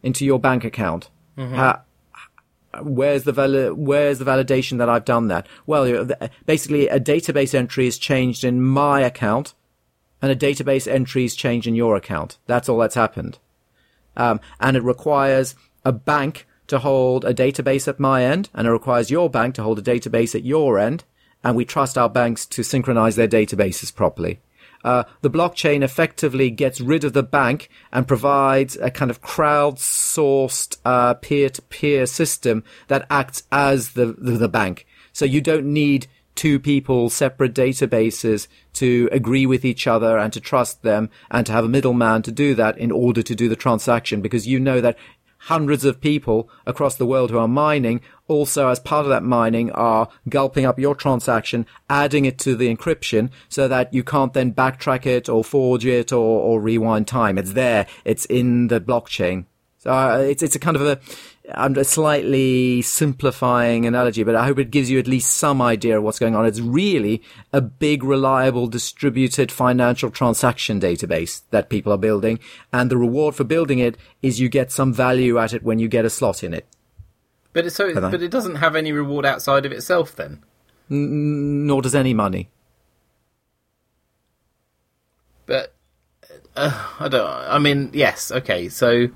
into 0.02 0.24
your 0.24 0.38
bank 0.38 0.64
account, 0.64 1.10
ha- 1.36 1.82
where's 2.82 3.24
the 3.24 3.32
val- 3.32 3.74
where's 3.74 4.18
the 4.18 4.24
validation 4.24 4.78
that 4.78 4.88
I've 4.88 5.04
done 5.04 5.28
that? 5.28 5.46
Well, 5.66 6.08
basically, 6.46 6.88
a 6.88 7.00
database 7.00 7.54
entry 7.54 7.86
is 7.86 7.98
changed 7.98 8.44
in 8.44 8.62
my 8.62 9.00
account, 9.00 9.54
and 10.22 10.30
a 10.30 10.36
database 10.36 10.90
entry 10.90 11.24
is 11.24 11.34
changed 11.34 11.66
in 11.66 11.74
your 11.74 11.96
account. 11.96 12.38
That's 12.46 12.68
all 12.68 12.78
that's 12.78 12.94
happened, 12.94 13.38
um, 14.16 14.40
and 14.60 14.76
it 14.76 14.82
requires 14.82 15.54
a 15.84 15.92
bank 15.92 16.46
to 16.68 16.78
hold 16.80 17.24
a 17.24 17.32
database 17.32 17.86
at 17.86 18.00
my 18.00 18.24
end, 18.24 18.50
and 18.52 18.66
it 18.66 18.70
requires 18.72 19.10
your 19.10 19.30
bank 19.30 19.54
to 19.54 19.62
hold 19.62 19.78
a 19.78 19.82
database 19.82 20.34
at 20.34 20.44
your 20.44 20.78
end, 20.78 21.04
and 21.46 21.54
we 21.54 21.64
trust 21.64 21.96
our 21.96 22.08
banks 22.08 22.44
to 22.44 22.64
synchronize 22.64 23.14
their 23.14 23.28
databases 23.28 23.94
properly. 23.94 24.40
Uh, 24.82 25.04
the 25.20 25.30
blockchain 25.30 25.80
effectively 25.82 26.50
gets 26.50 26.80
rid 26.80 27.04
of 27.04 27.12
the 27.12 27.22
bank 27.22 27.70
and 27.92 28.08
provides 28.08 28.74
a 28.78 28.90
kind 28.90 29.12
of 29.12 29.22
crowdsourced 29.22 30.76
uh, 30.84 31.14
peer-to-peer 31.14 32.04
system 32.04 32.64
that 32.88 33.06
acts 33.10 33.44
as 33.52 33.92
the, 33.92 34.06
the 34.06 34.32
the 34.32 34.48
bank. 34.48 34.86
So 35.12 35.24
you 35.24 35.40
don't 35.40 35.72
need 35.72 36.08
two 36.34 36.58
people, 36.58 37.10
separate 37.10 37.54
databases 37.54 38.48
to 38.74 39.08
agree 39.12 39.46
with 39.46 39.64
each 39.64 39.86
other 39.86 40.18
and 40.18 40.32
to 40.32 40.40
trust 40.40 40.82
them 40.82 41.10
and 41.30 41.46
to 41.46 41.52
have 41.52 41.64
a 41.64 41.68
middleman 41.68 42.22
to 42.22 42.32
do 42.32 42.56
that 42.56 42.76
in 42.76 42.90
order 42.90 43.22
to 43.22 43.34
do 43.36 43.48
the 43.48 43.56
transaction 43.56 44.20
because 44.20 44.48
you 44.48 44.58
know 44.58 44.80
that 44.80 44.98
hundreds 45.46 45.84
of 45.84 46.00
people 46.00 46.50
across 46.66 46.96
the 46.96 47.06
world 47.06 47.30
who 47.30 47.38
are 47.38 47.46
mining 47.48 48.00
also 48.26 48.68
as 48.68 48.80
part 48.80 49.06
of 49.06 49.10
that 49.10 49.22
mining 49.22 49.70
are 49.70 50.08
gulping 50.28 50.64
up 50.64 50.78
your 50.78 50.94
transaction, 50.94 51.64
adding 51.88 52.24
it 52.24 52.36
to 52.36 52.56
the 52.56 52.74
encryption 52.74 53.30
so 53.48 53.68
that 53.68 53.94
you 53.94 54.02
can't 54.02 54.32
then 54.32 54.52
backtrack 54.52 55.06
it 55.06 55.28
or 55.28 55.44
forge 55.44 55.86
it 55.86 56.12
or, 56.12 56.40
or 56.40 56.60
rewind 56.60 57.06
time. 57.06 57.38
It's 57.38 57.52
there. 57.52 57.86
It's 58.04 58.24
in 58.24 58.66
the 58.66 58.80
blockchain. 58.80 59.44
So 59.78 59.92
uh, 59.92 60.18
it's, 60.18 60.42
it's 60.42 60.56
a 60.56 60.58
kind 60.58 60.76
of 60.76 60.82
a, 60.82 60.98
I'm 61.54 61.76
a 61.76 61.84
slightly 61.84 62.82
simplifying 62.82 63.86
analogy, 63.86 64.24
but 64.24 64.34
I 64.34 64.44
hope 64.46 64.58
it 64.58 64.70
gives 64.72 64.90
you 64.90 64.98
at 64.98 65.06
least 65.06 65.32
some 65.32 65.62
idea 65.62 65.96
of 65.96 66.02
what's 66.02 66.18
going 66.18 66.34
on. 66.34 66.44
It's 66.44 66.60
really 66.60 67.22
a 67.52 67.60
big, 67.60 68.02
reliable, 68.02 68.66
distributed 68.66 69.52
financial 69.52 70.10
transaction 70.10 70.80
database 70.80 71.42
that 71.50 71.68
people 71.68 71.92
are 71.92 71.98
building. 71.98 72.40
And 72.72 72.90
the 72.90 72.96
reward 72.96 73.36
for 73.36 73.44
building 73.44 73.78
it 73.78 73.96
is 74.22 74.40
you 74.40 74.48
get 74.48 74.72
some 74.72 74.92
value 74.92 75.38
at 75.38 75.52
it 75.52 75.62
when 75.62 75.78
you 75.78 75.86
get 75.86 76.04
a 76.04 76.10
slot 76.10 76.42
in 76.42 76.52
it. 76.52 76.66
But 77.52 77.66
it, 77.66 77.70
so, 77.70 77.92
Hello. 77.92 78.10
but 78.10 78.22
it 78.22 78.30
doesn't 78.30 78.56
have 78.56 78.74
any 78.74 78.90
reward 78.92 79.24
outside 79.24 79.64
of 79.64 79.72
itself. 79.72 80.16
Then 80.16 80.42
Nor 80.88 81.80
does 81.82 81.94
any 81.94 82.12
money. 82.12 82.50
but 85.46 85.72
uh, 86.56 86.88
I 86.98 87.08
don't. 87.08 87.26
I 87.26 87.58
mean, 87.58 87.90
yes, 87.92 88.32
okay. 88.32 88.68
So 88.68 89.08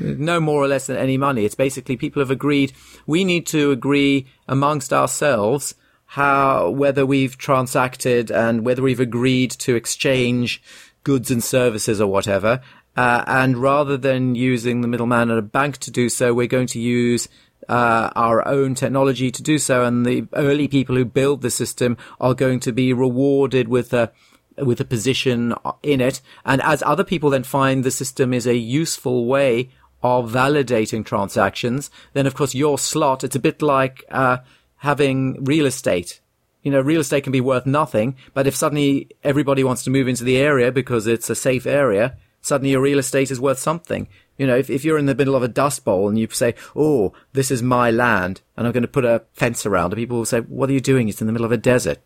no 0.00 0.40
more 0.40 0.62
or 0.62 0.68
less 0.68 0.86
than 0.86 0.96
any 0.96 1.16
money. 1.16 1.44
It's 1.44 1.54
basically 1.54 1.96
people 1.96 2.20
have 2.20 2.30
agreed. 2.30 2.72
We 3.06 3.24
need 3.24 3.46
to 3.48 3.70
agree 3.70 4.26
amongst 4.48 4.92
ourselves 4.92 5.74
how 6.06 6.70
whether 6.70 7.04
we've 7.04 7.36
transacted 7.36 8.30
and 8.30 8.64
whether 8.64 8.82
we've 8.82 9.00
agreed 9.00 9.50
to 9.50 9.74
exchange 9.74 10.62
goods 11.04 11.30
and 11.30 11.42
services 11.42 12.00
or 12.00 12.10
whatever. 12.10 12.60
Uh, 12.96 13.22
and 13.26 13.58
rather 13.58 13.96
than 13.96 14.34
using 14.34 14.80
the 14.80 14.88
middleman 14.88 15.30
at 15.30 15.38
a 15.38 15.42
bank 15.42 15.76
to 15.78 15.90
do 15.90 16.08
so, 16.08 16.32
we're 16.32 16.46
going 16.46 16.66
to 16.66 16.80
use 16.80 17.28
uh, 17.68 18.10
our 18.16 18.46
own 18.46 18.74
technology 18.74 19.30
to 19.30 19.42
do 19.42 19.58
so. 19.58 19.84
And 19.84 20.06
the 20.06 20.26
early 20.32 20.68
people 20.68 20.96
who 20.96 21.04
build 21.04 21.42
the 21.42 21.50
system 21.50 21.96
are 22.20 22.34
going 22.34 22.60
to 22.60 22.72
be 22.72 22.92
rewarded 22.92 23.68
with 23.68 23.92
a 23.92 24.12
with 24.58 24.80
a 24.80 24.84
position 24.86 25.54
in 25.82 26.00
it. 26.00 26.22
And 26.44 26.62
as 26.62 26.82
other 26.82 27.04
people 27.04 27.28
then 27.28 27.42
find 27.42 27.84
the 27.84 27.90
system 27.90 28.32
is 28.32 28.46
a 28.46 28.56
useful 28.56 29.26
way 29.26 29.70
of 30.02 30.30
validating 30.30 31.04
transactions, 31.04 31.90
then 32.12 32.26
of 32.26 32.34
course 32.34 32.54
your 32.54 32.78
slot, 32.78 33.24
it's 33.24 33.36
a 33.36 33.40
bit 33.40 33.62
like, 33.62 34.04
uh, 34.10 34.38
having 34.76 35.42
real 35.44 35.66
estate. 35.66 36.20
You 36.62 36.72
know, 36.72 36.80
real 36.80 37.00
estate 37.00 37.22
can 37.22 37.32
be 37.32 37.40
worth 37.40 37.66
nothing, 37.66 38.16
but 38.34 38.46
if 38.46 38.56
suddenly 38.56 39.08
everybody 39.22 39.62
wants 39.64 39.84
to 39.84 39.90
move 39.90 40.08
into 40.08 40.24
the 40.24 40.36
area 40.36 40.72
because 40.72 41.06
it's 41.06 41.30
a 41.30 41.34
safe 41.34 41.66
area, 41.66 42.16
suddenly 42.40 42.72
your 42.72 42.80
real 42.80 42.98
estate 42.98 43.30
is 43.30 43.40
worth 43.40 43.58
something. 43.58 44.08
You 44.36 44.46
know, 44.46 44.56
if, 44.56 44.68
if 44.68 44.84
you're 44.84 44.98
in 44.98 45.06
the 45.06 45.14
middle 45.14 45.36
of 45.36 45.42
a 45.42 45.48
dust 45.48 45.84
bowl 45.84 46.08
and 46.08 46.18
you 46.18 46.28
say, 46.30 46.54
oh, 46.74 47.12
this 47.32 47.50
is 47.50 47.62
my 47.62 47.90
land 47.90 48.42
and 48.56 48.66
I'm 48.66 48.72
going 48.72 48.82
to 48.82 48.88
put 48.88 49.04
a 49.04 49.22
fence 49.32 49.64
around 49.64 49.92
it, 49.92 49.96
people 49.96 50.18
will 50.18 50.24
say, 50.24 50.40
what 50.40 50.68
are 50.68 50.74
you 50.74 50.80
doing? 50.80 51.08
It's 51.08 51.20
in 51.20 51.26
the 51.26 51.32
middle 51.32 51.46
of 51.46 51.52
a 51.52 51.56
desert 51.56 52.00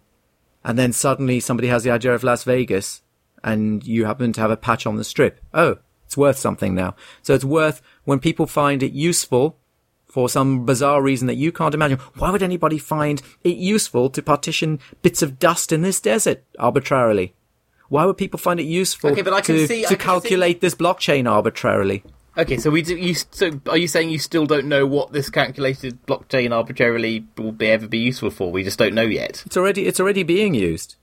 and 0.64 0.78
then 0.78 0.92
suddenly 0.92 1.40
somebody 1.40 1.68
has 1.68 1.82
the 1.82 1.90
idea 1.90 2.14
of 2.14 2.24
Las 2.24 2.44
Vegas 2.44 3.02
and 3.42 3.86
you 3.86 4.04
happen 4.04 4.32
to 4.32 4.40
have 4.40 4.50
a 4.50 4.56
patch 4.56 4.86
on 4.86 4.96
the 4.96 5.04
strip. 5.04 5.40
Oh, 5.54 5.78
it's 6.10 6.16
worth 6.16 6.38
something 6.38 6.74
now. 6.74 6.96
So 7.22 7.34
it's 7.34 7.44
worth 7.44 7.80
when 8.02 8.18
people 8.18 8.48
find 8.48 8.82
it 8.82 8.90
useful 8.92 9.56
for 10.06 10.28
some 10.28 10.66
bizarre 10.66 11.00
reason 11.00 11.28
that 11.28 11.36
you 11.36 11.52
can't 11.52 11.72
imagine. 11.72 11.98
Why 12.18 12.30
would 12.32 12.42
anybody 12.42 12.78
find 12.78 13.22
it 13.44 13.56
useful 13.56 14.10
to 14.10 14.20
partition 14.20 14.80
bits 15.02 15.22
of 15.22 15.38
dust 15.38 15.70
in 15.70 15.82
this 15.82 16.00
desert 16.00 16.42
arbitrarily? 16.58 17.32
Why 17.90 18.06
would 18.06 18.16
people 18.18 18.40
find 18.40 18.58
it 18.58 18.64
useful 18.64 19.10
Okay, 19.10 19.22
but 19.22 19.32
I 19.32 19.40
can 19.40 19.54
to, 19.54 19.68
see- 19.68 19.84
I 19.86 19.88
to 19.90 19.94
can 19.96 20.04
calculate 20.04 20.60
this 20.60 20.74
blockchain 20.74 21.30
arbitrarily? 21.30 22.02
okay, 22.36 22.56
so 22.56 22.70
we 22.70 22.82
do. 22.82 22.96
You, 22.96 23.14
so 23.14 23.60
are 23.68 23.76
you 23.76 23.86
saying 23.86 24.10
you 24.10 24.18
still 24.18 24.46
don't 24.46 24.66
know 24.66 24.86
what 24.86 25.12
this 25.12 25.30
calculated 25.30 26.04
blockchain 26.06 26.50
arbitrarily 26.50 27.24
will 27.38 27.52
be 27.52 27.68
ever 27.68 27.86
be 27.86 27.98
useful 27.98 28.30
for? 28.30 28.50
We 28.50 28.64
just 28.64 28.80
don't 28.80 28.94
know 28.94 29.02
yet. 29.02 29.44
It's 29.46 29.56
already 29.56 29.86
it's 29.86 30.00
already 30.00 30.24
being 30.24 30.54
used. 30.54 30.96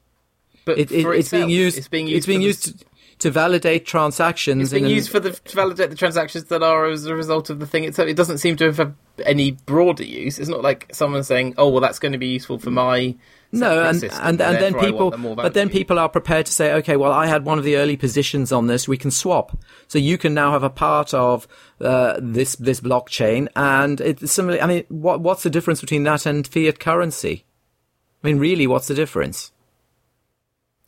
But 0.66 0.80
It, 0.80 0.92
it, 0.92 1.06
it's 1.06 1.30
being 1.32 1.50
used. 1.50 1.78
It's 1.78 1.88
being 1.88 2.08
used. 2.08 2.18
It's 2.18 2.26
being 2.26 2.40
the- 2.42 2.46
used 2.48 2.80
to, 2.80 2.86
to 3.20 3.32
validate 3.32 3.86
transactions. 3.86 4.62
It's 4.62 4.72
being 4.72 4.86
in 4.86 4.92
an- 4.92 4.96
used 4.96 5.10
for 5.10 5.20
the 5.20 5.32
to 5.32 5.56
validate 5.56 5.90
the 5.90 5.96
transactions 5.96 6.46
that 6.46 6.64
are 6.64 6.86
as 6.86 7.06
a 7.06 7.16
result 7.16 7.50
of 7.50 7.60
the 7.60 7.68
thing 7.68 7.84
itself. 7.84 8.08
It 8.08 8.16
doesn't 8.16 8.38
seem 8.38 8.56
to 8.58 8.72
have 8.72 8.94
any 9.26 9.52
broader 9.52 10.04
use. 10.04 10.40
It's 10.40 10.50
not 10.50 10.62
like 10.62 10.88
someone 10.94 11.24
saying, 11.24 11.56
"Oh, 11.58 11.70
well, 11.70 11.82
that's 11.82 12.00
going 12.00 12.12
to 12.12 12.18
be 12.18 12.28
useful 12.28 12.60
for 12.60 12.72
my." 12.72 13.16
No, 13.52 13.82
and 13.84 14.04
and, 14.04 14.14
and 14.22 14.40
then 14.40 14.74
therefore 14.74 14.80
I 14.82 14.92
want 14.92 15.16
people, 15.16 15.36
but 15.36 15.54
then 15.54 15.70
people 15.70 16.00
are 16.00 16.10
prepared 16.10 16.48
to 16.48 16.52
say, 16.52 16.74
okay, 16.74 16.98
well, 16.98 17.14
I 17.14 17.28
had 17.28 17.46
one 17.46 17.58
of 17.58 17.64
the 17.64 17.78
early 17.78 17.96
positions 17.96 18.52
on 18.52 18.68
this. 18.68 18.90
We 18.90 18.98
can 18.98 19.10
swap, 19.10 19.58
so 19.88 19.98
you 19.98 20.18
can 20.18 20.34
now 20.34 20.52
have 20.52 20.64
a 20.64 20.70
part 20.70 21.14
of 21.14 21.48
uh, 21.80 22.20
this 22.22 22.58
this 22.58 22.82
blockchain, 22.82 23.48
and 23.56 24.02
it's 24.02 24.32
similarly. 24.32 24.62
I 24.62 24.68
mean, 24.68 24.84
what 24.90 25.22
what's 25.22 25.44
the 25.44 25.50
difference 25.50 25.80
between 25.80 26.04
that 26.04 26.26
and 26.26 26.46
fiat 26.46 26.80
currency? 26.80 27.46
I 28.22 28.28
mean, 28.28 28.38
really, 28.38 28.68
what's 28.68 28.88
the 28.88 28.96
difference? 28.96 29.54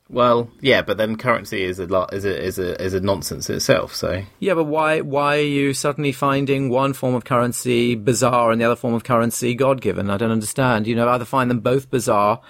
Well, 0.10 0.49
yeah, 0.60 0.82
but 0.82 0.97
then 0.97 1.18
currency 1.18 1.64
is 1.64 1.78
a 1.78 1.86
lot 1.86 2.14
is 2.14 2.26
a 2.26 2.43
is 2.43 2.57
a 2.57 2.82
is 2.82 2.95
a 2.95 2.99
nonsense 2.99 3.49
itself. 3.49 3.93
So 3.95 4.24
Yeah, 4.39 4.55
but 4.55 4.64
why 4.64 5.01
why 5.01 5.38
are 5.38 5.41
you 5.41 5.74
suddenly 5.74 6.12
finding 6.12 6.70
one 6.70 6.93
form 6.93 7.14
of 7.14 7.26
currency 7.26 7.93
bizarre 7.93 8.51
and 8.51 8.60
the 8.60 8.66
other 8.66 8.76
form 8.76 8.95
of 8.95 9.03
currency 9.03 9.53
God 9.53 9.82
given? 9.82 10.10
I 10.10 10.18
don't 10.18 10.32
understand. 10.32 10.88
You 10.88 10.95
know, 10.95 11.07
either 11.07 11.26
find 11.26 11.49
them 11.49 11.60
both 11.60 11.91
bizarre 11.91 12.41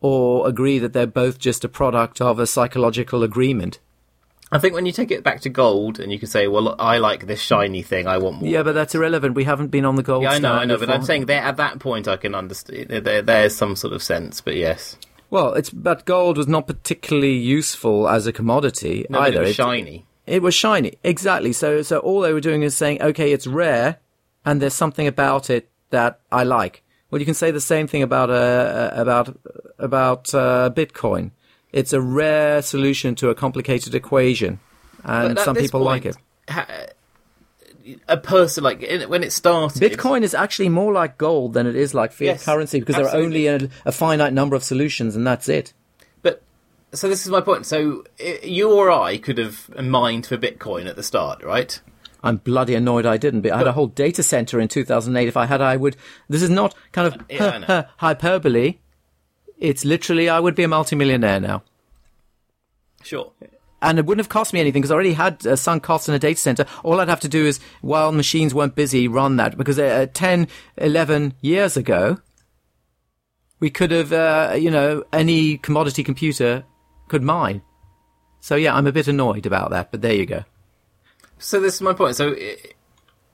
or 0.00 0.46
agree 0.46 0.78
that 0.78 0.92
they're 0.92 1.06
both 1.06 1.38
just 1.38 1.64
a 1.64 1.68
product 1.70 2.20
of 2.20 2.38
a 2.38 2.46
psychological 2.46 3.22
agreement. 3.22 3.80
I 4.52 4.58
think 4.58 4.74
when 4.74 4.86
you 4.86 4.92
take 4.92 5.10
it 5.10 5.24
back 5.24 5.40
to 5.40 5.48
gold, 5.48 5.98
and 5.98 6.12
you 6.12 6.18
can 6.20 6.28
say, 6.28 6.46
"Well, 6.46 6.76
I 6.78 6.98
like 6.98 7.26
this 7.26 7.40
shiny 7.40 7.82
thing. 7.82 8.06
I 8.06 8.18
want 8.18 8.40
more." 8.40 8.48
Yeah, 8.48 8.62
but 8.62 8.74
that's 8.74 8.94
irrelevant. 8.94 9.34
We 9.34 9.44
haven't 9.44 9.68
been 9.68 9.84
on 9.84 9.96
the 9.96 10.04
gold 10.04 10.22
Yeah, 10.22 10.32
I 10.32 10.38
know, 10.38 10.52
I 10.52 10.64
know, 10.66 10.78
but 10.78 10.90
I'm 10.90 11.02
saying 11.02 11.26
there 11.26 11.42
at 11.42 11.56
that 11.56 11.80
point 11.80 12.06
I 12.06 12.16
can 12.16 12.34
understand. 12.34 12.90
There, 12.90 13.22
there's 13.22 13.56
some 13.56 13.74
sort 13.74 13.92
of 13.92 14.02
sense, 14.02 14.40
but 14.40 14.54
yes, 14.54 14.96
Well, 15.30 15.54
it's 15.54 15.70
but 15.70 16.04
gold 16.04 16.36
was 16.36 16.46
not 16.46 16.66
particularly 16.66 17.34
useful 17.34 18.08
as 18.08 18.26
a 18.26 18.32
commodity 18.32 19.06
no, 19.10 19.20
either. 19.20 19.42
it 19.42 19.46
was 19.46 19.54
shiny. 19.54 20.06
It 20.26 20.42
was 20.42 20.54
shiny, 20.54 20.94
exactly. 21.04 21.52
So, 21.52 21.82
so 21.82 21.98
all 21.98 22.20
they 22.20 22.32
were 22.32 22.40
doing 22.40 22.62
is 22.62 22.76
saying, 22.76 23.00
okay, 23.00 23.32
it's 23.32 23.46
rare, 23.46 23.98
and 24.44 24.60
there's 24.60 24.74
something 24.74 25.06
about 25.06 25.50
it 25.50 25.68
that 25.90 26.20
I 26.32 26.42
like. 26.42 26.82
Well, 27.10 27.20
you 27.20 27.24
can 27.24 27.34
say 27.34 27.50
the 27.50 27.60
same 27.60 27.86
thing 27.86 28.02
about 28.02 28.30
uh, 28.30 28.90
about 28.92 29.38
about 29.78 30.34
uh, 30.34 30.70
Bitcoin. 30.74 31.30
It's 31.72 31.92
a 31.92 32.00
rare 32.00 32.62
solution 32.62 33.14
to 33.16 33.28
a 33.28 33.34
complicated 33.34 33.94
equation, 33.94 34.60
and 35.04 35.38
some 35.38 35.56
people 35.56 35.80
like 35.80 36.06
it. 36.06 36.16
ha- 36.48 36.66
a 38.08 38.16
person 38.16 38.64
like 38.64 38.80
when 39.08 39.22
it 39.22 39.32
started, 39.32 39.80
Bitcoin 39.80 40.22
is 40.22 40.34
actually 40.34 40.68
more 40.68 40.92
like 40.92 41.18
gold 41.18 41.54
than 41.54 41.66
it 41.66 41.76
is 41.76 41.94
like 41.94 42.12
fiat 42.12 42.26
Yes, 42.26 42.44
currency 42.44 42.80
because 42.80 42.96
there 42.96 43.08
are 43.08 43.16
only 43.16 43.46
a, 43.46 43.68
a 43.84 43.92
finite 43.92 44.32
number 44.32 44.56
of 44.56 44.62
solutions, 44.62 45.16
and 45.16 45.26
that's 45.26 45.48
it. 45.48 45.72
But 46.22 46.42
so 46.92 47.08
this 47.08 47.24
is 47.24 47.30
my 47.30 47.40
point. 47.40 47.66
So 47.66 48.04
you 48.42 48.72
or 48.72 48.90
I 48.90 49.18
could 49.18 49.38
have 49.38 49.68
mined 49.82 50.26
for 50.26 50.36
Bitcoin 50.36 50.86
at 50.86 50.96
the 50.96 51.02
start, 51.02 51.42
right? 51.42 51.80
I'm 52.22 52.38
bloody 52.38 52.74
annoyed 52.74 53.06
I 53.06 53.18
didn't. 53.18 53.42
But 53.42 53.52
I 53.52 53.58
had 53.58 53.66
a 53.68 53.72
whole 53.72 53.86
data 53.86 54.22
center 54.22 54.58
in 54.58 54.68
2008. 54.68 55.28
If 55.28 55.36
I 55.36 55.46
had, 55.46 55.60
I 55.60 55.76
would. 55.76 55.96
This 56.28 56.42
is 56.42 56.50
not 56.50 56.74
kind 56.92 57.06
of 57.06 57.20
uh, 57.20 57.24
Yeah, 57.30 57.46
I 57.46 57.58
know. 57.58 57.84
hyperbole. 57.98 58.78
It's 59.58 59.84
literally, 59.84 60.28
I 60.28 60.40
would 60.40 60.54
be 60.54 60.64
a 60.64 60.68
multimillionaire 60.68 61.40
now. 61.40 61.62
Sure. 63.02 63.32
And 63.82 63.98
it 63.98 64.06
wouldn't 64.06 64.24
have 64.24 64.30
cost 64.30 64.52
me 64.52 64.60
anything 64.60 64.80
because 64.80 64.90
I 64.90 64.94
already 64.94 65.12
had 65.12 65.46
uh, 65.46 65.54
sunk 65.54 65.82
costs 65.82 66.08
in 66.08 66.14
a 66.14 66.18
data 66.18 66.40
center. 66.40 66.66
All 66.82 67.00
I'd 67.00 67.08
have 67.08 67.20
to 67.20 67.28
do 67.28 67.44
is, 67.44 67.60
while 67.82 68.10
machines 68.10 68.54
weren't 68.54 68.74
busy, 68.74 69.06
run 69.06 69.36
that. 69.36 69.56
Because 69.56 69.78
uh, 69.78 70.06
10, 70.12 70.48
11 70.78 71.34
years 71.42 71.76
ago, 71.76 72.18
we 73.60 73.70
could 73.70 73.90
have, 73.90 74.12
uh, 74.12 74.54
you 74.58 74.70
know, 74.70 75.04
any 75.12 75.58
commodity 75.58 76.02
computer 76.02 76.64
could 77.08 77.22
mine. 77.22 77.62
So 78.40 78.54
yeah, 78.56 78.74
I'm 78.74 78.86
a 78.86 78.92
bit 78.92 79.08
annoyed 79.08 79.46
about 79.46 79.70
that, 79.70 79.90
but 79.90 80.02
there 80.02 80.14
you 80.14 80.26
go. 80.26 80.44
So 81.38 81.60
this 81.60 81.74
is 81.74 81.80
my 81.82 81.92
point. 81.92 82.16
So 82.16 82.34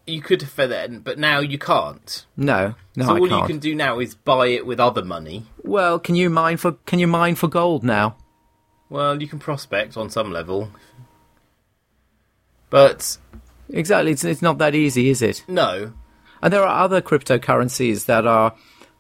you 0.06 0.20
could 0.20 0.48
for 0.48 0.66
then, 0.66 1.00
but 1.00 1.18
now 1.18 1.40
you 1.40 1.58
can't. 1.58 2.26
No, 2.36 2.74
no, 2.96 3.04
so 3.04 3.18
all 3.18 3.28
you 3.28 3.46
can 3.46 3.58
do 3.58 3.74
now 3.74 3.98
is 3.98 4.14
buy 4.14 4.48
it 4.48 4.66
with 4.66 4.80
other 4.80 5.04
money. 5.04 5.44
Well, 5.62 5.98
can 5.98 6.14
you 6.14 6.30
mine 6.30 6.56
for 6.56 6.72
can 6.86 6.98
you 6.98 7.06
mine 7.06 7.34
for 7.34 7.48
gold 7.48 7.84
now? 7.84 8.16
Well, 8.92 9.22
you 9.22 9.26
can 9.26 9.38
prospect 9.38 9.96
on 9.96 10.10
some 10.10 10.30
level, 10.30 10.68
but 12.68 13.16
Exactly, 13.70 14.12
it's 14.12 14.22
it's 14.22 14.42
not 14.42 14.58
that 14.58 14.74
easy, 14.74 15.08
is 15.08 15.22
it? 15.22 15.44
no. 15.48 15.94
And 16.42 16.52
there 16.52 16.62
are 16.62 16.84
other 16.84 17.00
cryptocurrencies 17.00 18.04
that 18.04 18.26
are 18.26 18.54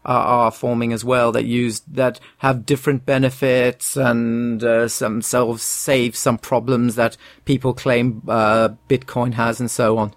are, 0.04 0.50
forming 0.50 0.94
as 0.94 1.04
well 1.04 1.30
that 1.32 1.44
use 1.44 1.80
that 1.80 2.18
have 2.38 2.64
different 2.64 3.04
benefits 3.04 3.94
and 3.94 4.64
uh, 4.64 4.88
some 4.88 5.20
of 5.34 5.60
save 5.60 6.16
some 6.16 6.38
problems 6.38 6.94
that 6.94 7.18
people 7.44 7.74
claim 7.74 8.22
uh, 8.28 8.70
Bitcoin 8.88 9.34
has 9.34 9.60
and 9.60 9.70
so 9.70 9.98
on. 9.98 10.14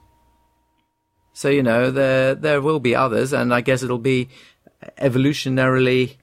So 1.33 1.49
you 1.49 1.63
know 1.63 1.91
there 1.91 2.33
there 2.33 2.61
will 2.61 2.79
be 2.79 2.95
others, 2.95 3.33
and 3.33 3.53
I 3.53 3.59
guess 3.59 3.83
it'll 3.83 3.97
be 3.97 4.29
evolutionarily 4.97 6.15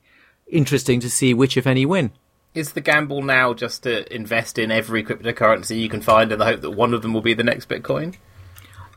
interesting 0.47 1.01
to 1.01 1.11
see 1.11 1.35
which, 1.35 1.59
if 1.59 1.67
any, 1.67 1.85
win. 1.85 2.13
Is 2.55 2.73
the 2.73 2.83
gamble 2.83 3.23
now 3.23 3.55
just 3.55 3.85
to 3.85 4.15
invest 4.15 4.59
in 4.59 4.71
every 4.71 5.03
cryptocurrency 5.03 5.81
you 5.81 5.89
can 5.89 6.03
find 6.03 6.31
in 6.31 6.39
the 6.39 6.45
hope 6.45 6.61
that 6.61 6.73
one 6.73 6.93
of 6.93 7.01
them 7.01 7.15
will 7.15 7.23
be 7.23 7.33
the 7.33 7.43
next 7.43 7.69
Bitcoin? 7.69 8.17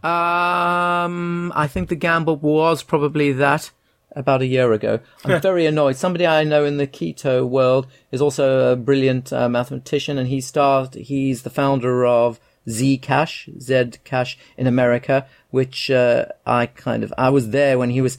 Um, 0.03 1.53
I 1.56 1.68
think 1.68 1.88
the 1.88 1.95
gamble 1.95 2.36
was 2.36 2.84
probably 2.84 3.32
that 3.32 3.72
about 4.12 4.41
a 4.41 4.45
year 4.45 4.74
ago. 4.74 4.99
I'm 5.24 5.41
very 5.41 5.66
annoyed. 5.66 5.95
Somebody 5.95 6.28
I 6.28 6.43
know 6.43 6.66
in 6.66 6.78
the 6.78 6.86
keto 6.86 7.47
world 7.47 7.88
is 8.12 8.22
also 8.22 8.74
a 8.74 8.76
brilliant 8.76 9.32
uh, 9.32 9.47
mathematician, 9.47 10.18
and 10.18 10.28
he 10.28 10.41
started. 10.41 11.03
He's 11.03 11.43
the 11.43 11.49
founder 11.49 12.06
of 12.06 12.41
Zcash, 12.68 13.49
Zcash 13.58 14.36
in 14.58 14.68
America, 14.68 15.28
which 15.49 15.89
uh, 15.89 16.26
I 16.45 16.66
kind 16.66 17.03
of 17.03 17.14
I 17.18 17.30
was 17.30 17.49
there 17.51 17.80
when 17.80 17.89
he 17.89 18.01
was 18.01 18.18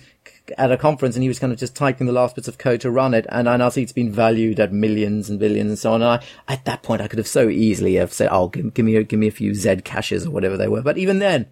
at 0.56 0.72
a 0.72 0.76
conference 0.76 1.16
and 1.16 1.22
he 1.22 1.28
was 1.28 1.38
kind 1.38 1.52
of 1.52 1.58
just 1.58 1.74
typing 1.74 2.06
the 2.06 2.12
last 2.12 2.34
bits 2.34 2.48
of 2.48 2.58
code 2.58 2.80
to 2.80 2.90
run 2.90 3.14
it. 3.14 3.26
And 3.28 3.48
I 3.48 3.68
see 3.68 3.82
it's 3.82 3.92
been 3.92 4.12
valued 4.12 4.60
at 4.60 4.72
millions 4.72 5.28
and 5.28 5.38
billions 5.38 5.70
and 5.70 5.78
so 5.78 5.92
on. 5.92 6.02
And 6.02 6.10
I, 6.10 6.52
at 6.52 6.64
that 6.64 6.82
point, 6.82 7.02
I 7.02 7.08
could 7.08 7.18
have 7.18 7.26
so 7.26 7.48
easily 7.48 7.94
have 7.94 8.12
said, 8.12 8.28
"Oh, 8.30 8.48
give, 8.48 8.74
give 8.74 8.84
me 8.84 8.96
a, 8.96 9.02
give 9.02 9.18
me 9.18 9.28
a 9.28 9.32
few 9.32 9.52
Zcashes 9.52 10.26
or 10.26 10.30
whatever 10.30 10.56
they 10.56 10.68
were." 10.68 10.82
But 10.82 10.98
even 10.98 11.18
then, 11.18 11.46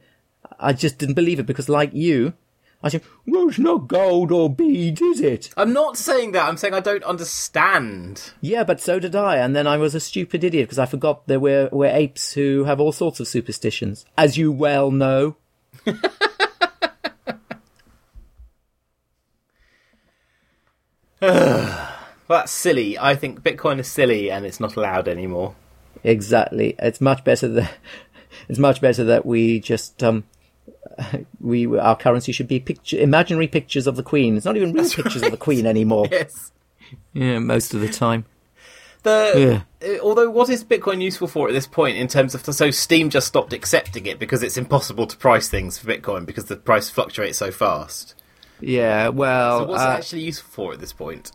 I 0.59 0.72
just 0.72 0.99
didn't 0.99 1.14
believe 1.14 1.38
it 1.38 1.47
because, 1.47 1.68
like 1.68 1.92
you, 1.92 2.34
I 2.82 2.88
said, 2.88 3.03
"Well, 3.26 3.49
it's 3.49 3.59
not 3.59 3.88
gold 3.88 4.30
or 4.30 4.55
beads, 4.55 5.01
is 5.01 5.20
it?" 5.20 5.51
I'm 5.57 5.72
not 5.72 5.97
saying 5.97 6.32
that. 6.32 6.47
I'm 6.47 6.57
saying 6.57 6.74
I 6.74 6.80
don't 6.80 7.05
understand. 7.05 8.32
Yeah, 8.40 8.64
but 8.64 8.80
so 8.80 8.99
did 8.99 9.16
I. 9.16 9.36
And 9.36 9.57
then 9.57 9.66
I 9.66 9.78
was 9.78 9.95
a 9.95 10.01
stupid 10.01 10.45
idiot 10.45 10.66
because 10.66 10.78
I 10.78 10.86
forgot 10.86 11.26
there 11.26 11.40
were, 11.40 11.68
were 11.72 11.86
apes 11.86 12.34
who 12.34 12.64
have 12.64 12.80
all 12.80 12.92
sorts 12.92 13.20
of 13.20 13.28
superstitions, 13.28 14.05
as 14.18 14.36
you 14.36 14.53
well 14.53 14.90
know. 14.90 15.36
Well, 21.33 21.93
that's 22.29 22.53
silly. 22.53 22.99
I 22.99 23.14
think 23.14 23.43
Bitcoin 23.43 23.79
is 23.79 23.89
silly 23.89 24.31
and 24.31 24.45
it's 24.45 24.61
not 24.61 24.77
allowed 24.77 25.09
anymore. 25.09 25.55
Exactly. 26.03 26.75
It's 26.79 27.01
much 27.01 27.25
better 27.25 27.49
that 27.49 27.72
it's 28.49 28.59
much 28.59 28.81
better 28.81 29.05
that 29.05 29.25
we 29.25 29.61
just 29.61 30.03
um 30.03 30.25
we 31.41 31.66
our 31.79 31.97
currency 31.97 32.33
should 32.33 32.49
be 32.49 32.61
picture 32.61 32.99
imaginary 32.99 33.49
pictures 33.49 33.87
of 33.87 33.97
the 33.97 34.03
Queen. 34.03 34.37
It's 34.37 34.47
not 34.47 34.57
even 34.57 34.72
real 34.72 34.89
pictures 34.89 35.22
of 35.22 35.31
the 35.31 35.37
Queen 35.37 35.66
anymore. 35.66 36.09
Yes. 36.14 36.53
Yeah, 37.12 37.39
most 37.39 37.75
of 37.75 37.81
the 37.81 37.89
time. 37.89 38.25
The 39.03 39.64
uh, 39.83 39.99
although 40.03 40.31
what 40.31 40.49
is 40.49 40.62
Bitcoin 40.62 41.03
useful 41.03 41.27
for 41.27 41.49
at 41.49 41.53
this 41.53 41.66
point 41.66 41.97
in 41.97 42.09
terms 42.09 42.35
of 42.35 42.45
so 42.45 42.70
Steam 42.70 43.11
just 43.11 43.27
stopped 43.27 43.53
accepting 43.53 44.07
it 44.07 44.18
because 44.18 44.43
it's 44.43 44.57
impossible 44.57 45.07
to 45.07 45.16
price 45.16 45.49
things 45.49 45.77
for 45.79 45.89
Bitcoin 45.89 46.25
because 46.25 46.45
the 46.45 46.57
price 46.57 46.91
fluctuates 46.91 47.39
so 47.39 47.51
fast. 47.51 48.14
Yeah, 48.61 49.09
well, 49.09 49.61
So 49.61 49.66
what's 49.66 49.82
uh, 49.82 49.86
it 49.86 49.90
actually 49.98 50.22
useful 50.22 50.50
for 50.66 50.72
at 50.74 50.80
this 50.80 50.92
point? 50.92 51.32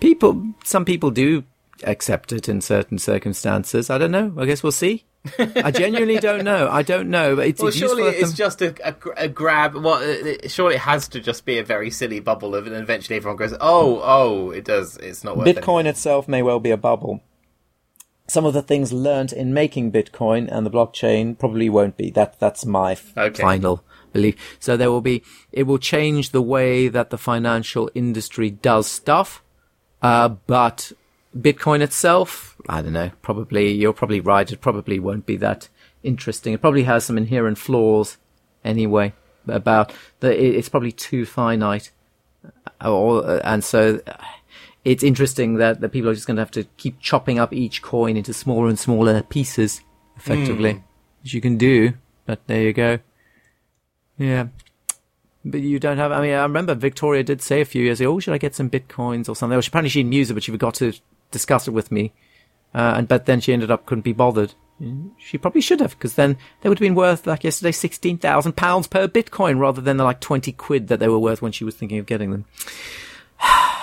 people 0.00 0.44
some 0.64 0.84
people 0.84 1.10
do 1.10 1.44
accept 1.84 2.32
it 2.32 2.48
in 2.48 2.60
certain 2.60 2.98
circumstances. 2.98 3.90
I 3.90 3.98
don't 3.98 4.10
know. 4.10 4.32
I 4.38 4.44
guess 4.46 4.62
we'll 4.62 4.72
see. 4.72 5.04
I 5.38 5.70
genuinely 5.72 6.18
don't 6.18 6.44
know. 6.44 6.68
I 6.70 6.82
don't 6.82 7.10
know, 7.10 7.34
but 7.36 7.46
it's, 7.48 7.60
Well, 7.60 7.68
it's 7.68 7.76
surely 7.76 8.04
it's 8.04 8.30
the- 8.30 8.36
just 8.36 8.62
a, 8.62 8.74
a, 8.88 8.94
a 9.24 9.28
grab. 9.28 9.74
Well, 9.74 10.00
it, 10.00 10.44
it- 10.44 10.50
surely 10.50 10.76
it 10.76 10.80
has 10.82 11.08
to 11.08 11.20
just 11.20 11.44
be 11.44 11.58
a 11.58 11.64
very 11.64 11.90
silly 11.90 12.20
bubble 12.20 12.54
of, 12.54 12.66
and 12.66 12.76
eventually 12.76 13.16
everyone 13.16 13.36
goes, 13.36 13.52
"Oh, 13.60 14.00
oh, 14.04 14.50
it 14.50 14.64
does. 14.64 14.96
It's 14.98 15.24
not 15.24 15.36
worth 15.36 15.48
it." 15.48 15.56
Bitcoin 15.56 15.86
itself 15.86 16.28
may 16.28 16.42
well 16.42 16.60
be 16.60 16.70
a 16.70 16.76
bubble. 16.76 17.22
Some 18.28 18.44
of 18.44 18.54
the 18.54 18.62
things 18.62 18.92
learnt 18.92 19.32
in 19.32 19.52
making 19.54 19.92
Bitcoin 19.92 20.48
and 20.50 20.64
the 20.66 20.70
blockchain 20.70 21.38
probably 21.38 21.68
won't 21.68 21.96
be. 21.96 22.10
That 22.10 22.38
that's 22.40 22.64
my 22.64 22.96
Okay. 23.16 23.42
final 23.42 23.84
belief. 24.16 24.34
So 24.58 24.76
there 24.76 24.90
will 24.90 25.06
be. 25.12 25.22
It 25.52 25.64
will 25.64 25.78
change 25.78 26.30
the 26.30 26.42
way 26.42 26.88
that 26.88 27.10
the 27.10 27.18
financial 27.18 27.90
industry 27.94 28.50
does 28.50 28.86
stuff. 28.86 29.42
Uh, 30.02 30.28
but 30.28 30.92
Bitcoin 31.36 31.80
itself, 31.80 32.56
I 32.68 32.82
don't 32.82 32.92
know. 33.00 33.10
Probably 33.22 33.72
you're 33.72 33.92
probably 34.00 34.20
right. 34.20 34.50
It 34.50 34.60
probably 34.60 34.98
won't 34.98 35.26
be 35.26 35.36
that 35.38 35.68
interesting. 36.02 36.52
It 36.52 36.60
probably 36.60 36.84
has 36.84 37.04
some 37.04 37.18
inherent 37.18 37.58
flaws 37.58 38.18
anyway. 38.64 39.12
About 39.48 39.92
the, 40.18 40.30
it's 40.58 40.68
probably 40.68 40.90
too 40.90 41.24
finite 41.24 41.92
or, 42.84 43.40
and 43.44 43.64
so 43.64 44.00
uh, 44.06 44.16
it's 44.84 45.02
interesting 45.02 45.54
that, 45.56 45.80
the 45.80 45.88
people 45.88 46.10
are 46.10 46.14
just 46.14 46.26
going 46.26 46.36
to 46.36 46.42
have 46.42 46.50
to 46.52 46.64
keep 46.76 47.00
chopping 47.00 47.38
up 47.38 47.52
each 47.52 47.82
coin 47.82 48.16
into 48.16 48.32
smaller 48.32 48.68
and 48.68 48.78
smaller 48.78 49.22
pieces, 49.22 49.80
effectively, 50.16 50.82
which 51.22 51.34
you 51.34 51.40
can 51.40 51.56
do. 51.56 51.94
But 52.24 52.46
there 52.46 52.62
you 52.62 52.72
go. 52.72 52.98
Yeah. 54.18 54.48
But 55.44 55.60
you 55.60 55.78
don't 55.78 55.98
have, 55.98 56.10
I 56.10 56.20
mean, 56.20 56.32
I 56.32 56.42
remember 56.42 56.74
Victoria 56.74 57.22
did 57.22 57.40
say 57.40 57.60
a 57.60 57.64
few 57.64 57.82
years 57.84 58.00
ago, 58.00 58.12
oh, 58.12 58.20
should 58.20 58.34
I 58.34 58.38
get 58.38 58.54
some 58.54 58.68
bitcoins 58.68 59.28
or 59.28 59.36
something? 59.36 59.54
Well, 59.54 59.60
she, 59.60 59.68
apparently 59.68 59.90
she 59.90 60.02
use 60.02 60.30
it, 60.30 60.34
but 60.34 60.42
she 60.42 60.50
forgot 60.50 60.74
to 60.74 60.92
discuss 61.30 61.68
it 61.68 61.70
with 61.70 61.92
me. 61.92 62.12
Uh, 62.74 62.94
and, 62.96 63.08
but 63.08 63.26
then 63.26 63.40
she 63.40 63.52
ended 63.52 63.70
up 63.70 63.86
couldn't 63.86 64.02
be 64.02 64.12
bothered. 64.12 64.54
She 65.18 65.38
probably 65.38 65.60
should 65.60 65.80
have, 65.80 65.92
because 65.92 66.16
then 66.16 66.36
they 66.60 66.68
would 66.68 66.78
have 66.78 66.84
been 66.84 66.94
worth, 66.94 67.26
like 67.26 67.44
yesterday, 67.44 67.70
£16,000 67.70 68.90
per 68.90 69.08
bitcoin 69.08 69.58
rather 69.58 69.80
than 69.80 69.96
the 69.96 70.04
like 70.04 70.20
20 70.20 70.52
quid 70.52 70.88
that 70.88 70.98
they 70.98 71.08
were 71.08 71.18
worth 71.18 71.40
when 71.40 71.52
she 71.52 71.64
was 71.64 71.76
thinking 71.76 71.98
of 71.98 72.06
getting 72.06 72.30
them. 72.30 72.44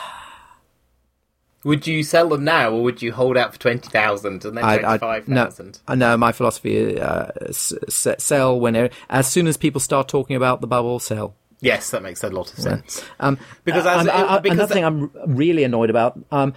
Would 1.64 1.88
you 1.88 2.04
sell 2.04 2.28
them 2.30 2.44
now, 2.44 2.72
or 2.72 2.84
would 2.84 3.02
you 3.02 3.14
hold 3.14 3.38
out 3.38 3.54
for 3.54 3.60
twenty 3.60 3.90
thousand 3.90 4.44
and 4.46 4.58
then 4.58 4.64
twenty 4.64 4.98
five 5.00 5.28
no, 5.28 5.46
thousand? 5.46 5.80
I 5.88 5.96
know 5.96 6.18
my 6.18 6.32
philosophy: 6.32 7.00
uh, 7.00 7.28
s- 7.48 7.74
sell 8.18 8.60
when 8.60 8.90
as 9.10 9.28
soon 9.28 9.48
as 9.48 9.56
people 9.58 9.80
start 9.80 10.08
talking 10.08 10.36
about 10.36 10.62
the 10.62 10.68
bubble, 10.68 11.00
sell. 11.00 11.36
Yes, 11.62 11.92
that 11.92 12.04
makes 12.04 12.22
a 12.24 12.30
lot 12.30 12.52
of 12.52 12.60
sense. 12.60 13.02
Um, 13.22 13.38
Because 13.64 13.86
uh, 13.86 14.00
as- 14.02 14.08
I- 14.10 14.36
I- 14.36 14.40
because 14.40 14.58
another 14.58 14.68
that- 14.68 14.74
thing 14.74 14.84
I'm 14.84 15.12
really 15.36 15.64
annoyed 15.64 15.90
about. 15.90 16.20
Um, 16.32 16.54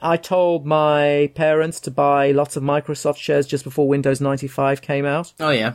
I 0.00 0.16
told 0.18 0.66
my 0.66 1.32
parents 1.34 1.80
to 1.80 1.90
buy 1.90 2.30
lots 2.32 2.56
of 2.56 2.62
Microsoft 2.62 3.16
shares 3.16 3.46
just 3.46 3.64
before 3.64 3.88
Windows 3.88 4.20
95 4.20 4.82
came 4.82 5.06
out. 5.06 5.32
Oh 5.40 5.50
yeah, 5.50 5.74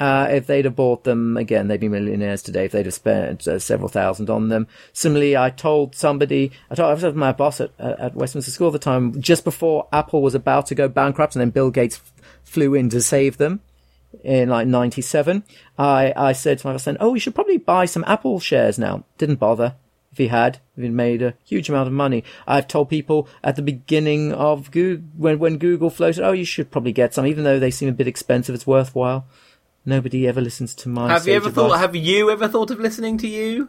Uh, 0.00 0.26
if 0.30 0.46
they'd 0.46 0.64
have 0.64 0.74
bought 0.74 1.04
them 1.04 1.36
again, 1.36 1.68
they'd 1.68 1.78
be 1.78 1.88
millionaires 1.88 2.40
today. 2.40 2.64
If 2.64 2.72
they'd 2.72 2.86
have 2.86 2.94
spent 2.94 3.46
uh, 3.46 3.58
several 3.58 3.90
thousand 3.90 4.30
on 4.30 4.48
them. 4.48 4.66
Similarly, 4.94 5.36
I 5.36 5.50
told 5.50 5.94
somebody, 5.94 6.52
I 6.70 6.74
told, 6.74 6.88
I 6.88 6.94
was 6.94 7.02
with 7.02 7.14
my 7.14 7.32
boss 7.32 7.60
at, 7.60 7.70
at 7.78 8.14
Westminster 8.14 8.50
School 8.50 8.68
at 8.68 8.72
the 8.72 8.78
time, 8.78 9.20
just 9.20 9.44
before 9.44 9.88
Apple 9.92 10.22
was 10.22 10.34
about 10.34 10.64
to 10.66 10.74
go 10.74 10.88
bankrupt, 10.88 11.36
and 11.36 11.40
then 11.42 11.50
Bill 11.50 11.70
Gates 11.70 11.96
f- 11.96 12.12
flew 12.42 12.74
in 12.74 12.88
to 12.88 13.02
save 13.02 13.36
them 13.36 13.60
in 14.24 14.48
like 14.48 14.66
'97. 14.66 15.44
I 15.78 16.14
I 16.16 16.32
said 16.32 16.60
to 16.60 16.66
my 16.66 16.72
boss 16.72 16.84
then, 16.84 16.96
"Oh, 16.98 17.12
you 17.12 17.20
should 17.20 17.34
probably 17.34 17.58
buy 17.58 17.84
some 17.84 18.04
Apple 18.06 18.40
shares 18.40 18.78
now." 18.78 19.04
Didn't 19.18 19.36
bother. 19.36 19.74
If 20.12 20.18
he 20.18 20.26
had, 20.28 20.58
if 20.76 20.82
he'd 20.82 20.92
made 20.92 21.22
a 21.22 21.34
huge 21.44 21.68
amount 21.68 21.86
of 21.86 21.92
money, 21.92 22.24
I've 22.44 22.66
told 22.66 22.88
people 22.88 23.28
at 23.44 23.54
the 23.54 23.62
beginning 23.62 24.32
of 24.32 24.70
Google 24.70 25.04
when 25.16 25.38
when 25.38 25.58
Google 25.58 25.90
floated, 25.90 26.24
"Oh, 26.24 26.32
you 26.32 26.46
should 26.46 26.70
probably 26.70 26.92
get 26.92 27.12
some, 27.12 27.26
even 27.26 27.44
though 27.44 27.58
they 27.58 27.70
seem 27.70 27.90
a 27.90 27.92
bit 27.92 28.08
expensive. 28.08 28.54
It's 28.54 28.66
worthwhile." 28.66 29.26
Nobody 29.86 30.28
ever 30.28 30.40
listens 30.40 30.74
to 30.76 30.88
my. 30.88 31.08
have 31.10 31.26
you 31.26 31.34
ever 31.34 31.48
advice. 31.48 31.70
thought? 31.70 31.78
Have 31.78 31.96
you 31.96 32.30
ever 32.30 32.48
thought 32.48 32.70
of 32.70 32.78
listening 32.80 33.16
to 33.18 33.28
you? 33.28 33.68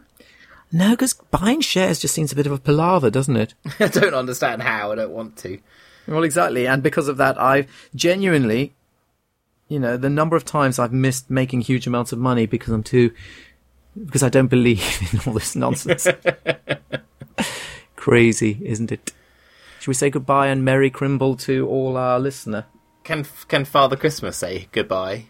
No, 0.70 0.90
because 0.90 1.14
buying 1.14 1.60
shares 1.60 1.98
just 2.00 2.14
seems 2.14 2.32
a 2.32 2.36
bit 2.36 2.46
of 2.46 2.52
a 2.52 2.58
palaver, 2.58 3.10
doesn't 3.10 3.36
it? 3.36 3.54
I 3.80 3.88
don't 3.88 4.14
understand 4.14 4.62
how. 4.62 4.92
I 4.92 4.94
don't 4.94 5.12
want 5.12 5.36
to. 5.38 5.58
Well, 6.06 6.22
exactly, 6.24 6.66
and 6.66 6.82
because 6.82 7.08
of 7.08 7.16
that, 7.18 7.40
I've 7.40 7.68
genuinely, 7.94 8.74
you 9.68 9.78
know, 9.78 9.96
the 9.96 10.10
number 10.10 10.34
of 10.36 10.44
times 10.44 10.78
I've 10.78 10.92
missed 10.92 11.30
making 11.30 11.60
huge 11.62 11.86
amounts 11.86 12.10
of 12.12 12.18
money 12.18 12.46
because 12.46 12.72
I'm 12.74 12.82
too, 12.82 13.12
because 14.02 14.22
I 14.22 14.28
don't 14.28 14.48
believe 14.48 14.82
in 15.12 15.20
all 15.26 15.34
this 15.34 15.54
nonsense. 15.54 16.08
Crazy, 17.96 18.58
isn't 18.64 18.90
it? 18.90 19.12
Should 19.80 19.88
we 19.88 19.94
say 19.94 20.10
goodbye 20.10 20.48
and 20.48 20.64
Merry 20.64 20.90
Crimble 20.90 21.36
to 21.38 21.68
all 21.68 21.96
our 21.96 22.18
listener? 22.18 22.66
Can 23.04 23.24
Can 23.48 23.64
Father 23.64 23.96
Christmas 23.96 24.36
say 24.36 24.68
goodbye? 24.72 25.26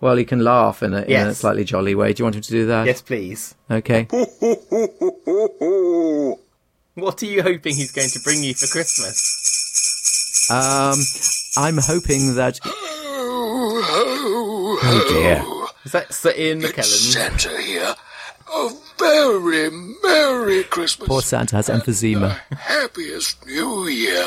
Well, 0.00 0.16
he 0.16 0.24
can 0.24 0.40
laugh 0.44 0.82
in 0.82 0.92
a, 0.94 1.02
in 1.02 1.26
a 1.28 1.34
slightly 1.34 1.64
jolly 1.64 1.94
way. 1.94 2.12
Do 2.12 2.20
you 2.20 2.24
want 2.24 2.36
him 2.36 2.42
to 2.42 2.50
do 2.50 2.66
that? 2.66 2.86
Yes, 2.86 3.00
please. 3.02 3.54
Okay. 3.70 4.06
What 6.98 7.22
are 7.22 7.26
you 7.26 7.42
hoping 7.42 7.76
he's 7.76 7.92
going 7.92 8.08
to 8.08 8.18
bring 8.20 8.42
you 8.42 8.54
for 8.54 8.66
Christmas? 8.68 10.48
Um, 10.50 10.98
I'm 11.62 11.76
hoping 11.78 12.36
that. 12.36 12.58
Oh 14.88 15.04
dear. 15.08 15.42
Is 15.84 15.92
that 15.92 16.12
Sir 16.12 16.32
Ian 16.36 16.60
McKellen? 16.60 16.84
Santa 16.84 17.58
here. 17.60 17.94
A 18.54 18.68
very 18.98 19.70
Merry 20.02 20.64
Christmas. 20.64 21.08
Poor 21.08 21.22
Santa 21.22 21.56
has 21.56 21.68
emphysema. 21.68 22.38
Happiest 22.52 23.44
New 23.46 23.86
Year. 23.88 24.22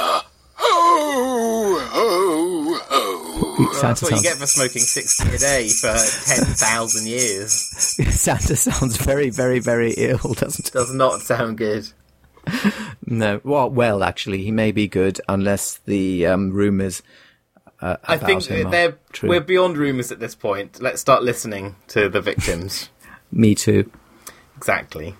Ho, 0.55 1.79
ho, 1.91 2.79
ho. 2.89 3.18
Santa 3.65 3.81
That's 3.81 4.01
what 4.01 4.11
you 4.11 4.21
get 4.21 4.37
for 4.37 4.47
smoking 4.47 4.81
sixty 4.81 5.27
a 5.29 5.37
day 5.37 5.69
for 5.69 5.87
ten 5.87 6.45
thousand 6.45 7.07
years. 7.07 7.53
Santa 8.09 8.55
sounds 8.55 8.97
very, 8.97 9.29
very, 9.29 9.59
very 9.59 9.91
ill, 9.97 10.33
doesn't 10.33 10.67
it? 10.67 10.73
Does 10.73 10.93
not 10.93 11.21
sound 11.21 11.57
good. 11.57 11.91
No. 13.05 13.41
Well, 13.43 13.69
well, 13.69 14.03
actually, 14.03 14.43
he 14.43 14.51
may 14.51 14.71
be 14.71 14.87
good 14.87 15.19
unless 15.27 15.77
the 15.79 16.25
um, 16.25 16.51
rumors. 16.51 17.01
Uh, 17.81 17.97
I 18.03 18.17
think 18.17 18.43
they're 18.43 18.97
true. 19.13 19.29
we're 19.29 19.41
beyond 19.41 19.77
rumours 19.77 20.11
at 20.11 20.19
this 20.19 20.35
point. 20.35 20.81
Let's 20.81 21.01
start 21.01 21.23
listening 21.23 21.75
to 21.89 22.09
the 22.09 22.21
victims. 22.21 22.89
Me 23.31 23.55
too. 23.55 23.91
exactly. 24.57 25.15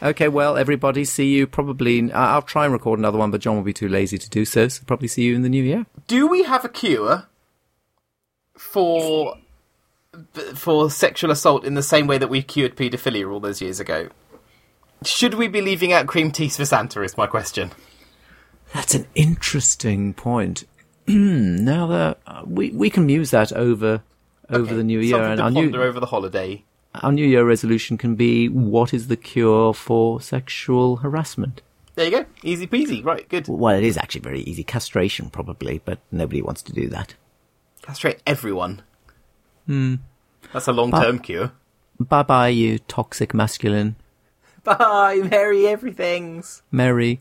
Okay, 0.00 0.28
well, 0.28 0.56
everybody, 0.56 1.04
see 1.04 1.34
you 1.34 1.46
probably. 1.46 2.12
I'll 2.12 2.42
try 2.42 2.64
and 2.64 2.72
record 2.72 2.98
another 2.98 3.18
one, 3.18 3.30
but 3.30 3.40
John 3.40 3.56
will 3.56 3.64
be 3.64 3.72
too 3.72 3.88
lazy 3.88 4.16
to 4.16 4.30
do 4.30 4.44
so. 4.44 4.68
So, 4.68 4.84
probably 4.86 5.08
see 5.08 5.22
you 5.22 5.34
in 5.34 5.42
the 5.42 5.48
new 5.48 5.62
year. 5.62 5.86
Do 6.06 6.28
we 6.28 6.44
have 6.44 6.64
a 6.64 6.68
cure 6.68 7.26
for? 8.58 9.36
for 10.54 10.90
sexual 10.90 11.30
assault 11.30 11.64
in 11.64 11.74
the 11.74 11.82
same 11.82 12.06
way 12.06 12.18
that 12.18 12.28
we 12.28 12.42
cured 12.42 12.74
paedophilia 12.76 13.30
all 13.30 13.38
those 13.40 13.60
years 13.60 13.78
ago. 13.78 14.08
Should 15.04 15.34
we 15.34 15.46
be 15.48 15.60
leaving 15.60 15.92
out 15.92 16.06
cream 16.06 16.32
teas 16.32 16.56
for 16.56 16.64
Santa? 16.64 17.02
Is 17.02 17.16
my 17.16 17.26
question. 17.26 17.70
That's 18.74 18.94
an 18.94 19.06
interesting 19.14 20.14
point. 20.14 20.64
now 21.06 21.86
that 21.86 22.18
uh, 22.26 22.42
we 22.46 22.70
we 22.70 22.90
can 22.90 23.06
muse 23.06 23.30
that 23.30 23.52
over 23.52 24.02
over 24.48 24.64
Okay, 24.64 24.74
the 24.76 24.82
new 24.82 24.98
year, 24.98 25.22
and 25.22 25.40
our 25.40 25.50
ponder 25.52 25.78
new 25.78 25.82
over 25.82 26.00
the 26.00 26.06
holiday. 26.06 26.64
our 26.96 27.12
new 27.12 27.26
year 27.26 27.44
resolution 27.44 27.96
can 27.98 28.14
be 28.16 28.48
what 28.48 28.92
is 28.94 29.08
the 29.08 29.16
cure 29.16 29.72
for 29.74 30.20
sexual 30.20 30.96
harassment? 30.96 31.60
There 31.94 32.06
you 32.06 32.10
go. 32.10 32.24
Easy 32.42 32.66
peasy. 32.66 33.04
Right, 33.04 33.28
good. 33.28 33.46
Well, 33.46 33.76
it 33.76 33.84
is 33.84 33.96
actually 33.98 34.22
very 34.22 34.40
easy. 34.40 34.64
Castration, 34.64 35.30
probably, 35.30 35.80
but 35.84 35.98
nobody 36.10 36.42
wants 36.42 36.62
to 36.62 36.72
do 36.72 36.88
that. 36.88 37.14
Castrate 37.88 38.20
everyone. 38.26 38.82
Hmm. 39.64 39.94
That's 40.52 40.68
a 40.68 40.72
long-term 40.72 41.20
cure. 41.20 41.52
Bye 41.98 42.22
bye, 42.22 42.48
you 42.48 42.80
toxic 42.80 43.32
masculine. 43.32 43.96
Bye, 44.62 45.22
Merry 45.30 45.66
everything's. 45.66 46.60
Merry 46.70 47.16